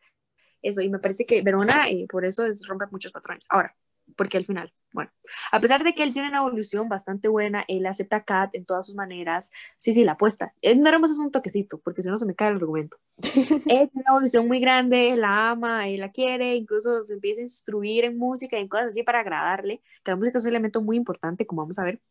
eso, 0.61 0.81
y 0.81 0.89
me 0.89 0.99
parece 0.99 1.25
que 1.25 1.41
Verona 1.41 1.87
eh, 1.89 2.05
por 2.09 2.25
eso 2.25 2.45
es, 2.45 2.67
rompe 2.67 2.85
muchos 2.91 3.11
patrones. 3.11 3.47
Ahora, 3.49 3.75
porque 4.15 4.37
al 4.37 4.45
final, 4.45 4.73
bueno, 4.91 5.11
a 5.51 5.59
pesar 5.59 5.83
de 5.83 5.93
que 5.93 6.03
él 6.03 6.13
tiene 6.13 6.29
una 6.29 6.39
evolución 6.39 6.89
bastante 6.89 7.27
buena, 7.27 7.63
él 7.67 7.85
acepta 7.85 8.17
a 8.17 8.23
Kat 8.23 8.55
en 8.55 8.65
todas 8.65 8.87
sus 8.87 8.95
maneras, 8.95 9.51
sí, 9.77 9.93
sí, 9.93 10.03
la 10.03 10.13
apuesta. 10.13 10.53
Ignoremos 10.61 11.11
eso 11.11 11.21
un 11.21 11.31
toquecito, 11.31 11.79
porque 11.79 12.01
si 12.01 12.09
no 12.09 12.17
se 12.17 12.25
me 12.25 12.35
cae 12.35 12.49
el 12.49 12.55
argumento. 12.55 12.97
él 13.21 13.61
tiene 13.65 13.91
una 13.93 14.11
evolución 14.11 14.47
muy 14.47 14.59
grande, 14.59 15.15
la 15.15 15.51
ama, 15.51 15.87
él 15.87 15.99
la 15.99 16.11
quiere, 16.11 16.55
incluso 16.55 17.03
se 17.05 17.13
empieza 17.13 17.41
a 17.41 17.43
instruir 17.43 18.05
en 18.05 18.17
música 18.17 18.57
y 18.57 18.61
en 18.61 18.67
cosas 18.67 18.87
así 18.87 19.03
para 19.03 19.19
agradarle, 19.19 19.81
que 20.03 20.11
la 20.11 20.17
música 20.17 20.37
es 20.37 20.45
un 20.45 20.49
elemento 20.49 20.81
muy 20.81 20.97
importante, 20.97 21.45
como 21.45 21.61
vamos 21.61 21.79
a 21.79 21.83
ver 21.83 22.01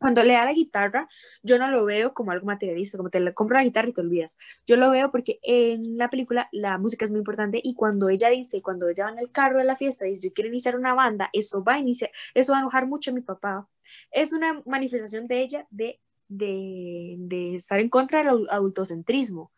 cuando 0.00 0.24
le 0.24 0.32
da 0.32 0.46
la 0.46 0.54
guitarra, 0.54 1.06
yo 1.42 1.58
no 1.58 1.70
lo 1.70 1.84
veo 1.84 2.14
como 2.14 2.30
algo 2.32 2.46
materialista, 2.46 2.96
como 2.96 3.10
te 3.10 3.34
compro 3.34 3.58
la 3.58 3.64
guitarra 3.64 3.90
y 3.90 3.92
te 3.92 4.00
olvidas. 4.00 4.38
Yo 4.66 4.76
lo 4.76 4.90
veo 4.90 5.10
porque 5.10 5.38
en 5.42 5.98
la 5.98 6.08
película 6.08 6.48
la 6.52 6.78
música 6.78 7.04
es 7.04 7.10
muy 7.10 7.18
importante 7.18 7.60
y 7.62 7.74
cuando 7.74 8.08
ella 8.08 8.30
dice, 8.30 8.62
cuando 8.62 8.88
ella 8.88 9.04
va 9.04 9.12
en 9.12 9.18
el 9.18 9.30
carro 9.30 9.58
de 9.58 9.64
la 9.64 9.76
fiesta, 9.76 10.06
dice, 10.06 10.28
yo 10.28 10.32
quiero 10.32 10.48
iniciar 10.48 10.74
una 10.74 10.94
banda, 10.94 11.28
eso 11.34 11.62
va 11.62 11.74
a 11.74 11.78
iniciar, 11.78 12.10
eso 12.32 12.52
va 12.52 12.58
a 12.58 12.60
enojar 12.62 12.86
mucho 12.86 13.10
a 13.10 13.14
mi 13.14 13.20
papá. 13.20 13.68
Es 14.10 14.32
una 14.32 14.62
manifestación 14.64 15.26
de 15.26 15.42
ella 15.42 15.66
de, 15.70 16.00
de, 16.28 17.16
de 17.18 17.56
estar 17.56 17.78
en 17.78 17.90
contra 17.90 18.24
del 18.24 18.48
adultocentrismo. 18.48 19.52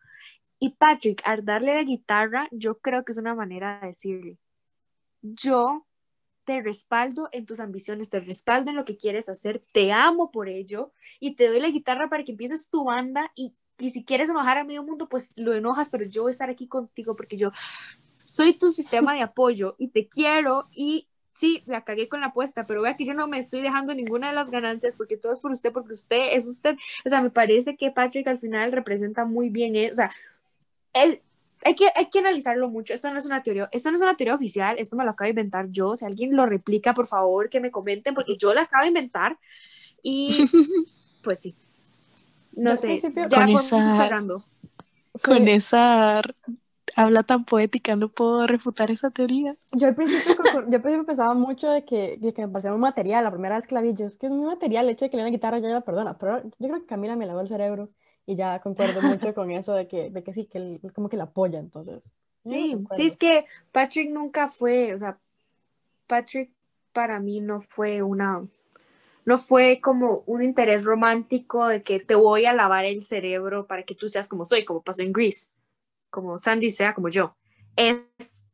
Y 0.59 0.71
Patrick, 0.71 1.21
al 1.23 1.45
darle 1.45 1.73
la 1.73 1.83
guitarra, 1.83 2.49
yo 2.51 2.79
creo 2.79 3.05
que 3.05 3.13
es 3.13 3.17
una 3.17 3.33
manera 3.33 3.79
de 3.79 3.87
decirle, 3.87 4.37
yo 5.21 5.85
te 6.45 6.61
respaldo 6.61 7.29
en 7.31 7.45
tus 7.45 7.59
ambiciones, 7.59 8.09
te 8.09 8.19
respaldo 8.19 8.69
en 8.69 8.75
lo 8.75 8.85
que 8.85 8.97
quieres 8.97 9.29
hacer, 9.29 9.63
te 9.71 9.91
amo 9.91 10.31
por 10.31 10.49
ello 10.49 10.91
y 11.19 11.35
te 11.35 11.47
doy 11.47 11.59
la 11.59 11.69
guitarra 11.69 12.09
para 12.09 12.23
que 12.23 12.31
empieces 12.31 12.69
tu 12.69 12.85
banda 12.85 13.31
y, 13.35 13.53
si 13.77 14.03
quieres 14.03 14.29
enojar 14.29 14.57
a 14.57 14.63
medio 14.63 14.83
mundo, 14.83 15.09
pues 15.09 15.33
lo 15.35 15.53
enojas, 15.53 15.89
pero 15.89 16.05
yo 16.05 16.23
voy 16.23 16.29
a 16.29 16.31
estar 16.31 16.49
aquí 16.49 16.67
contigo 16.67 17.15
porque 17.15 17.37
yo 17.37 17.51
soy 18.25 18.57
tu 18.57 18.69
sistema 18.69 19.13
de 19.13 19.21
apoyo 19.21 19.75
y 19.77 19.89
te 19.89 20.07
quiero 20.07 20.67
y 20.71 21.07
sí, 21.33 21.63
la 21.65 21.83
cagué 21.83 22.07
con 22.07 22.21
la 22.21 22.27
apuesta, 22.27 22.65
pero 22.65 22.81
vea 22.81 22.95
que 22.95 23.05
yo 23.05 23.13
no 23.13 23.27
me 23.27 23.39
estoy 23.39 23.61
dejando 23.61 23.93
ninguna 23.93 24.29
de 24.29 24.35
las 24.35 24.51
ganancias 24.51 24.95
porque 24.95 25.17
todo 25.17 25.33
es 25.33 25.39
por 25.39 25.51
usted, 25.51 25.71
porque 25.73 25.93
usted 25.93 26.33
es 26.33 26.45
usted. 26.45 26.75
O 27.05 27.09
sea, 27.09 27.21
me 27.21 27.31
parece 27.31 27.75
que 27.75 27.91
Patrick 27.91 28.27
al 28.27 28.39
final 28.39 28.71
representa 28.71 29.25
muy 29.25 29.49
bien, 29.49 29.75
eso. 29.75 29.91
o 29.91 29.95
sea, 29.95 30.11
él 30.93 31.21
hay 31.65 31.75
que, 31.75 31.89
hay 31.95 32.09
que 32.09 32.19
analizarlo 32.19 32.69
mucho. 32.69 32.93
Esto 32.93 33.11
no 33.11 33.17
es 33.17 33.25
una 33.25 33.43
teoría, 33.43 33.69
esto 33.71 33.89
no 33.89 33.95
es 33.95 34.01
una 34.01 34.15
teoría 34.15 34.35
oficial, 34.35 34.77
esto 34.79 34.95
me 34.95 35.03
lo 35.03 35.11
acabo 35.11 35.25
de 35.25 35.31
inventar 35.31 35.69
yo. 35.69 35.95
Si 35.95 36.05
alguien 36.05 36.35
lo 36.35 36.45
replica, 36.45 36.93
por 36.93 37.07
favor, 37.07 37.49
que 37.49 37.59
me 37.59 37.71
comenten, 37.71 38.13
porque 38.13 38.37
yo 38.37 38.53
lo 38.53 38.61
acabo 38.61 38.83
de 38.83 38.89
inventar. 38.89 39.37
Y 40.01 40.29
pues 41.23 41.39
sí. 41.39 41.55
No 42.51 42.75
sé, 42.75 42.99
ya 42.99 43.11
con 43.29 43.49
esa, 43.49 44.21
con 45.23 45.47
esa 45.47 46.21
habla 46.95 47.23
tan 47.23 47.45
poética, 47.45 47.95
no 47.95 48.09
puedo 48.09 48.45
refutar 48.45 48.91
esa 48.91 49.09
teoría. 49.09 49.55
Yo 49.73 49.87
al 49.87 49.95
principio, 49.95 50.35
yo 50.43 50.75
al 50.75 50.81
principio 50.81 51.05
pensaba 51.05 51.33
mucho 51.33 51.69
de 51.69 51.83
que, 51.83 52.17
de 52.19 52.33
que 52.33 52.45
me 52.45 52.51
parecía 52.51 52.73
un 52.73 52.79
material, 52.79 53.23
la 53.23 53.31
primera 53.31 53.55
vez 53.55 53.67
que 53.67 53.75
la 53.75 53.81
vi, 53.81 53.93
yo 53.93 54.05
es 54.05 54.17
que 54.17 54.27
es 54.27 54.31
un 54.31 54.45
material, 54.45 54.85
el 54.85 54.91
hecho 54.91 55.05
de 55.05 55.11
que 55.11 55.17
le 55.17 55.23
den 55.23 55.31
la 55.31 55.35
guitarra 55.35 55.59
ya 55.59 55.69
la 55.69 55.81
perdona, 55.81 56.17
pero 56.17 56.43
yo 56.43 56.67
creo 56.67 56.79
que 56.81 56.85
Camila 56.85 57.15
me 57.15 57.25
lavó 57.25 57.41
el 57.41 57.47
cerebro 57.47 57.89
y 58.25 58.35
ya 58.35 58.59
concuerdo 58.59 59.01
mucho 59.01 59.33
con 59.33 59.51
eso 59.51 59.73
de 59.73 59.87
que, 59.87 60.09
de 60.09 60.23
que 60.23 60.33
sí, 60.33 60.45
que 60.45 60.57
él 60.57 60.81
como 60.93 61.09
que 61.09 61.17
la 61.17 61.25
apoya, 61.25 61.59
entonces. 61.59 62.09
Sí, 62.45 62.77
sí, 62.95 63.05
es 63.05 63.17
que 63.17 63.45
Patrick 63.71 64.09
nunca 64.09 64.47
fue, 64.49 64.93
o 64.93 64.97
sea, 64.97 65.17
Patrick 66.07 66.51
para 66.91 67.19
mí 67.19 67.39
no 67.39 67.61
fue 67.61 68.01
una, 68.01 68.45
no 69.25 69.37
fue 69.37 69.79
como 69.81 70.23
un 70.25 70.43
interés 70.43 70.83
romántico 70.83 71.67
de 71.67 71.83
que 71.83 71.99
te 71.99 72.15
voy 72.15 72.45
a 72.45 72.53
lavar 72.53 72.85
el 72.85 73.01
cerebro 73.01 73.65
para 73.65 73.83
que 73.83 73.95
tú 73.95 74.09
seas 74.09 74.27
como 74.27 74.43
soy, 74.43 74.65
como 74.65 74.81
pasó 74.81 75.01
en 75.01 75.13
Grease, 75.13 75.53
como 76.09 76.37
Sandy 76.37 76.69
sea 76.69 76.93
como 76.93 77.07
yo. 77.07 77.35
Es, 77.77 78.45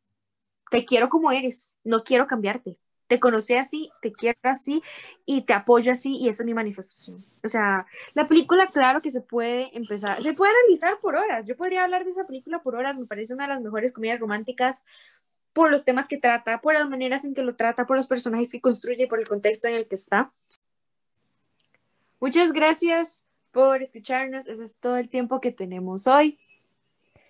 te 0.70 0.84
quiero 0.84 1.08
como 1.08 1.32
eres, 1.32 1.78
no 1.82 2.04
quiero 2.04 2.26
cambiarte 2.26 2.78
te 3.10 3.18
conocí 3.18 3.54
así, 3.56 3.90
te 4.00 4.12
quiero 4.12 4.38
así 4.44 4.84
y 5.26 5.42
te 5.42 5.52
apoyo 5.52 5.90
así 5.90 6.16
y 6.16 6.28
esa 6.28 6.44
es 6.44 6.46
mi 6.46 6.54
manifestación. 6.54 7.24
O 7.42 7.48
sea, 7.48 7.84
la 8.14 8.28
película, 8.28 8.68
claro 8.68 9.02
que 9.02 9.10
se 9.10 9.20
puede 9.20 9.76
empezar, 9.76 10.22
se 10.22 10.32
puede 10.32 10.52
analizar 10.52 11.00
por 11.00 11.16
horas. 11.16 11.48
Yo 11.48 11.56
podría 11.56 11.82
hablar 11.82 12.04
de 12.04 12.12
esa 12.12 12.24
película 12.24 12.62
por 12.62 12.76
horas, 12.76 12.96
me 12.96 13.06
parece 13.06 13.34
una 13.34 13.48
de 13.48 13.54
las 13.54 13.62
mejores 13.62 13.92
comedias 13.92 14.20
románticas 14.20 14.84
por 15.52 15.72
los 15.72 15.84
temas 15.84 16.06
que 16.06 16.18
trata, 16.18 16.60
por 16.60 16.74
las 16.74 16.88
maneras 16.88 17.24
en 17.24 17.34
que 17.34 17.42
lo 17.42 17.56
trata, 17.56 17.84
por 17.84 17.96
los 17.96 18.06
personajes 18.06 18.52
que 18.52 18.60
construye, 18.60 19.08
por 19.08 19.18
el 19.18 19.26
contexto 19.26 19.66
en 19.66 19.74
el 19.74 19.88
que 19.88 19.96
está. 19.96 20.32
Muchas 22.20 22.52
gracias 22.52 23.24
por 23.50 23.82
escucharnos. 23.82 24.46
Ese 24.46 24.62
es 24.62 24.78
todo 24.78 24.98
el 24.98 25.08
tiempo 25.08 25.40
que 25.40 25.50
tenemos 25.50 26.06
hoy. 26.06 26.38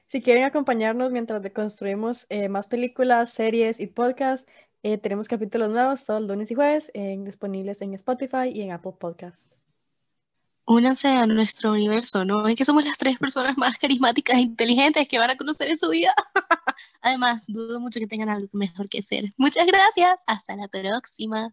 Si 0.09 0.21
quieren 0.21 0.45
acompañarnos 0.45 1.11
mientras 1.11 1.41
deconstruimos 1.41 2.27
eh, 2.29 2.51
más 2.51 2.67
películas, 2.67 3.33
series 3.33 3.81
y 3.81 3.87
podcasts, 3.87 4.47
eh, 4.83 4.99
tenemos 4.99 5.29
capítulos 5.29 5.71
nuevos 5.71 6.05
todos 6.05 6.23
lunes 6.23 6.51
y 6.51 6.55
jueves 6.55 6.91
disponibles 6.95 7.81
en 7.83 7.95
Spotify 7.95 8.49
y 8.53 8.63
en 8.63 8.73
Apple 8.73 8.93
Podcasts. 8.99 9.51
Únanse 10.67 11.09
a 11.09 11.27
nuestro 11.27 11.73
universo, 11.73 12.25
¿no? 12.25 12.45
Ven 12.45 12.55
que 12.55 12.65
somos 12.65 12.85
las 12.85 12.97
tres 12.97 13.19
personas 13.19 13.59
más 13.59 13.77
carismáticas 13.77 14.37
e 14.37 14.43
inteligentes 14.43 15.09
que 15.09 15.19
van 15.19 15.31
a 15.31 15.37
conocer 15.37 15.69
en 15.69 15.77
su 15.77 15.89
vida. 15.89 16.15
Además, 17.03 17.45
dudo 17.49 17.81
mucho 17.81 17.99
que 17.99 18.07
tengan 18.07 18.29
algo 18.29 18.47
mejor 18.53 18.89
que 18.89 19.01
hacer. 19.01 19.35
Muchas 19.37 19.67
gracias. 19.67 20.23
Hasta 20.27 20.55
la 20.55 20.69
próxima. 20.69 21.53